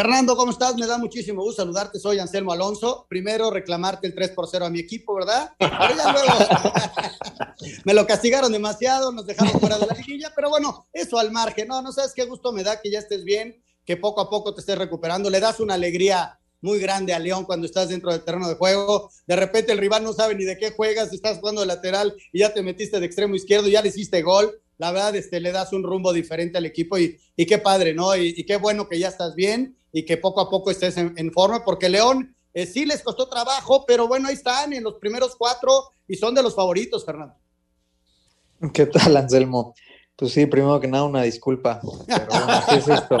Fernando, 0.00 0.34
¿cómo 0.34 0.50
estás? 0.50 0.76
Me 0.76 0.86
da 0.86 0.96
muchísimo 0.96 1.42
gusto 1.42 1.60
saludarte. 1.60 2.00
Soy 2.00 2.18
Anselmo 2.18 2.52
Alonso. 2.52 3.04
Primero, 3.06 3.50
reclamarte 3.50 4.06
el 4.06 4.14
3 4.14 4.30
por 4.30 4.48
0 4.48 4.64
a 4.64 4.70
mi 4.70 4.78
equipo, 4.78 5.14
¿verdad? 5.14 5.52
Pero 5.58 5.94
ya 5.94 6.10
luego 6.10 6.72
me 7.84 7.92
lo 7.92 8.06
castigaron 8.06 8.50
demasiado, 8.50 9.12
nos 9.12 9.26
dejaron 9.26 9.60
fuera 9.60 9.78
de 9.78 9.84
la 9.84 9.92
liguilla, 9.92 10.32
pero 10.34 10.48
bueno, 10.48 10.86
eso 10.94 11.18
al 11.18 11.30
margen. 11.30 11.68
No, 11.68 11.82
no 11.82 11.92
sabes 11.92 12.14
qué 12.14 12.24
gusto 12.24 12.50
me 12.50 12.62
da 12.62 12.80
que 12.80 12.90
ya 12.90 12.98
estés 12.98 13.24
bien, 13.24 13.62
que 13.84 13.98
poco 13.98 14.22
a 14.22 14.30
poco 14.30 14.54
te 14.54 14.60
estés 14.60 14.78
recuperando. 14.78 15.28
Le 15.28 15.38
das 15.38 15.60
una 15.60 15.74
alegría 15.74 16.40
muy 16.62 16.78
grande 16.78 17.12
a 17.12 17.18
León 17.18 17.44
cuando 17.44 17.66
estás 17.66 17.90
dentro 17.90 18.10
del 18.10 18.24
terreno 18.24 18.48
de 18.48 18.54
juego. 18.54 19.10
De 19.26 19.36
repente 19.36 19.72
el 19.72 19.78
rival 19.78 20.02
no 20.02 20.14
sabe 20.14 20.34
ni 20.34 20.44
de 20.44 20.56
qué 20.56 20.70
juegas, 20.70 21.12
estás 21.12 21.40
jugando 21.40 21.60
de 21.60 21.66
lateral 21.66 22.16
y 22.32 22.38
ya 22.38 22.54
te 22.54 22.62
metiste 22.62 23.00
de 23.00 23.04
extremo 23.04 23.34
izquierdo, 23.34 23.68
ya 23.68 23.82
le 23.82 23.90
hiciste 23.90 24.22
gol. 24.22 24.62
La 24.80 24.90
verdad, 24.92 25.14
este, 25.14 25.40
le 25.40 25.52
das 25.52 25.74
un 25.74 25.82
rumbo 25.82 26.10
diferente 26.10 26.56
al 26.56 26.64
equipo 26.64 26.96
y, 26.96 27.20
y 27.36 27.44
qué 27.44 27.58
padre, 27.58 27.92
¿no? 27.92 28.16
Y, 28.16 28.32
y, 28.34 28.46
qué 28.46 28.56
bueno 28.56 28.88
que 28.88 28.98
ya 28.98 29.08
estás 29.08 29.34
bien 29.34 29.76
y 29.92 30.06
que 30.06 30.16
poco 30.16 30.40
a 30.40 30.48
poco 30.48 30.70
estés 30.70 30.96
en, 30.96 31.12
en 31.18 31.30
forma, 31.32 31.66
porque 31.66 31.90
León 31.90 32.34
eh, 32.54 32.64
sí 32.64 32.86
les 32.86 33.02
costó 33.02 33.28
trabajo, 33.28 33.84
pero 33.86 34.08
bueno, 34.08 34.28
ahí 34.28 34.34
están 34.34 34.72
en 34.72 34.82
los 34.82 34.94
primeros 34.94 35.36
cuatro 35.36 35.90
y 36.08 36.16
son 36.16 36.34
de 36.34 36.42
los 36.42 36.54
favoritos, 36.54 37.04
Fernando. 37.04 37.34
¿Qué 38.72 38.86
tal, 38.86 39.18
Anselmo? 39.18 39.74
Pues 40.16 40.32
sí, 40.32 40.46
primero 40.46 40.80
que 40.80 40.88
nada, 40.88 41.04
una 41.04 41.24
disculpa. 41.24 41.82
Pero 42.06 42.26
bueno, 42.30 42.62
¿qué 42.70 42.76
es 42.76 42.88
esto? 42.88 43.18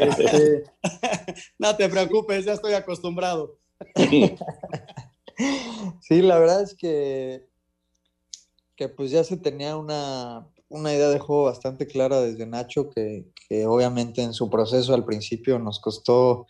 este... 0.00 0.64
No 1.58 1.76
te 1.76 1.86
preocupes, 1.90 2.46
ya 2.46 2.54
estoy 2.54 2.72
acostumbrado. 2.72 3.58
sí, 6.00 6.22
la 6.22 6.38
verdad 6.38 6.62
es 6.62 6.74
que, 6.74 7.46
que 8.78 8.88
pues 8.88 9.10
ya 9.10 9.24
se 9.24 9.36
tenía 9.36 9.76
una, 9.76 10.46
una 10.68 10.94
idea 10.94 11.08
de 11.08 11.18
juego 11.18 11.44
bastante 11.44 11.88
clara 11.88 12.20
desde 12.20 12.46
Nacho, 12.46 12.90
que, 12.90 13.26
que, 13.48 13.66
obviamente 13.66 14.22
en 14.22 14.32
su 14.32 14.48
proceso 14.48 14.94
al 14.94 15.04
principio 15.04 15.58
nos 15.58 15.80
costó 15.80 16.46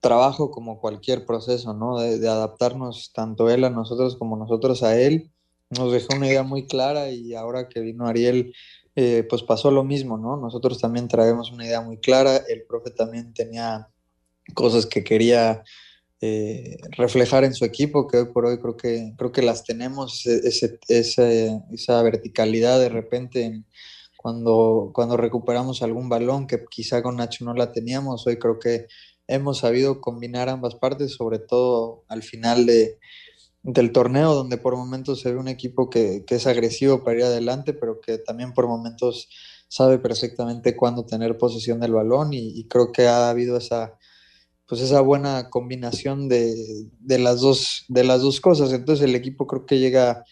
trabajo 0.00 0.50
como 0.50 0.80
cualquier 0.80 1.26
proceso, 1.26 1.74
¿no? 1.74 1.98
De, 2.00 2.26
adaptarnos 2.26 3.12
tanto 3.12 3.50
él 3.50 3.64
a 3.64 3.70
nosotros 3.70 4.16
como 4.16 4.36
nosotros 4.36 4.82
a 4.82 4.98
él. 4.98 5.30
Nos 5.68 5.92
dejó 5.92 6.16
una 6.16 6.28
idea 6.28 6.44
muy 6.44 6.66
clara 6.66 7.10
y 7.10 7.34
ahora 7.34 7.68
que 7.68 7.80
vino 7.80 8.06
Ariel, 8.06 8.54
eh, 8.96 9.26
pues 9.28 9.42
pasó 9.42 9.70
lo 9.70 9.84
mismo, 9.84 10.16
¿no? 10.16 10.38
Nosotros 10.38 10.80
también 10.80 11.08
traemos 11.08 11.52
una 11.52 11.66
idea 11.66 11.82
muy 11.82 11.98
clara, 11.98 12.36
el 12.48 12.64
profe 12.64 12.90
también 12.90 13.34
tenía 13.34 13.88
cosas 14.54 14.86
que 14.86 15.04
quería 15.04 15.62
eh, 16.26 16.78
reflejar 16.96 17.44
en 17.44 17.52
su 17.52 17.66
equipo, 17.66 18.08
que 18.08 18.16
hoy 18.16 18.24
por 18.32 18.46
hoy 18.46 18.58
creo 18.58 18.78
que, 18.78 19.12
creo 19.18 19.30
que 19.30 19.42
las 19.42 19.62
tenemos, 19.62 20.24
esa 20.26 22.02
verticalidad 22.02 22.80
de 22.80 22.88
repente 22.88 23.62
cuando, 24.16 24.90
cuando 24.94 25.18
recuperamos 25.18 25.82
algún 25.82 26.08
balón 26.08 26.46
que 26.46 26.64
quizá 26.70 27.02
con 27.02 27.16
Nacho 27.16 27.44
no 27.44 27.52
la 27.52 27.72
teníamos, 27.72 28.26
hoy 28.26 28.38
creo 28.38 28.58
que 28.58 28.86
hemos 29.26 29.58
sabido 29.58 30.00
combinar 30.00 30.48
ambas 30.48 30.76
partes, 30.76 31.12
sobre 31.12 31.40
todo 31.40 32.04
al 32.08 32.22
final 32.22 32.64
de, 32.64 32.98
del 33.62 33.92
torneo, 33.92 34.32
donde 34.32 34.56
por 34.56 34.76
momentos 34.76 35.20
se 35.20 35.30
ve 35.30 35.38
un 35.38 35.48
equipo 35.48 35.90
que, 35.90 36.24
es 36.26 36.46
agresivo 36.46 37.04
para 37.04 37.18
ir 37.18 37.24
adelante, 37.24 37.74
pero 37.74 38.00
que 38.00 38.16
también 38.16 38.54
por 38.54 38.66
momentos 38.66 39.28
sabe 39.68 39.98
perfectamente 39.98 40.74
cuándo 40.74 41.04
tener 41.04 41.36
posesión 41.36 41.80
del 41.80 41.92
balón 41.92 42.32
y, 42.32 42.66
creo 42.68 42.92
que 42.92 43.08
ha 43.08 43.28
habido 43.28 43.58
esa 43.58 43.98
pues 44.66 44.80
esa 44.80 45.00
buena 45.00 45.50
combinación 45.50 46.28
de, 46.28 46.54
de, 47.00 47.18
las 47.18 47.40
dos 47.40 47.84
de 47.88 48.04
las 48.04 48.22
dos 48.22 48.40
cosas 48.40 48.72
entonces 48.72 49.04
el 49.04 49.14
equipo 49.14 49.46
creo 49.46 49.66
que 49.66 49.78
llega 49.78 50.24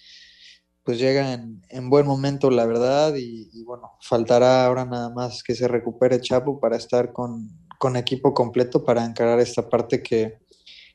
pues 0.84 0.98
llega 0.98 1.34
en, 1.34 1.62
en 1.68 1.90
buen 1.90 2.06
momento 2.06 2.50
la 2.50 2.66
verdad 2.66 3.14
y, 3.14 3.50
y, 3.52 3.64
bueno 3.64 3.92
faltará 4.00 4.66
ahora 4.66 4.84
nada 4.84 5.10
más 5.10 5.42
que 5.42 5.54
se 5.54 5.68
recupere 5.68 6.20
Chapo 6.20 6.58
para 6.60 6.76
estar 6.76 7.12
con, 7.12 7.48
con 7.78 7.96
equipo 7.96 8.34
completo 8.34 8.84
para 8.84 9.04
encarar 9.04 9.40
esta 9.40 9.68
parte 9.68 10.02
que, 10.02 10.38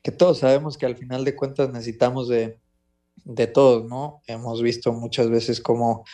que 0.02 0.12
todos 0.12 0.40
sabemos 0.40 0.78
que 0.78 0.86
al 0.86 0.98
final 0.98 1.24
de 1.26 1.36
cuentas 1.36 1.72
necesitamos 1.72 2.28
de, 2.28 2.60
de 3.26 3.48
todos, 3.48 3.86
¿no? 3.90 4.22
Hemos 4.28 4.62
visto 4.62 4.94
muchas 4.94 5.30
veces 5.30 5.60
como 5.60 6.06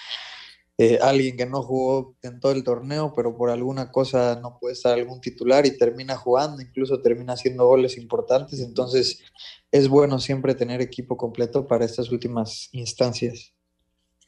eh, 0.84 1.00
alguien 1.02 1.38
que 1.38 1.46
no 1.46 1.64
jugó 1.64 2.16
en 2.24 2.40
todo 2.40 2.52
el 2.52 2.64
torneo, 2.64 3.14
pero 3.16 3.38
por 3.38 3.50
alguna 3.50 3.92
cosa 3.92 4.40
no 4.42 4.58
puede 4.60 4.74
estar 4.74 4.94
algún 4.94 5.22
titular 5.22 5.66
y 5.66 5.78
termina 5.78 6.18
jugando, 6.18 6.62
incluso 6.62 7.02
termina 7.02 7.34
haciendo 7.34 7.66
goles 7.66 7.98
importantes. 7.98 8.60
Entonces 8.60 9.24
es 9.72 9.88
bueno 9.88 10.20
siempre 10.20 10.56
tener 10.56 10.82
equipo 10.82 11.16
completo 11.16 11.68
para 11.68 11.86
estas 11.86 12.12
últimas 12.12 12.70
instancias. 12.74 13.54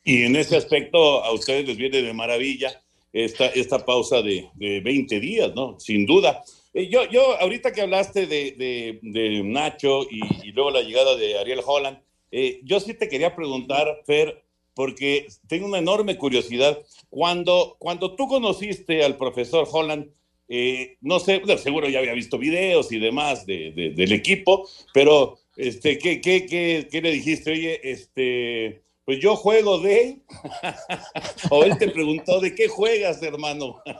Y 0.03 0.24
en 0.24 0.36
ese 0.36 0.56
aspecto 0.56 1.24
a 1.24 1.34
ustedes 1.34 1.68
les 1.68 1.78
viene 1.78 2.01
de 2.01 2.14
maravilla 2.14 2.82
esta, 3.12 3.47
esta 3.47 3.86
pausa 3.86 4.22
de, 4.22 4.49
de 4.53 4.80
20 4.80 5.20
días, 5.20 5.53
¿no? 5.56 5.80
Sin 5.80 6.06
duda. 6.06 6.43
Eh, 6.74 6.88
yo, 6.89 7.10
yo, 7.10 7.39
ahorita 7.41 7.72
que 7.74 7.82
hablaste 7.82 8.28
de, 8.28 8.99
de, 9.01 9.43
Nacho 9.43 10.03
y, 10.10 10.51
luego 10.51 10.72
la 10.72 10.82
llegada 10.84 11.16
de 11.16 11.38
Ariel 11.38 11.62
Holland, 11.66 11.99
eh, 12.32 12.60
yo 12.64 12.80
sí 12.80 12.93
te 12.93 13.10
quería 13.10 13.36
preguntar, 13.36 13.88
Fer, 14.06 14.45
porque 14.76 15.28
tengo 15.48 15.66
una 15.66 15.80
enorme 15.80 16.18
curiosidad. 16.18 16.78
Cuando, 17.10 17.78
cuando 17.80 18.16
tú 18.16 18.28
conociste 18.28 19.04
al 19.04 19.18
profesor 19.18 19.68
Holland, 19.72 20.12
eh, 20.48 20.98
no 21.02 21.20
sé, 21.20 21.42
seguro 21.58 21.90
ya 21.90 22.00
había 22.00 22.14
visto 22.14 22.38
videos 22.38 22.92
y 22.92 23.00
demás 23.00 23.46
de, 23.46 23.94
del 23.96 24.12
equipo, 24.12 24.68
pero 24.94 25.40
este, 25.56 25.98
¿qué, 25.98 26.22
qué, 26.22 26.46
qué, 26.46 27.02
le 27.02 27.12
dijiste? 27.12 27.52
Oye, 27.52 27.80
este, 27.90 28.84
pues 29.06 29.20
yo 29.20 29.36
juego 29.36 29.80
de 29.80 30.22
o 31.50 31.64
él 31.64 31.78
te 31.80 31.90
preguntó 31.90 32.40
de 32.42 32.54
qué 32.54 32.68
juegas, 32.68 33.24
hermano. 33.24 33.82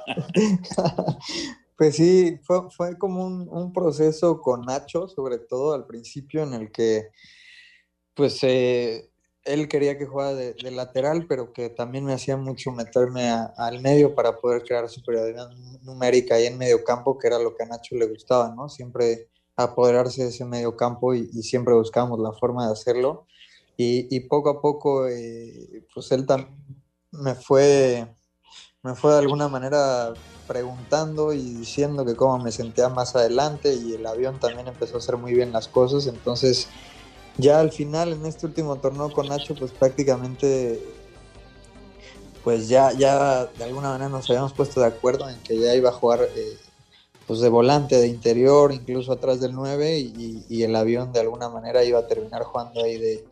Pues 1.78 1.98
sí, 1.98 2.40
fue, 2.44 2.72
fue 2.72 2.98
como 2.98 3.26
un, 3.26 3.50
un, 3.50 3.74
proceso 3.74 4.40
con 4.40 4.62
Nacho, 4.62 5.10
sobre 5.10 5.40
todo 5.40 5.74
al 5.74 5.86
principio, 5.86 6.44
en 6.44 6.54
el 6.54 6.72
que 6.72 7.10
pues 8.14 8.40
eh, 8.44 9.10
él 9.46 9.68
quería 9.68 9.98
que 9.98 10.06
jugara 10.06 10.34
de, 10.34 10.72
lateral, 10.72 11.26
pero 11.28 11.54
que 11.54 11.70
también 11.70 12.04
me 12.04 12.14
hacía 12.14 12.36
mucho 12.36 12.72
meterme 12.72 13.30
a, 13.30 13.54
al 13.58 13.82
medio 13.82 14.16
para 14.16 14.38
poder 14.38 14.64
crear 14.64 14.90
superioridad 14.90 15.50
numérica 15.84 16.36
ahí 16.36 16.48
en 16.48 16.58
medio 16.58 16.84
campo, 16.84 17.18
que 17.18 17.28
era 17.28 17.40
lo 17.40 17.56
que 17.56 17.64
a 17.64 17.68
Nacho 17.68 17.96
le 17.96 18.08
gustaba, 18.08 18.54
¿no? 18.56 18.70
Siempre 18.70 19.30
apoderarse 19.56 20.24
de 20.24 20.30
ese 20.30 20.46
medio 20.46 20.76
campo 20.76 21.14
y, 21.14 21.30
y 21.32 21.44
siempre 21.44 21.74
buscábamos 21.74 22.20
la 22.20 22.34
forma 22.34 22.66
de 22.66 22.74
hacerlo. 22.74 23.28
Y, 23.78 24.14
y 24.16 24.22
poco 24.22 24.50
a 24.50 24.62
poco, 24.62 25.08
eh, 25.08 25.86
pues 25.94 26.12
él 26.12 26.26
también 26.26 26.56
me 27.12 27.36
fue, 27.36 28.08
me 28.84 28.96
fue 28.96 29.14
de 29.14 29.20
alguna 29.20 29.48
manera 29.48 30.14
preguntando 30.48 31.34
y 31.34 31.56
diciendo 31.56 32.06
que 32.06 32.16
cómo 32.16 32.38
me 32.40 32.52
sentía 32.52 32.90
más 32.90 33.16
adelante 33.16 33.74
y 33.74 33.94
el 33.94 34.06
avión 34.06 34.40
también 34.40 34.68
empezó 34.68 34.96
a 34.96 35.00
hacer 35.00 35.18
muy 35.18 35.34
bien 35.34 35.52
las 35.52 35.68
cosas, 35.68 36.08
entonces 36.08 36.68
ya 37.38 37.60
al 37.60 37.72
final 37.72 38.14
en 38.14 38.26
este 38.26 38.46
último 38.46 38.76
torneo 38.78 39.12
con 39.12 39.28
Nacho 39.28 39.56
pues 39.56 39.72
prácticamente 39.72 40.82
pues 42.44 42.68
ya, 42.70 42.92
ya 42.94 43.48
de 43.48 43.64
alguna 43.64 43.90
manera 43.90 44.08
nos 44.08 44.30
habíamos 44.30 44.54
puesto 44.54 44.80
de 44.80 44.86
acuerdo 44.86 45.28
en 45.28 45.38
que 45.40 45.60
ya 45.60 45.74
iba 45.74 45.90
a 45.90 45.94
jugar 45.94 46.22
eh, 46.36 46.58
pues 47.26 47.40
de 47.40 47.50
volante, 47.50 47.96
de 48.00 48.08
interior, 48.08 48.72
incluso 48.72 49.12
atrás 49.12 49.40
del 49.42 49.54
9 49.54 49.98
y, 49.98 50.46
y, 50.48 50.62
el 50.62 50.76
avión 50.76 51.12
de 51.12 51.22
alguna 51.22 51.50
manera 51.50 51.84
iba 51.84 51.98
a 51.98 52.08
terminar 52.08 52.44
jugando 52.44 52.84
ahí 52.84 53.00
de 53.00 53.26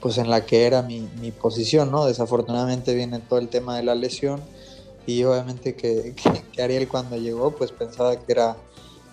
pues 0.00 0.18
en 0.18 0.28
la 0.28 0.44
que 0.44 0.66
era 0.66 0.82
mi, 0.82 1.08
mi 1.18 1.32
posición, 1.32 1.90
¿no? 1.90 2.04
Desafortunadamente 2.04 2.94
viene 2.94 3.20
todo 3.20 3.38
el 3.38 3.48
tema 3.48 3.74
de 3.74 3.84
la 3.84 3.94
lesión 3.94 4.42
y 5.06 5.24
obviamente 5.24 5.74
que, 5.74 6.14
que, 6.14 6.42
que 6.52 6.62
Ariel 6.62 6.88
cuando 6.88 7.16
llegó 7.16 7.52
pues 7.52 7.72
pensaba 7.72 8.16
que 8.16 8.30
era, 8.30 8.54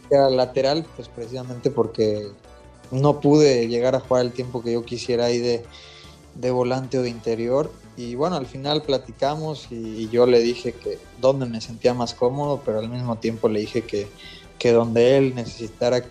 que 0.09 0.15
era 0.15 0.29
lateral 0.29 0.85
pues 0.97 1.07
precisamente 1.07 1.71
porque 1.71 2.29
no 2.91 3.19
pude 3.19 3.67
llegar 3.67 3.95
a 3.95 3.99
jugar 3.99 4.25
el 4.25 4.31
tiempo 4.31 4.61
que 4.61 4.73
yo 4.73 4.83
quisiera 4.83 5.25
ahí 5.25 5.39
de, 5.39 5.63
de 6.35 6.51
volante 6.51 6.97
o 6.97 7.01
de 7.01 7.09
interior 7.09 7.71
y 7.97 8.15
bueno 8.15 8.35
al 8.35 8.45
final 8.45 8.81
platicamos 8.81 9.67
y, 9.71 10.09
yo 10.09 10.25
le 10.25 10.39
dije 10.39 10.73
que 10.73 10.99
donde 11.19 11.45
me 11.45 11.61
sentía 11.61 11.93
más 11.93 12.13
cómodo 12.13 12.61
pero 12.65 12.79
al 12.79 12.89
mismo 12.89 13.17
tiempo 13.17 13.49
le 13.49 13.61
dije 13.61 13.83
que, 13.83 14.07
que 14.59 14.71
donde 14.71 15.17
él 15.17 15.35
necesitara 15.35 16.03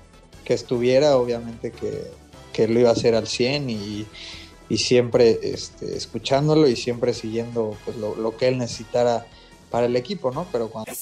que 0.45 0.55
estuviera 0.55 1.17
obviamente 1.17 1.71
que, 1.71 2.11
que 2.53 2.69
lo 2.69 2.81
iba 2.81 2.91
a 2.91 2.93
hacer 2.93 3.15
al 3.15 3.27
100 3.27 3.71
y, 3.71 4.07
y 4.69 4.79
siempre 4.79 5.39
este, 5.43 5.97
escuchándolo 5.97 6.69
y 6.69 6.77
siempre 6.77 7.13
siguiendo 7.15 7.77
pues, 7.85 7.97
lo, 7.97 8.15
lo 8.15 8.37
que 8.37 8.49
él 8.49 8.59
necesitara 8.59 9.27
para 9.75 9.87
el 9.87 9.97
equipo, 9.97 10.31
¿no? 10.31 10.47
Pero 10.53 10.69
cuando... 10.69 10.93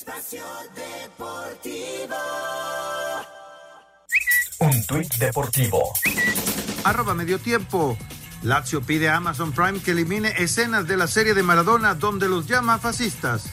Un 4.62 4.86
tuit 4.86 5.12
deportivo. 5.18 5.92
Arroba 6.84 7.14
medio 7.14 7.40
tiempo. 7.40 7.98
Lazio 8.44 8.80
pide 8.80 9.08
a 9.08 9.16
Amazon 9.16 9.50
Prime 9.50 9.80
que 9.80 9.90
elimine 9.90 10.34
escenas 10.38 10.86
de 10.86 10.96
la 10.96 11.08
serie 11.08 11.34
de 11.34 11.42
Maradona 11.42 11.94
donde 11.94 12.28
los 12.28 12.46
llama 12.46 12.78
fascistas. 12.78 13.52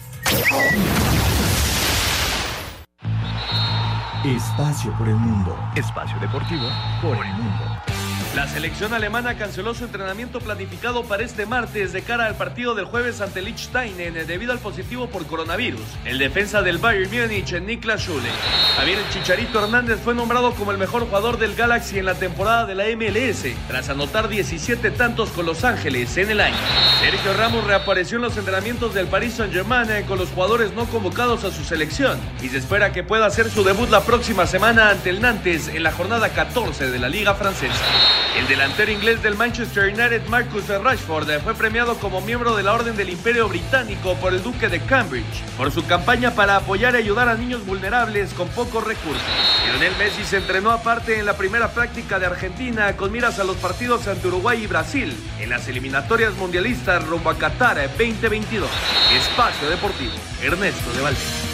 Espacio 4.23 4.95
por 4.99 5.07
el 5.07 5.15
mundo. 5.15 5.57
Espacio 5.75 6.19
deportivo 6.19 6.69
por 7.01 7.25
el 7.25 7.33
mundo. 7.33 7.88
La 8.35 8.47
selección 8.47 8.93
alemana 8.93 9.37
canceló 9.37 9.73
su 9.73 9.85
entrenamiento 9.85 10.39
planificado 10.39 11.03
para 11.03 11.23
este 11.23 11.47
martes 11.47 11.93
de 11.93 12.03
cara 12.03 12.27
al 12.27 12.35
partido 12.35 12.75
del 12.75 12.85
jueves 12.85 13.21
ante 13.21 13.41
Liechtenstein 13.41 13.97
debido 14.27 14.51
al 14.51 14.59
positivo 14.59 15.07
por 15.07 15.25
coronavirus. 15.25 15.81
El 16.05 16.19
defensa 16.19 16.61
del 16.61 16.77
Bayern 16.77 17.09
Múnich, 17.09 17.59
Niklas 17.59 18.03
Schule. 18.03 18.29
Javier 18.77 18.99
Chicharito 19.11 19.63
Hernández 19.63 19.99
fue 20.03 20.13
nombrado 20.13 20.53
como 20.53 20.71
el 20.71 20.77
mejor 20.77 21.07
jugador 21.07 21.39
del 21.39 21.55
Galaxy 21.55 21.97
en 21.97 22.05
la 22.05 22.13
temporada 22.13 22.67
de 22.67 22.75
la 22.75 22.83
MLS, 22.95 23.45
tras 23.67 23.89
anotar 23.89 24.29
17 24.29 24.91
tantos 24.91 25.31
con 25.31 25.47
Los 25.47 25.63
Ángeles 25.63 26.15
en 26.17 26.29
el 26.29 26.39
año. 26.39 26.55
Sergio 27.01 27.33
Ramos 27.33 27.63
reapareció 27.63 28.17
en 28.17 28.23
los 28.23 28.37
entrenamientos 28.37 28.93
del 28.93 29.07
Paris 29.07 29.33
Saint-Germain 29.33 29.89
eh, 29.89 30.05
con 30.07 30.19
los 30.19 30.29
jugadores 30.29 30.71
no 30.73 30.85
convocados 30.85 31.45
a 31.45 31.51
su 31.51 31.63
selección 31.63 32.19
y 32.43 32.49
se 32.49 32.57
espera 32.57 32.93
que 32.93 33.03
pueda 33.03 33.25
hacer 33.25 33.49
su 33.49 33.63
debut 33.63 33.89
la 33.89 34.01
próxima 34.01 34.45
semana 34.45 34.91
ante 34.91 35.09
el 35.09 35.19
Nantes 35.19 35.67
en 35.67 35.81
la 35.81 35.91
jornada 35.91 36.29
14 36.29 36.91
de 36.91 36.99
la 36.99 37.09
Liga 37.09 37.33
Francesa. 37.33 38.18
El 38.37 38.47
delantero 38.47 38.91
inglés 38.91 39.21
del 39.21 39.35
Manchester 39.35 39.85
United, 39.85 40.27
Marcus 40.27 40.67
Rashford, 40.67 41.29
fue 41.41 41.55
premiado 41.55 41.95
como 41.97 42.21
miembro 42.21 42.55
de 42.55 42.63
la 42.63 42.73
Orden 42.73 42.95
del 42.95 43.09
Imperio 43.09 43.49
Británico 43.49 44.15
por 44.15 44.33
el 44.33 44.41
Duque 44.41 44.69
de 44.69 44.79
Cambridge 44.79 45.43
por 45.57 45.71
su 45.71 45.85
campaña 45.85 46.31
para 46.31 46.55
apoyar 46.55 46.95
y 46.95 46.99
ayudar 46.99 47.27
a 47.27 47.35
niños 47.35 47.65
vulnerables 47.65 48.33
con 48.33 48.47
pocos 48.49 48.83
recursos. 48.83 49.21
Lionel 49.67 49.95
Messi 49.97 50.23
se 50.23 50.37
entrenó 50.37 50.71
aparte 50.71 51.19
en 51.19 51.25
la 51.25 51.37
primera 51.37 51.69
práctica 51.69 52.19
de 52.19 52.27
Argentina 52.27 52.95
con 52.95 53.11
miras 53.11 53.39
a 53.39 53.43
los 53.43 53.57
partidos 53.57 54.07
ante 54.07 54.27
Uruguay 54.27 54.63
y 54.63 54.67
Brasil 54.67 55.13
en 55.39 55.49
las 55.49 55.67
eliminatorias 55.67 56.33
mundialistas 56.35 57.05
rumbo 57.07 57.29
a 57.29 57.37
Qatar 57.37 57.77
2022. 57.97 58.69
Espacio 59.13 59.69
Deportivo, 59.69 60.13
Ernesto 60.41 60.91
de 60.93 61.01
Valdés. 61.01 61.48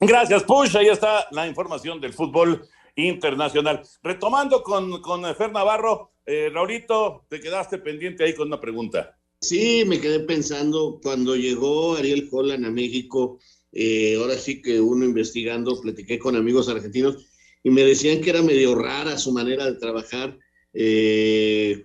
Gracias, 0.00 0.42
Push. 0.44 0.76
Ahí 0.76 0.88
está 0.88 1.26
la 1.30 1.46
información 1.46 2.00
del 2.00 2.12
fútbol 2.12 2.66
internacional. 2.96 3.82
Retomando 4.02 4.62
con, 4.62 5.00
con 5.00 5.22
Fer 5.34 5.52
Navarro, 5.52 6.12
eh, 6.26 6.50
Raulito, 6.52 7.24
te 7.28 7.40
quedaste 7.40 7.78
pendiente 7.78 8.24
ahí 8.24 8.34
con 8.34 8.48
una 8.48 8.60
pregunta. 8.60 9.16
Sí, 9.40 9.84
me 9.86 10.00
quedé 10.00 10.20
pensando 10.20 10.98
cuando 11.02 11.36
llegó 11.36 11.96
Ariel 11.96 12.28
Holland 12.30 12.66
a 12.66 12.70
México, 12.70 13.38
eh, 13.72 14.16
ahora 14.18 14.34
sí 14.36 14.60
que 14.60 14.80
uno 14.80 15.04
investigando, 15.04 15.80
platiqué 15.80 16.18
con 16.18 16.36
amigos 16.36 16.68
argentinos 16.68 17.26
y 17.62 17.70
me 17.70 17.82
decían 17.82 18.20
que 18.20 18.30
era 18.30 18.42
medio 18.42 18.74
rara 18.74 19.18
su 19.18 19.32
manera 19.32 19.66
de 19.66 19.78
trabajar, 19.78 20.38
eh, 20.72 21.84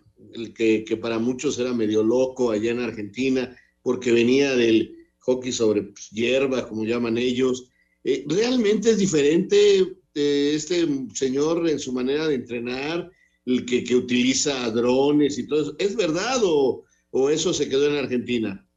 que, 0.55 0.83
que, 0.85 0.97
para 0.97 1.19
muchos 1.19 1.59
era 1.59 1.73
medio 1.73 2.03
loco 2.03 2.51
allá 2.51 2.71
en 2.71 2.79
Argentina, 2.79 3.55
porque 3.83 4.11
venía 4.11 4.55
del 4.55 4.95
hockey 5.19 5.51
sobre 5.51 5.83
pues, 5.83 6.09
hierba, 6.11 6.67
como 6.67 6.85
llaman 6.85 7.17
ellos, 7.17 7.70
Eh, 8.03 8.25
¿Realmente 8.27 8.91
es 8.91 8.97
diferente 8.97 9.79
eh, 10.13 10.53
este 10.55 10.87
señor 11.13 11.69
en 11.69 11.79
su 11.79 11.93
manera 11.93 12.27
de 12.27 12.35
entrenar, 12.35 13.09
el 13.45 13.65
que, 13.65 13.83
que 13.83 13.95
utiliza 13.95 14.69
drones 14.71 15.37
y 15.37 15.47
todo 15.47 15.61
eso? 15.61 15.75
¿Es 15.79 15.95
verdad 15.95 16.41
o, 16.43 16.83
o 17.11 17.29
eso 17.29 17.53
se 17.53 17.69
quedó 17.69 17.87
en 17.87 17.97
Argentina? 17.97 18.67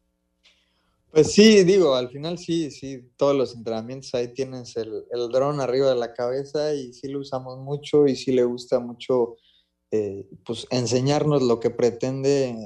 Pues 1.11 1.33
sí, 1.33 1.63
digo, 1.63 1.95
al 1.95 2.11
final 2.11 2.39
sí, 2.39 2.73
sí, 2.73 3.09
todos 3.17 3.37
los 3.37 3.55
entrenamientos 3.55 4.13
ahí 4.15 4.35
tienes 4.35 4.77
el, 4.77 5.05
el 5.13 5.29
dron 5.29 5.61
arriba 5.61 5.91
de 5.91 5.97
la 5.97 6.13
cabeza 6.13 6.75
y 6.75 6.93
sí 6.93 7.07
lo 7.07 7.21
usamos 7.21 7.59
mucho 7.61 8.09
y 8.09 8.17
sí 8.17 8.33
le 8.33 8.43
gusta 8.43 8.81
mucho 8.81 9.37
eh, 9.93 10.27
pues 10.45 10.67
enseñarnos 10.71 11.41
lo 11.41 11.61
que 11.61 11.71
pretende 11.71 12.57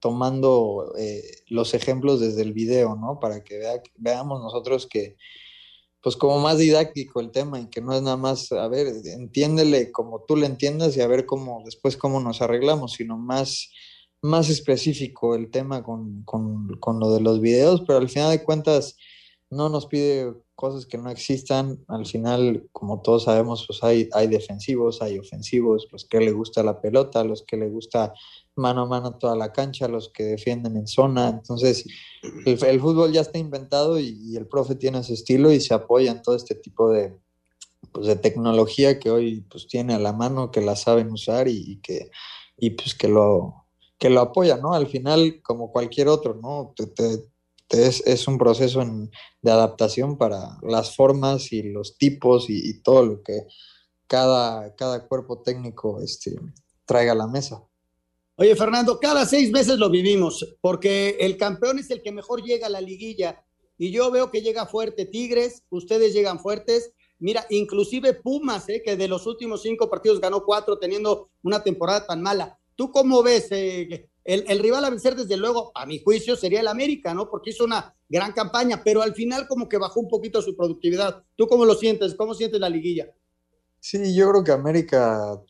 tomando 0.00 0.94
eh, 0.96 1.22
los 1.48 1.74
ejemplos 1.74 2.18
desde 2.18 2.40
el 2.40 2.54
video, 2.54 2.96
¿no? 2.96 3.20
Para 3.20 3.44
que 3.44 3.58
vea, 3.58 3.82
veamos 3.98 4.40
nosotros 4.40 4.86
que, 4.86 5.16
pues 6.02 6.16
como 6.16 6.40
más 6.40 6.58
didáctico 6.58 7.20
el 7.20 7.30
tema 7.30 7.60
y 7.60 7.66
que 7.66 7.80
no 7.80 7.94
es 7.94 8.02
nada 8.02 8.16
más, 8.16 8.50
a 8.52 8.68
ver, 8.68 8.88
entiéndele 9.04 9.92
como 9.92 10.24
tú 10.24 10.36
le 10.36 10.46
entiendas 10.46 10.96
y 10.96 11.00
a 11.00 11.06
ver 11.06 11.26
cómo 11.26 11.62
después 11.64 11.96
cómo 11.96 12.20
nos 12.20 12.42
arreglamos, 12.42 12.92
sino 12.92 13.16
más 13.16 13.70
más 14.22 14.48
específico 14.48 15.34
el 15.34 15.50
tema 15.50 15.82
con, 15.82 16.22
con, 16.22 16.68
con, 16.78 17.00
lo 17.00 17.12
de 17.12 17.20
los 17.20 17.40
videos, 17.40 17.82
pero 17.84 17.98
al 17.98 18.08
final 18.08 18.30
de 18.30 18.44
cuentas 18.44 18.96
no 19.50 19.68
nos 19.68 19.86
pide 19.86 20.32
cosas 20.62 20.86
que 20.86 20.96
no 20.96 21.10
existan. 21.10 21.84
Al 21.88 22.06
final, 22.06 22.68
como 22.70 23.02
todos 23.02 23.24
sabemos, 23.24 23.64
pues 23.66 23.82
hay, 23.82 24.08
hay 24.12 24.28
defensivos, 24.28 25.02
hay 25.02 25.18
ofensivos, 25.18 25.88
los 25.90 26.04
que 26.04 26.20
le 26.20 26.30
gusta 26.30 26.62
la 26.62 26.80
pelota, 26.80 27.24
los 27.24 27.42
que 27.42 27.56
le 27.56 27.68
gusta 27.68 28.14
mano 28.54 28.82
a 28.82 28.86
mano 28.86 29.18
toda 29.18 29.34
la 29.34 29.52
cancha, 29.52 29.88
los 29.88 30.10
que 30.10 30.22
defienden 30.22 30.76
en 30.76 30.86
zona. 30.86 31.30
Entonces, 31.30 31.84
el, 32.46 32.62
el 32.64 32.80
fútbol 32.80 33.10
ya 33.12 33.22
está 33.22 33.38
inventado 33.38 33.98
y, 33.98 34.16
y, 34.22 34.36
el 34.36 34.46
profe 34.46 34.76
tiene 34.76 35.02
su 35.02 35.14
estilo 35.14 35.50
y 35.50 35.60
se 35.60 35.74
apoya 35.74 36.12
en 36.12 36.22
todo 36.22 36.36
este 36.36 36.54
tipo 36.54 36.92
de, 36.92 37.12
pues, 37.90 38.06
de 38.06 38.14
tecnología 38.14 39.00
que 39.00 39.10
hoy 39.10 39.44
pues, 39.50 39.66
tiene 39.66 39.94
a 39.94 39.98
la 39.98 40.12
mano, 40.12 40.52
que 40.52 40.60
la 40.60 40.76
saben 40.76 41.10
usar 41.10 41.48
y, 41.48 41.56
y 41.56 41.80
que, 41.80 42.12
y 42.56 42.70
pues 42.70 42.94
que 42.94 43.08
lo, 43.08 43.66
que 43.98 44.10
lo 44.10 44.20
apoya, 44.20 44.58
¿no? 44.58 44.74
Al 44.74 44.86
final, 44.86 45.42
como 45.42 45.72
cualquier 45.72 46.06
otro, 46.06 46.34
¿no? 46.40 46.72
Te, 46.76 46.86
te, 46.86 47.31
es, 47.72 48.06
es, 48.06 48.28
un 48.28 48.38
proceso 48.38 48.84
de 49.40 49.50
adaptación 49.50 50.18
para 50.18 50.58
las 50.62 50.94
formas 50.94 51.52
y 51.52 51.62
los 51.62 51.96
tipos 51.96 52.46
y, 52.48 52.82
todo 52.82 53.04
lo 53.04 53.22
que 53.22 53.46
cada, 54.06 54.74
cada 54.76 55.06
cuerpo 55.08 55.42
técnico 55.42 56.00
este, 56.00 56.38
traiga 56.84 57.12
a 57.12 57.16
la 57.16 57.26
mesa. 57.26 57.66
Oye, 58.36 58.54
Fernando, 58.56 58.98
cada 59.00 59.26
seis 59.26 59.50
meses 59.50 59.78
lo 59.78 59.90
vivimos, 59.90 60.56
porque 60.60 61.16
el 61.20 61.36
campeón 61.36 61.78
es 61.78 61.90
el 61.90 62.02
que 62.02 62.12
mejor 62.12 62.42
llega 62.42 62.66
a 62.66 62.70
la 62.70 62.80
liguilla. 62.80 63.44
Y 63.78 63.90
yo 63.90 64.10
veo 64.10 64.30
que 64.30 64.42
llega 64.42 64.66
fuerte 64.66 65.06
Tigres, 65.06 65.62
ustedes 65.70 66.12
llegan 66.12 66.40
fuertes. 66.40 66.92
Mira, 67.18 67.46
inclusive 67.50 68.14
Pumas, 68.14 68.68
¿eh? 68.68 68.82
que 68.84 68.96
de 68.96 69.08
los 69.08 69.26
últimos 69.26 69.62
cinco 69.62 69.88
partidos 69.88 70.20
ganó 70.20 70.44
cuatro, 70.44 70.78
teniendo 70.78 71.30
una 71.42 71.62
temporada 71.62 72.06
tan 72.06 72.20
mala. 72.20 72.58
¿Tú 72.74 72.90
cómo 72.90 73.22
ves? 73.22 73.48
Eh, 73.50 74.08
el, 74.24 74.58
rival 74.60 74.84
a 74.84 74.90
vencer, 74.90 75.16
desde 75.16 75.36
luego, 75.36 75.72
a 75.74 75.84
mi 75.84 75.98
juicio, 75.98 76.36
sería 76.36 76.60
el 76.60 76.68
América, 76.68 77.12
¿no? 77.12 77.28
Porque 77.28 77.50
hizo 77.50 77.64
una 77.64 77.94
gran 78.08 78.32
campaña, 78.32 78.82
pero 78.84 79.02
al 79.02 79.14
final 79.14 79.48
como 79.48 79.68
que 79.68 79.78
bajó 79.78 80.00
un 80.00 80.08
poquito 80.08 80.40
su 80.40 80.56
productividad. 80.56 81.24
¿Tú 81.36 81.46
cómo 81.48 81.64
lo 81.64 81.74
sientes? 81.74 82.14
¿Cómo 82.14 82.34
sientes 82.34 82.60
la 82.60 82.68
liguilla? 82.68 83.12
Sí, 83.80 84.14
yo 84.14 84.30
creo 84.30 84.44
que 84.44 84.52
América 84.52 85.42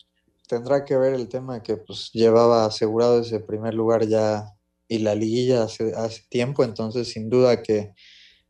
tendrá 0.49 0.85
que 0.85 0.97
ver 0.97 1.15
el 1.15 1.29
tema 1.29 1.63
que 1.63 1.77
pues 1.77 2.11
llevaba 2.13 2.65
asegurado 2.65 3.21
ese 3.21 3.41
primer 3.41 3.75
lugar 3.75 4.07
ya 4.07 4.55
y 4.89 4.99
la 4.99 5.15
liguilla 5.15 5.65
hace, 5.65 5.93
hace 5.95 6.23
tiempo, 6.29 6.65
entonces 6.65 7.09
sin 7.09 7.31
duda 7.31 7.63
que, 7.63 7.95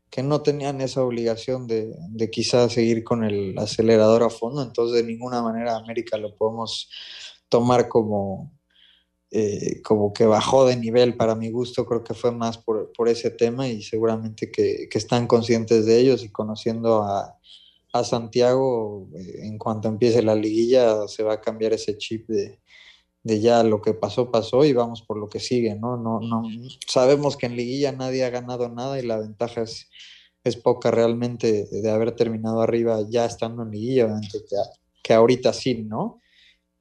que 0.09 0.23
no 0.23 0.41
tenían 0.41 0.81
esa 0.81 1.03
obligación 1.03 1.67
de, 1.67 1.93
de 2.09 2.29
quizás 2.29 2.73
seguir 2.73 3.03
con 3.03 3.23
el 3.23 3.57
acelerador 3.57 4.23
a 4.23 4.29
fondo, 4.29 4.61
entonces 4.61 5.01
de 5.01 5.09
ninguna 5.09 5.41
manera 5.41 5.77
América 5.77 6.17
lo 6.17 6.35
podemos 6.35 6.89
tomar 7.47 7.87
como, 7.87 8.51
eh, 9.35 9.81
como 9.81 10.13
que 10.13 10.27
bajó 10.27 10.67
de 10.67 10.77
nivel 10.77 11.17
para 11.17 11.33
mi 11.33 11.49
gusto, 11.49 11.87
creo 11.87 12.03
que 12.03 12.13
fue 12.13 12.31
más 12.31 12.59
por, 12.59 12.91
por 12.95 13.09
ese 13.09 13.31
tema 13.31 13.67
y 13.67 13.81
seguramente 13.81 14.51
que, 14.51 14.87
que, 14.87 14.97
están 14.99 15.25
conscientes 15.25 15.87
de 15.87 15.99
ellos 15.99 16.23
y 16.23 16.29
conociendo 16.29 17.01
a, 17.01 17.39
a 17.93 18.03
Santiago, 18.03 19.09
eh, 19.15 19.47
en 19.47 19.57
cuanto 19.57 19.87
empiece 19.87 20.21
la 20.21 20.35
liguilla 20.35 21.07
se 21.07 21.23
va 21.23 21.33
a 21.33 21.41
cambiar 21.41 21.73
ese 21.73 21.97
chip 21.97 22.27
de, 22.29 22.59
de, 23.23 23.41
ya 23.41 23.63
lo 23.63 23.81
que 23.81 23.95
pasó, 23.95 24.29
pasó 24.29 24.65
y 24.65 24.73
vamos 24.73 25.01
por 25.01 25.17
lo 25.17 25.27
que 25.29 25.39
sigue, 25.39 25.73
¿no? 25.73 25.97
No, 25.97 26.19
no 26.19 26.43
Sabemos 26.87 27.35
que 27.35 27.47
en 27.47 27.55
liguilla 27.55 27.91
nadie 27.91 28.25
ha 28.25 28.29
ganado 28.29 28.69
nada 28.69 28.99
y 28.99 29.03
la 29.07 29.17
ventaja 29.17 29.63
es, 29.63 29.89
es 30.43 30.57
poca 30.57 30.91
realmente 30.91 31.65
de 31.71 31.89
haber 31.89 32.11
terminado 32.11 32.61
arriba 32.61 32.99
ya 33.09 33.25
estando 33.25 33.63
en 33.63 33.71
liguilla, 33.71 34.21
que, 34.31 34.39
que 35.01 35.13
ahorita 35.15 35.53
sí, 35.53 35.83
¿no? 35.85 36.19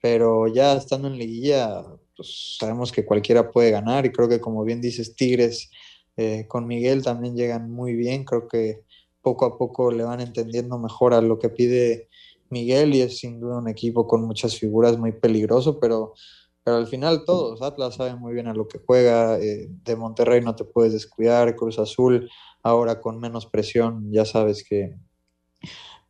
Pero 0.02 0.48
ya 0.48 0.74
estando 0.74 1.08
en 1.08 1.16
liguilla, 1.16 1.82
pues 2.22 2.56
sabemos 2.56 2.92
que 2.92 3.04
cualquiera 3.04 3.50
puede 3.50 3.72
ganar 3.72 4.06
y 4.06 4.12
creo 4.12 4.28
que 4.28 4.40
como 4.40 4.62
bien 4.62 4.80
dices, 4.80 5.16
Tigres 5.16 5.70
eh, 6.16 6.46
con 6.46 6.68
Miguel 6.68 7.02
también 7.02 7.34
llegan 7.34 7.68
muy 7.68 7.94
bien, 7.94 8.24
creo 8.24 8.46
que 8.46 8.84
poco 9.20 9.44
a 9.44 9.58
poco 9.58 9.90
le 9.90 10.04
van 10.04 10.20
entendiendo 10.20 10.78
mejor 10.78 11.14
a 11.14 11.20
lo 11.20 11.40
que 11.40 11.48
pide 11.48 12.08
Miguel 12.48 12.94
y 12.94 13.00
es 13.00 13.18
sin 13.18 13.40
duda 13.40 13.58
un 13.58 13.68
equipo 13.68 14.06
con 14.06 14.24
muchas 14.24 14.56
figuras 14.56 14.96
muy 14.98 15.10
peligroso, 15.10 15.80
pero, 15.80 16.14
pero 16.62 16.76
al 16.76 16.86
final 16.86 17.24
todos, 17.24 17.60
Atlas 17.60 17.96
sabe 17.96 18.14
muy 18.14 18.34
bien 18.34 18.46
a 18.46 18.54
lo 18.54 18.68
que 18.68 18.78
juega, 18.78 19.36
eh, 19.40 19.68
de 19.68 19.96
Monterrey 19.96 20.42
no 20.42 20.54
te 20.54 20.64
puedes 20.64 20.92
descuidar, 20.92 21.56
Cruz 21.56 21.80
Azul 21.80 22.30
ahora 22.62 23.00
con 23.00 23.18
menos 23.18 23.46
presión, 23.46 24.12
ya 24.12 24.24
sabes 24.24 24.62
que 24.62 24.94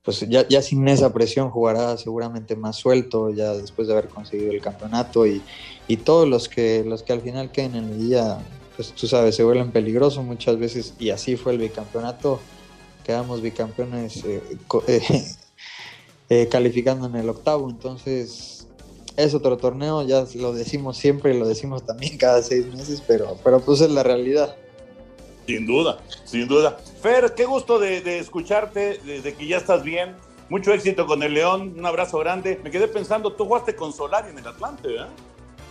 pues 0.02 0.20
ya, 0.28 0.46
ya 0.48 0.62
sin 0.62 0.86
esa 0.88 1.12
presión 1.12 1.50
jugará 1.50 1.96
seguramente 1.96 2.56
más 2.56 2.76
suelto, 2.76 3.30
ya 3.30 3.52
después 3.54 3.86
de 3.86 3.94
haber 3.94 4.08
conseguido 4.08 4.50
el 4.50 4.60
campeonato 4.60 5.26
y, 5.26 5.40
y 5.86 5.98
todos 5.98 6.28
los 6.28 6.48
que, 6.48 6.84
los 6.84 7.02
que 7.02 7.12
al 7.12 7.20
final 7.20 7.52
queden 7.52 7.76
en 7.76 7.84
el 7.84 8.08
día, 8.08 8.38
pues 8.74 8.92
tú 8.92 9.06
sabes, 9.06 9.36
se 9.36 9.44
vuelven 9.44 9.70
peligrosos 9.70 10.24
muchas 10.24 10.58
veces 10.58 10.94
y 10.98 11.10
así 11.10 11.36
fue 11.36 11.52
el 11.52 11.58
bicampeonato, 11.58 12.40
quedamos 13.04 13.42
bicampeones 13.42 14.24
eh, 14.24 14.42
eh, 14.88 15.24
eh, 16.28 16.48
calificando 16.48 17.06
en 17.06 17.14
el 17.14 17.28
octavo, 17.28 17.70
entonces 17.70 18.66
es 19.16 19.34
otro 19.34 19.56
torneo, 19.56 20.02
ya 20.02 20.24
lo 20.34 20.52
decimos 20.52 20.96
siempre 20.96 21.34
y 21.34 21.38
lo 21.38 21.46
decimos 21.46 21.86
también 21.86 22.16
cada 22.16 22.42
seis 22.42 22.66
meses, 22.66 23.02
pero, 23.06 23.36
pero 23.44 23.60
pues 23.60 23.80
es 23.80 23.90
la 23.90 24.02
realidad. 24.02 24.56
Sin 25.46 25.66
duda, 25.66 25.98
sin 26.24 26.46
duda. 26.46 26.78
Fer, 27.00 27.34
qué 27.34 27.44
gusto 27.44 27.78
de, 27.78 28.00
de 28.00 28.18
escucharte, 28.18 28.98
de, 28.98 29.20
de, 29.22 29.34
que 29.34 29.46
ya 29.46 29.56
estás 29.56 29.82
bien. 29.82 30.14
Mucho 30.48 30.72
éxito 30.72 31.06
con 31.06 31.22
el 31.22 31.34
León, 31.34 31.74
un 31.78 31.86
abrazo 31.86 32.18
grande. 32.18 32.60
Me 32.62 32.70
quedé 32.70 32.86
pensando, 32.86 33.32
tú 33.32 33.46
jugaste 33.46 33.74
con 33.74 33.92
Solari 33.92 34.30
en 34.30 34.38
el 34.38 34.46
Atlante, 34.46 34.88
¿eh? 34.94 35.06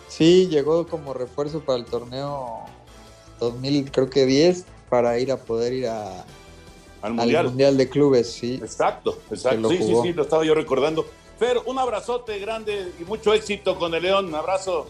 Sí, 0.07 0.47
llegó 0.49 0.85
como 0.87 1.13
refuerzo 1.13 1.61
para 1.61 1.79
el 1.79 1.85
torneo 1.85 2.65
2000, 3.39 3.91
creo 3.91 4.09
que 4.09 4.25
10, 4.25 4.65
para 4.89 5.17
ir 5.19 5.31
a 5.31 5.37
poder 5.37 5.73
ir 5.73 5.87
a, 5.87 6.25
al, 7.01 7.13
mundial. 7.13 7.45
al 7.45 7.47
mundial. 7.49 7.77
de 7.77 7.89
Clubes, 7.89 8.29
sí. 8.29 8.55
Exacto, 8.55 9.17
exacto. 9.29 9.69
Sí, 9.69 9.77
sí, 9.77 9.95
sí, 10.01 10.13
lo 10.13 10.23
estaba 10.23 10.43
yo 10.43 10.53
recordando. 10.53 11.05
Fer, 11.39 11.59
un 11.65 11.79
abrazote 11.79 12.39
grande 12.39 12.91
y 12.99 13.03
mucho 13.05 13.33
éxito 13.33 13.79
con 13.79 13.93
el 13.93 14.03
León. 14.03 14.25
Un 14.25 14.35
abrazo. 14.35 14.87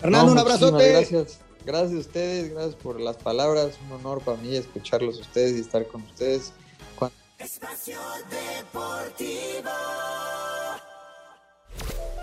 Fernando, 0.00 0.26
no, 0.26 0.32
un 0.32 0.38
abrazote. 0.38 0.92
Gracias. 0.92 1.40
Gracias 1.64 1.94
a 1.94 2.00
ustedes, 2.00 2.50
gracias 2.52 2.74
por 2.76 3.00
las 3.00 3.16
palabras. 3.16 3.78
Un 3.86 3.92
honor 3.92 4.20
para 4.22 4.36
mí 4.38 4.54
escucharlos 4.54 5.18
ustedes 5.18 5.56
y 5.56 5.60
estar 5.60 5.86
con 5.86 6.02
ustedes. 6.02 6.52
Espacio 7.38 7.98
Deportivo. 8.30 9.70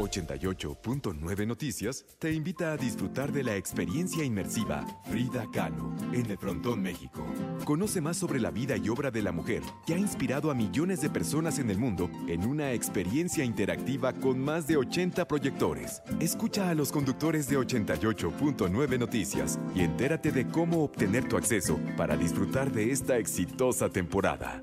88.9 0.02 1.48
Noticias 1.48 2.06
te 2.20 2.32
invita 2.32 2.72
a 2.72 2.78
disfrutar 2.78 3.32
de 3.32 3.44
la 3.44 3.56
experiencia 3.56 4.24
inmersiva 4.24 4.86
Frida 5.06 5.46
Kahlo 5.54 5.94
en 6.14 6.30
el 6.30 6.38
Frontón 6.38 6.82
México. 6.82 7.26
Conoce 7.66 8.02
más 8.02 8.18
sobre 8.18 8.40
la 8.40 8.52
vida 8.52 8.78
y 8.78 8.90
obra 8.90 9.12
de 9.12 9.22
la 9.22 9.32
mujer 9.32 9.62
que 9.86 9.94
ha 9.94 9.98
inspirado 9.98 10.50
a 10.50 10.56
millones 10.56 11.02
de 11.02 11.10
personas 11.10 11.60
en 11.60 11.70
el 11.70 11.78
mundo 11.78 12.10
en 12.28 12.46
una 12.46 12.74
experiencia 12.74 13.44
interactiva 13.44 14.14
con 14.14 14.40
más 14.40 14.68
de 14.68 14.78
80 14.78 15.28
proyectores. 15.28 16.02
Escucha 16.20 16.70
a 16.70 16.74
los 16.74 16.92
conductores 16.92 17.48
de 17.48 17.58
88.9 17.58 19.00
Noticias 19.00 19.60
y 19.76 19.82
entérate 19.82 20.32
de 20.32 20.48
cómo 20.48 20.84
obtener 20.84 21.28
tu 21.28 21.38
acceso 21.38 21.80
para 21.96 22.18
disfrutar 22.18 22.72
de 22.72 22.92
esta 22.92 23.18
exitosa 23.18 23.90
temporada. 23.90 24.62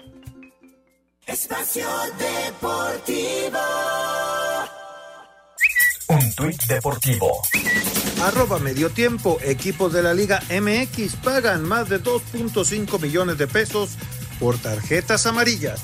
Espacio 1.27 1.87
Deportivo. 2.19 3.98
Tuit 6.39 6.67
deportivo. 6.69 7.43
Arroba 8.23 8.61
medio 8.61 8.91
tiempo. 8.91 9.39
Equipos 9.43 9.93
de 9.93 10.05
la 10.05 10.15
Liga 10.15 10.41
MX 10.49 11.17
pagan 11.17 11.65
más 11.65 11.89
de 11.89 12.01
2.5 12.01 13.01
millones 13.01 13.39
de 13.39 13.49
pesos 13.49 13.97
por 14.39 14.57
tarjetas 14.57 15.27
amarillas. 15.27 15.81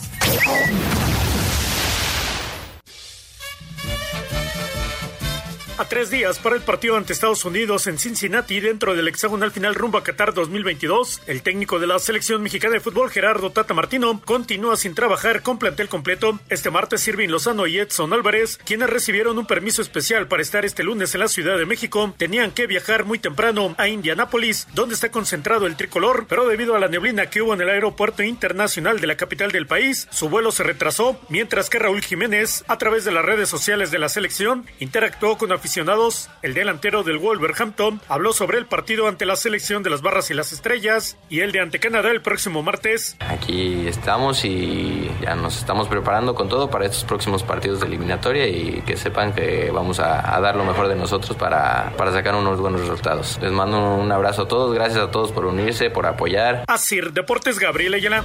A 5.77 5.87
tres 5.87 6.09
días 6.09 6.39
para 6.39 6.55
el 6.55 6.63
partido 6.63 6.97
ante 6.97 7.13
Estados 7.13 7.45
Unidos 7.45 7.89
en 7.89 7.99
Cincinnati 7.99 8.61
dentro 8.61 8.95
del 8.95 9.09
hexagonal 9.09 9.51
final 9.51 9.75
rumbo 9.75 9.99
a 9.99 10.05
Qatar 10.05 10.33
2022, 10.33 11.23
el 11.27 11.43
técnico 11.43 11.81
de 11.81 11.89
la 11.89 11.99
selección 11.99 12.45
mexicana 12.45 12.75
de 12.75 12.81
fútbol 12.81 13.11
Gerardo 13.11 13.51
Tata 13.51 13.75
Martino 13.75 14.23
continúa 14.25 14.77
sin 14.77 14.95
trabajar 14.95 15.43
con 15.43 15.59
plantel 15.59 15.89
completo. 15.89 16.39
Este 16.49 16.71
martes 16.71 17.09
Irving 17.09 17.29
Lozano 17.29 17.67
y 17.67 17.79
Edson 17.79 18.13
Álvarez, 18.13 18.57
quienes 18.65 18.89
recibieron 18.89 19.37
un 19.37 19.47
permiso 19.47 19.83
especial 19.83 20.29
para 20.29 20.43
estar 20.43 20.65
este 20.65 20.85
lunes 20.85 21.13
en 21.13 21.23
la 21.23 21.27
Ciudad 21.27 21.59
de 21.59 21.67
México, 21.67 22.15
tenían 22.19 22.53
que 22.53 22.69
viajar 22.69 23.05
muy 23.05 23.19
temprano 23.19 23.75
a 23.77 23.89
Indianápolis, 23.89 24.69
donde 24.75 24.95
está 24.95 25.11
concentrado 25.11 25.67
el 25.67 25.75
tricolor, 25.75 26.27
pero 26.29 26.47
debido 26.47 26.77
a 26.77 26.79
la 26.79 26.87
neblina 26.87 27.31
que 27.31 27.43
hubo 27.43 27.53
en 27.53 27.63
el 27.63 27.71
aeropuerto 27.71 28.23
internacional 28.23 29.01
de 29.01 29.09
la 29.09 29.17
capital 29.17 29.51
del 29.51 29.67
país, 29.67 30.07
su 30.13 30.29
vuelo 30.29 30.53
se 30.53 30.63
retrasó, 30.63 31.21
mientras 31.29 31.69
que 31.69 31.81
Raúl 31.81 32.01
Jiménez, 32.01 32.63
a 32.69 32.79
través 32.79 33.05
de 33.05 33.11
las 33.11 33.25
redes 33.25 33.49
sociales 33.49 33.91
de 33.91 33.99
la 33.99 34.09
selección, 34.09 34.67
interactuó 34.79 35.37
con 35.37 35.51
aficionados. 35.65 36.29
El 36.43 36.53
delantero 36.53 37.05
del 37.05 37.17
Wolverhampton 37.17 37.99
habló 38.07 38.35
sobre 38.35 38.59
el 38.59 38.67
partido 38.67 39.09
ante 39.09 39.25
la 39.25 39.35
selección 39.35 39.83
de 39.83 39.89
las 39.89 40.03
Barras 40.03 40.31
y 40.31 40.35
las 40.35 40.53
Estrellas 40.53 41.17
y 41.31 41.41
el 41.41 41.53
de 41.53 41.61
ante 41.61 41.81
Canadá 41.81 42.11
el 42.11 42.21
próximo 42.21 42.63
martes. 42.63 43.17
Aquí 43.21 43.89
estamos 43.89 44.45
y 44.45 45.11
ya 45.23 45.35
nos 45.35 45.57
estamos 45.57 45.89
preparando 45.89 46.35
con 46.35 46.51
todo 46.51 46.69
para 46.69 46.85
estos 46.85 47.05
próximos 47.05 47.43
partidos 47.43 47.81
de 47.81 47.87
eliminatoria 47.87 48.47
y 48.47 48.83
que 48.83 48.99
sepan 48.99 49.33
que 49.33 49.71
vamos 49.71 50.01
a, 50.01 50.37
a 50.37 50.39
dar 50.43 50.55
lo 50.55 50.67
mejor 50.67 50.87
de 50.89 50.97
nosotros 50.97 51.35
para, 51.35 51.95
para 51.97 52.13
sacar 52.13 52.35
unos 52.35 52.61
buenos 52.61 52.83
resultados. 52.83 53.39
Les 53.41 53.51
mando 53.51 53.95
un 53.95 54.13
abrazo 54.13 54.43
a 54.43 54.49
todos, 54.49 54.75
gracias 54.75 54.99
a 54.99 55.11
todos 55.11 55.33
por 55.33 55.47
unirse, 55.47 55.89
por 55.89 56.05
apoyar. 56.05 56.65
Asir 56.69 57.15
Deportes 57.15 57.59
Gabriel 57.59 57.95
Ayala. 57.95 58.23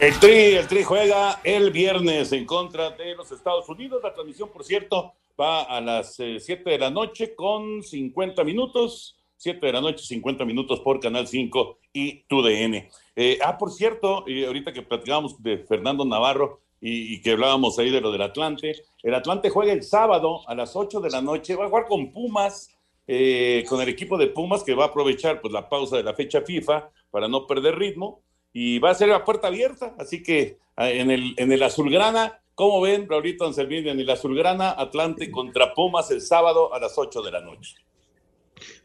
El 0.00 0.16
Tri, 0.20 0.54
el 0.54 0.68
Tri 0.68 0.84
juega 0.84 1.40
el 1.42 1.72
viernes 1.72 2.30
en 2.30 2.44
contra 2.44 2.90
de 2.90 3.16
los 3.16 3.32
Estados 3.32 3.68
Unidos. 3.68 4.00
La 4.00 4.14
transmisión, 4.14 4.48
por 4.48 4.62
cierto, 4.62 5.14
va 5.38 5.62
a 5.62 5.80
las 5.80 6.14
7 6.14 6.62
de 6.70 6.78
la 6.78 6.88
noche 6.88 7.34
con 7.34 7.82
50 7.82 8.44
minutos. 8.44 9.16
7 9.38 9.66
de 9.66 9.72
la 9.72 9.80
noche, 9.80 10.04
50 10.04 10.44
minutos 10.44 10.78
por 10.80 11.00
Canal 11.00 11.26
5 11.26 11.78
y 11.92 12.22
TUDN. 12.28 12.88
Eh, 13.16 13.38
ah, 13.42 13.58
por 13.58 13.72
cierto, 13.72 14.18
ahorita 14.18 14.72
que 14.72 14.82
platicábamos 14.82 15.42
de 15.42 15.58
Fernando 15.58 16.04
Navarro 16.04 16.60
y, 16.80 17.14
y, 17.14 17.20
que 17.20 17.32
hablábamos 17.32 17.76
ahí 17.80 17.90
de 17.90 18.00
lo 18.00 18.12
del 18.12 18.22
Atlante, 18.22 18.76
el 19.02 19.14
Atlante 19.14 19.50
juega 19.50 19.72
el 19.72 19.82
sábado 19.82 20.48
a 20.48 20.54
las 20.54 20.76
8 20.76 21.00
de 21.00 21.10
la 21.10 21.20
noche, 21.20 21.56
va 21.56 21.64
a 21.64 21.68
jugar 21.68 21.86
con 21.86 22.12
Pumas, 22.12 22.70
eh, 23.08 23.64
con 23.68 23.80
el 23.80 23.88
equipo 23.88 24.16
de 24.16 24.28
Pumas 24.28 24.62
que 24.62 24.74
va 24.74 24.84
a 24.84 24.88
aprovechar 24.88 25.40
pues, 25.40 25.52
la 25.52 25.68
pausa 25.68 25.96
de 25.96 26.04
la 26.04 26.14
fecha 26.14 26.42
FIFA 26.42 26.88
para 27.10 27.26
no 27.26 27.48
perder 27.48 27.76
ritmo 27.76 28.22
y 28.52 28.78
va 28.78 28.90
a 28.90 28.94
ser 28.94 29.08
la 29.08 29.24
puerta 29.24 29.48
abierta, 29.48 29.94
así 29.98 30.22
que 30.22 30.58
en 30.76 31.10
el, 31.10 31.34
en 31.36 31.52
el 31.52 31.62
Azulgrana, 31.62 32.40
¿cómo 32.54 32.80
ven, 32.80 33.08
Raulito 33.08 33.46
Anselmín, 33.46 33.86
en 33.88 34.00
el 34.00 34.10
Azulgrana, 34.10 34.70
Atlante 34.70 35.30
contra 35.30 35.74
Pumas 35.74 36.10
el 36.10 36.20
sábado 36.20 36.72
a 36.72 36.80
las 36.80 36.96
8 36.96 37.22
de 37.22 37.32
la 37.32 37.40
noche? 37.40 37.76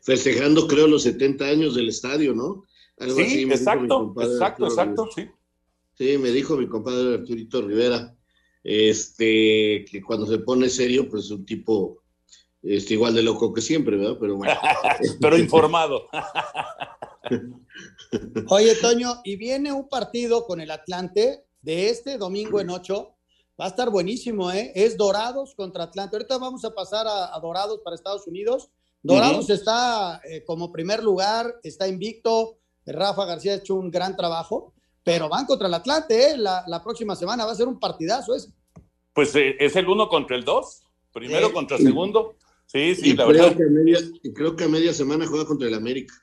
Festejando, 0.02 0.68
creo, 0.68 0.88
los 0.88 1.04
70 1.04 1.46
años 1.46 1.76
del 1.76 1.90
estadio, 1.90 2.34
¿no? 2.34 2.64
Algo 3.00 3.16
sí, 3.16 3.24
así 3.24 3.44
exacto, 3.44 4.14
exacto, 4.20 4.66
exacto, 4.66 5.10
sí. 5.16 5.28
Sí, 5.96 6.18
me 6.18 6.32
dijo 6.32 6.58
mi 6.58 6.68
compadre 6.68 7.16
Arturito 7.16 7.62
Rivera, 7.62 8.16
este, 8.64 9.86
que 9.90 10.02
cuando 10.06 10.26
se 10.26 10.40
pone 10.40 10.70
serio, 10.70 11.10
pues 11.10 11.30
un 11.32 11.46
tipo 11.46 12.04
este, 12.64 12.94
igual 12.94 13.14
de 13.14 13.24
loco 13.24 13.54
que 13.54 13.62
siempre, 13.62 13.98
¿verdad? 13.98 14.18
Pero 14.20 14.38
bueno. 14.38 14.54
Pero 15.22 15.38
informado. 15.38 16.08
Oye, 18.48 18.76
Toño, 18.76 19.22
y 19.24 19.36
viene 19.36 19.72
un 19.72 19.88
partido 19.90 20.46
con 20.46 20.62
el 20.62 20.72
Atlante 20.72 21.46
de 21.62 21.90
este 21.90 22.18
domingo 22.18 22.60
en 22.60 22.70
8. 22.70 23.10
Va 23.60 23.66
a 23.66 23.70
estar 23.70 23.90
buenísimo, 23.90 24.52
¿eh? 24.52 24.72
Es 24.76 24.98
Dorados 24.98 25.54
contra 25.56 25.84
Atlante. 25.84 26.16
Ahorita 26.16 26.38
vamos 26.38 26.66
a 26.66 26.74
pasar 26.74 27.08
a, 27.08 27.36
a 27.36 27.40
Dorados 27.40 27.82
para 27.84 27.96
Estados 27.96 28.28
Unidos. 28.28 28.70
Dorados 29.02 29.46
uh 29.46 29.50
-huh. 29.50 29.56
está 29.56 30.22
eh, 30.24 30.44
como 30.46 30.72
primer 30.72 31.04
lugar, 31.04 31.60
está 31.64 31.88
invicto. 31.88 32.58
Rafa 32.86 33.26
García 33.26 33.54
ha 33.54 33.56
hecho 33.56 33.76
un 33.76 33.92
gran 33.92 34.16
trabajo, 34.16 34.74
pero 35.04 35.30
van 35.30 35.46
contra 35.46 35.68
el 35.68 35.74
Atlante, 35.74 36.32
¿eh? 36.32 36.38
La, 36.38 36.64
la 36.68 36.82
próxima 36.84 37.16
semana 37.16 37.46
va 37.46 37.52
a 37.52 37.56
ser 37.56 37.68
un 37.68 37.80
partidazo 37.80 38.36
ese. 38.36 38.50
Pues 39.14 39.36
eh, 39.36 39.56
es 39.60 39.76
el 39.76 39.88
uno 39.88 40.08
contra 40.10 40.36
el 40.36 40.44
dos. 40.44 40.84
Primero 41.14 41.54
contra 41.54 41.78
segundo. 41.78 42.36
Sí, 42.66 42.96
sí, 42.96 43.12
y 43.12 43.14
la 43.14 43.26
creo 43.28 43.44
verdad. 43.44 43.58
Que 43.58 43.64
a 43.64 43.68
media, 43.68 44.00
y 44.24 44.34
creo 44.34 44.56
que 44.56 44.64
a 44.64 44.68
media 44.68 44.94
semana 44.94 45.28
juega 45.28 45.46
contra 45.46 45.68
el 45.68 45.76
América. 45.76 46.16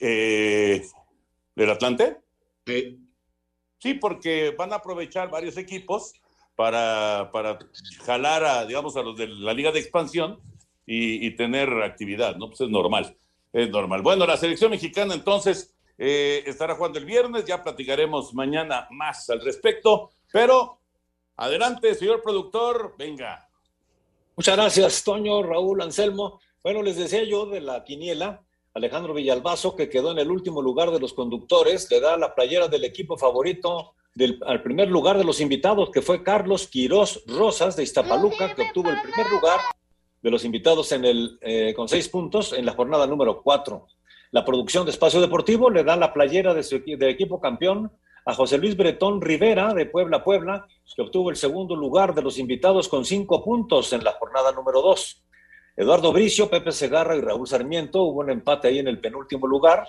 Eh, 0.00 0.86
¿Del 1.54 1.70
Atlante? 1.70 2.18
Sí. 2.66 3.00
Sí, 3.78 3.94
porque 3.94 4.54
van 4.56 4.72
a 4.72 4.76
aprovechar 4.76 5.30
varios 5.30 5.56
equipos 5.56 6.14
para, 6.54 7.30
para 7.32 7.58
jalar 8.04 8.44
a, 8.44 8.64
digamos, 8.64 8.96
a 8.96 9.02
los 9.02 9.16
de 9.16 9.28
la 9.28 9.52
Liga 9.52 9.70
de 9.70 9.80
Expansión 9.80 10.40
y, 10.86 11.26
y 11.26 11.36
tener 11.36 11.70
actividad, 11.82 12.36
¿no? 12.36 12.48
Pues 12.48 12.62
es 12.62 12.68
normal, 12.68 13.16
es 13.52 13.70
normal. 13.70 14.02
Bueno, 14.02 14.26
la 14.26 14.36
selección 14.36 14.70
mexicana 14.70 15.14
entonces 15.14 15.76
eh, 15.98 16.42
estará 16.46 16.74
jugando 16.74 16.98
el 16.98 17.04
viernes, 17.04 17.44
ya 17.44 17.62
platicaremos 17.62 18.34
mañana 18.34 18.86
más 18.90 19.28
al 19.30 19.40
respecto, 19.42 20.10
pero 20.32 20.80
adelante, 21.36 21.94
señor 21.94 22.22
productor, 22.22 22.94
venga. 22.98 23.48
Muchas 24.36 24.56
gracias, 24.56 25.04
Toño, 25.04 25.42
Raúl, 25.42 25.80
Anselmo. 25.80 26.40
Bueno, 26.62 26.82
les 26.82 26.96
decía 26.96 27.24
yo 27.24 27.46
de 27.46 27.60
la 27.60 27.84
quiniela, 27.84 28.42
Alejandro 28.76 29.14
Villalbazo, 29.14 29.74
que 29.74 29.88
quedó 29.88 30.12
en 30.12 30.18
el 30.18 30.30
último 30.30 30.60
lugar 30.60 30.90
de 30.90 31.00
los 31.00 31.14
conductores, 31.14 31.90
le 31.90 31.98
da 31.98 32.18
la 32.18 32.34
playera 32.34 32.68
del 32.68 32.84
equipo 32.84 33.16
favorito 33.16 33.94
del, 34.14 34.38
al 34.44 34.62
primer 34.62 34.90
lugar 34.90 35.16
de 35.16 35.24
los 35.24 35.40
invitados, 35.40 35.88
que 35.90 36.02
fue 36.02 36.22
Carlos 36.22 36.66
Quirós 36.66 37.22
Rosas 37.26 37.74
de 37.74 37.84
Iztapaluca, 37.84 38.54
que 38.54 38.62
obtuvo 38.62 38.90
el 38.90 39.00
primer 39.00 39.30
lugar 39.30 39.60
de 40.20 40.30
los 40.30 40.44
invitados 40.44 40.92
en 40.92 41.06
el, 41.06 41.38
eh, 41.40 41.72
con 41.74 41.88
seis 41.88 42.10
puntos 42.10 42.52
en 42.52 42.66
la 42.66 42.74
jornada 42.74 43.06
número 43.06 43.40
cuatro. 43.42 43.86
La 44.30 44.44
producción 44.44 44.84
de 44.84 44.90
Espacio 44.90 45.22
Deportivo 45.22 45.70
le 45.70 45.82
da 45.82 45.96
la 45.96 46.12
playera 46.12 46.52
de 46.52 46.62
su 46.62 46.78
de 46.84 47.08
equipo 47.08 47.40
campeón 47.40 47.90
a 48.26 48.34
José 48.34 48.58
Luis 48.58 48.76
Bretón 48.76 49.22
Rivera 49.22 49.72
de 49.72 49.86
Puebla, 49.86 50.22
Puebla, 50.22 50.66
que 50.94 51.00
obtuvo 51.00 51.30
el 51.30 51.36
segundo 51.36 51.76
lugar 51.76 52.14
de 52.14 52.20
los 52.20 52.38
invitados 52.38 52.88
con 52.88 53.06
cinco 53.06 53.42
puntos 53.42 53.94
en 53.94 54.04
la 54.04 54.12
jornada 54.12 54.52
número 54.52 54.82
dos. 54.82 55.22
Eduardo 55.76 56.10
Bricio, 56.12 56.48
Pepe 56.48 56.72
Segarra 56.72 57.14
y 57.14 57.20
Raúl 57.20 57.46
Sarmiento, 57.46 58.02
hubo 58.02 58.20
un 58.20 58.30
empate 58.30 58.68
ahí 58.68 58.78
en 58.78 58.88
el 58.88 58.98
penúltimo 58.98 59.46
lugar. 59.46 59.86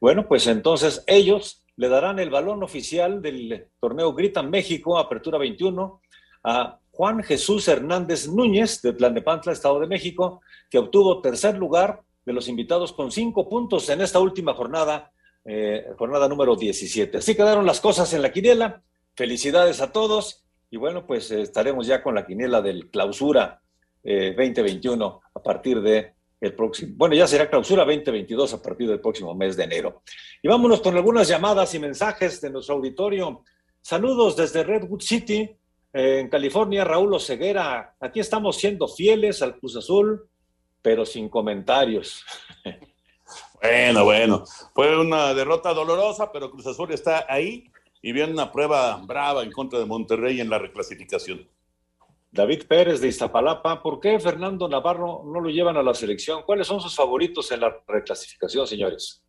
Bueno, 0.00 0.28
pues 0.28 0.46
entonces 0.46 1.02
ellos 1.08 1.64
le 1.76 1.88
darán 1.88 2.20
el 2.20 2.30
balón 2.30 2.62
oficial 2.62 3.20
del 3.20 3.66
torneo 3.80 4.12
Grita 4.12 4.44
México, 4.44 4.96
Apertura 4.96 5.38
21, 5.38 6.00
a 6.44 6.78
Juan 6.92 7.24
Jesús 7.24 7.66
Hernández 7.66 8.28
Núñez 8.28 8.80
de 8.80 8.92
Tlanepantla, 8.92 9.52
Estado 9.52 9.80
de 9.80 9.88
México, 9.88 10.40
que 10.70 10.78
obtuvo 10.78 11.20
tercer 11.20 11.56
lugar 11.56 12.02
de 12.24 12.32
los 12.32 12.48
invitados 12.48 12.92
con 12.92 13.10
cinco 13.10 13.48
puntos 13.48 13.88
en 13.88 14.02
esta 14.02 14.20
última 14.20 14.54
jornada, 14.54 15.10
eh, 15.44 15.84
jornada 15.98 16.28
número 16.28 16.54
17. 16.54 17.18
Así 17.18 17.34
quedaron 17.34 17.66
las 17.66 17.80
cosas 17.80 18.12
en 18.14 18.22
la 18.22 18.30
quiniela. 18.30 18.82
Felicidades 19.16 19.80
a 19.80 19.90
todos 19.90 20.44
y 20.70 20.76
bueno, 20.76 21.06
pues 21.06 21.32
eh, 21.32 21.40
estaremos 21.40 21.88
ya 21.88 22.04
con 22.04 22.14
la 22.14 22.24
quiniela 22.24 22.62
del 22.62 22.88
clausura 22.88 23.63
eh, 24.04 24.34
2021 24.36 25.20
a 25.34 25.42
partir 25.42 25.80
de 25.80 26.14
el 26.40 26.54
próximo, 26.54 26.92
bueno, 26.96 27.14
ya 27.14 27.26
será 27.26 27.48
clausura 27.48 27.84
2022 27.84 28.52
a 28.52 28.62
partir 28.62 28.86
del 28.88 29.00
próximo 29.00 29.34
mes 29.34 29.56
de 29.56 29.64
enero. 29.64 30.02
Y 30.42 30.48
vámonos 30.48 30.82
con 30.82 30.94
algunas 30.94 31.26
llamadas 31.26 31.74
y 31.74 31.78
mensajes 31.78 32.40
de 32.40 32.50
nuestro 32.50 32.74
auditorio. 32.74 33.42
Saludos 33.80 34.36
desde 34.36 34.62
Redwood 34.62 35.00
City, 35.00 35.56
eh, 35.92 36.18
en 36.20 36.28
California, 36.28 36.84
Raúl 36.84 37.14
Oceguera. 37.14 37.96
Aquí 37.98 38.20
estamos 38.20 38.56
siendo 38.56 38.88
fieles 38.88 39.40
al 39.40 39.58
Cruz 39.58 39.76
Azul, 39.76 40.28
pero 40.82 41.06
sin 41.06 41.28
comentarios. 41.28 42.24
Bueno, 43.62 44.04
bueno, 44.04 44.44
fue 44.74 45.00
una 45.00 45.32
derrota 45.32 45.72
dolorosa, 45.72 46.30
pero 46.30 46.50
Cruz 46.50 46.66
Azul 46.66 46.92
está 46.92 47.24
ahí 47.26 47.72
y 48.02 48.12
viene 48.12 48.34
una 48.34 48.52
prueba 48.52 48.96
brava 48.98 49.42
en 49.42 49.50
contra 49.50 49.78
de 49.78 49.86
Monterrey 49.86 50.38
en 50.38 50.50
la 50.50 50.58
reclasificación. 50.58 51.48
David 52.34 52.64
Pérez 52.66 53.00
de 53.00 53.06
Iztapalapa, 53.06 53.80
¿por 53.80 54.00
qué 54.00 54.18
Fernando 54.18 54.68
Navarro 54.68 55.22
no 55.24 55.40
lo 55.40 55.50
llevan 55.50 55.76
a 55.76 55.84
la 55.84 55.94
selección? 55.94 56.42
¿Cuáles 56.44 56.66
son 56.66 56.80
sus 56.80 56.92
favoritos 56.92 57.52
en 57.52 57.60
la 57.60 57.72
reclasificación, 57.86 58.66
señores? 58.66 59.22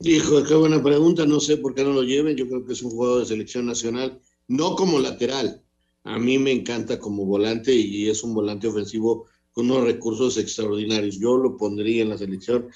Hijo, 0.00 0.44
qué 0.44 0.54
buena 0.54 0.80
pregunta, 0.80 1.26
no 1.26 1.40
sé 1.40 1.56
por 1.56 1.74
qué 1.74 1.82
no 1.82 1.92
lo 1.92 2.04
lleven, 2.04 2.36
yo 2.36 2.46
creo 2.46 2.64
que 2.64 2.74
es 2.74 2.82
un 2.82 2.92
jugador 2.92 3.18
de 3.18 3.26
selección 3.26 3.66
nacional, 3.66 4.20
no 4.46 4.76
como 4.76 5.00
lateral, 5.00 5.60
a 6.04 6.16
mí 6.20 6.38
me 6.38 6.52
encanta 6.52 7.00
como 7.00 7.26
volante 7.26 7.74
y 7.74 8.08
es 8.08 8.22
un 8.22 8.34
volante 8.34 8.68
ofensivo 8.68 9.26
con 9.50 9.68
unos 9.68 9.82
recursos 9.82 10.38
extraordinarios, 10.38 11.18
yo 11.18 11.36
lo 11.36 11.56
pondría 11.56 12.02
en 12.02 12.10
la 12.10 12.18
selección 12.18 12.68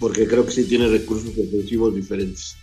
porque 0.00 0.26
creo 0.26 0.46
que 0.46 0.52
sí 0.52 0.66
tiene 0.66 0.88
recursos 0.88 1.28
ofensivos 1.28 1.94
diferentes. 1.94 2.56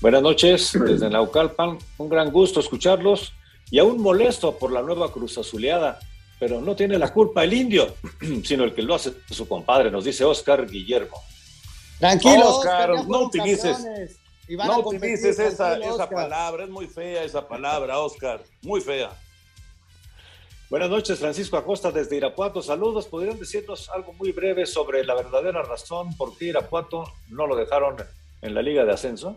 Buenas 0.00 0.22
noches, 0.22 0.72
desde 0.84 1.08
Naucalpan, 1.08 1.78
un 1.98 2.08
gran 2.08 2.32
gusto 2.32 2.58
escucharlos 2.58 3.34
y 3.70 3.78
aún 3.78 4.00
molesto 4.00 4.58
por 4.58 4.72
la 4.72 4.82
nueva 4.82 5.12
Cruz 5.12 5.38
Azuleada, 5.38 5.98
pero 6.38 6.60
no 6.60 6.74
tiene 6.74 6.98
la 6.98 7.12
culpa 7.12 7.44
el 7.44 7.52
indio, 7.52 7.94
sino 8.44 8.64
el 8.64 8.74
que 8.74 8.82
lo 8.82 8.94
hace 8.94 9.12
su 9.30 9.46
compadre, 9.46 9.90
nos 9.90 10.04
dice 10.04 10.24
Oscar 10.24 10.66
Guillermo. 10.68 11.16
Tranquilo, 11.98 12.56
Oscar, 12.56 13.06
no 13.06 13.24
utilices, 13.24 13.86
no 14.48 14.78
utilices 14.80 15.38
esa, 15.38 15.76
esa 15.76 16.08
palabra, 16.08 16.64
es 16.64 16.70
muy 16.70 16.86
fea 16.86 17.22
esa 17.24 17.46
palabra, 17.46 17.98
Oscar, 17.98 18.42
muy 18.62 18.80
fea. 18.80 19.10
Buenas 20.70 20.88
noches, 20.88 21.18
Francisco 21.18 21.56
Acosta 21.56 21.90
desde 21.90 22.16
Irapuato. 22.16 22.62
Saludos. 22.62 23.06
¿Podrían 23.08 23.36
decirnos 23.40 23.90
algo 23.90 24.12
muy 24.12 24.30
breve 24.30 24.66
sobre 24.66 25.04
la 25.04 25.16
verdadera 25.16 25.62
razón 25.62 26.16
por 26.16 26.38
qué 26.38 26.44
Irapuato 26.44 27.12
no 27.28 27.48
lo 27.48 27.56
dejaron 27.56 27.96
en 28.40 28.54
la 28.54 28.62
Liga 28.62 28.84
de 28.84 28.92
Ascenso? 28.92 29.36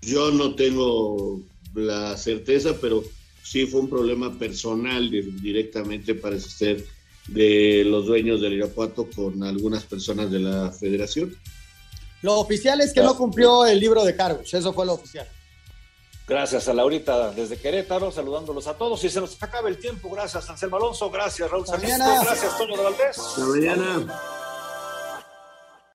Yo 0.00 0.32
no 0.32 0.56
tengo 0.56 1.38
la 1.74 2.16
certeza, 2.16 2.74
pero 2.80 3.02
sí 3.42 3.66
fue 3.66 3.80
un 3.80 3.88
problema 3.90 4.32
personal 4.38 5.10
de- 5.10 5.22
directamente, 5.22 6.14
parece 6.14 6.48
ser, 6.50 6.84
de 7.28 7.84
los 7.86 8.06
dueños 8.06 8.40
del 8.40 8.54
Irapuato 8.54 9.08
con 9.14 9.42
algunas 9.44 9.84
personas 9.84 10.30
de 10.30 10.40
la 10.40 10.70
federación. 10.72 11.36
Lo 12.22 12.38
oficial 12.38 12.80
es 12.80 12.92
que 12.92 13.00
no 13.00 13.16
cumplió 13.16 13.64
el 13.66 13.78
libro 13.80 14.04
de 14.04 14.14
cargos, 14.16 14.52
eso 14.54 14.72
fue 14.72 14.86
lo 14.86 14.94
oficial. 14.94 15.26
Gracias 16.26 16.68
a 16.68 16.72
Laurita 16.72 17.32
desde 17.32 17.56
Querétaro, 17.56 18.12
saludándolos 18.12 18.66
a 18.68 18.74
todos. 18.78 19.02
Y 19.04 19.10
se 19.10 19.20
nos 19.20 19.42
acaba 19.42 19.68
el 19.68 19.76
tiempo. 19.76 20.08
Gracias, 20.08 20.48
Anselmo 20.48 20.76
Alonso. 20.76 21.10
Gracias, 21.10 21.50
Raúl 21.50 21.66
mañana. 21.68 22.22
Gracias, 22.24 22.56
Toño 22.56 22.76
de 22.76 22.82
Valdés. 22.84 23.18
Hasta 23.18 23.40
mañana. 23.44 24.20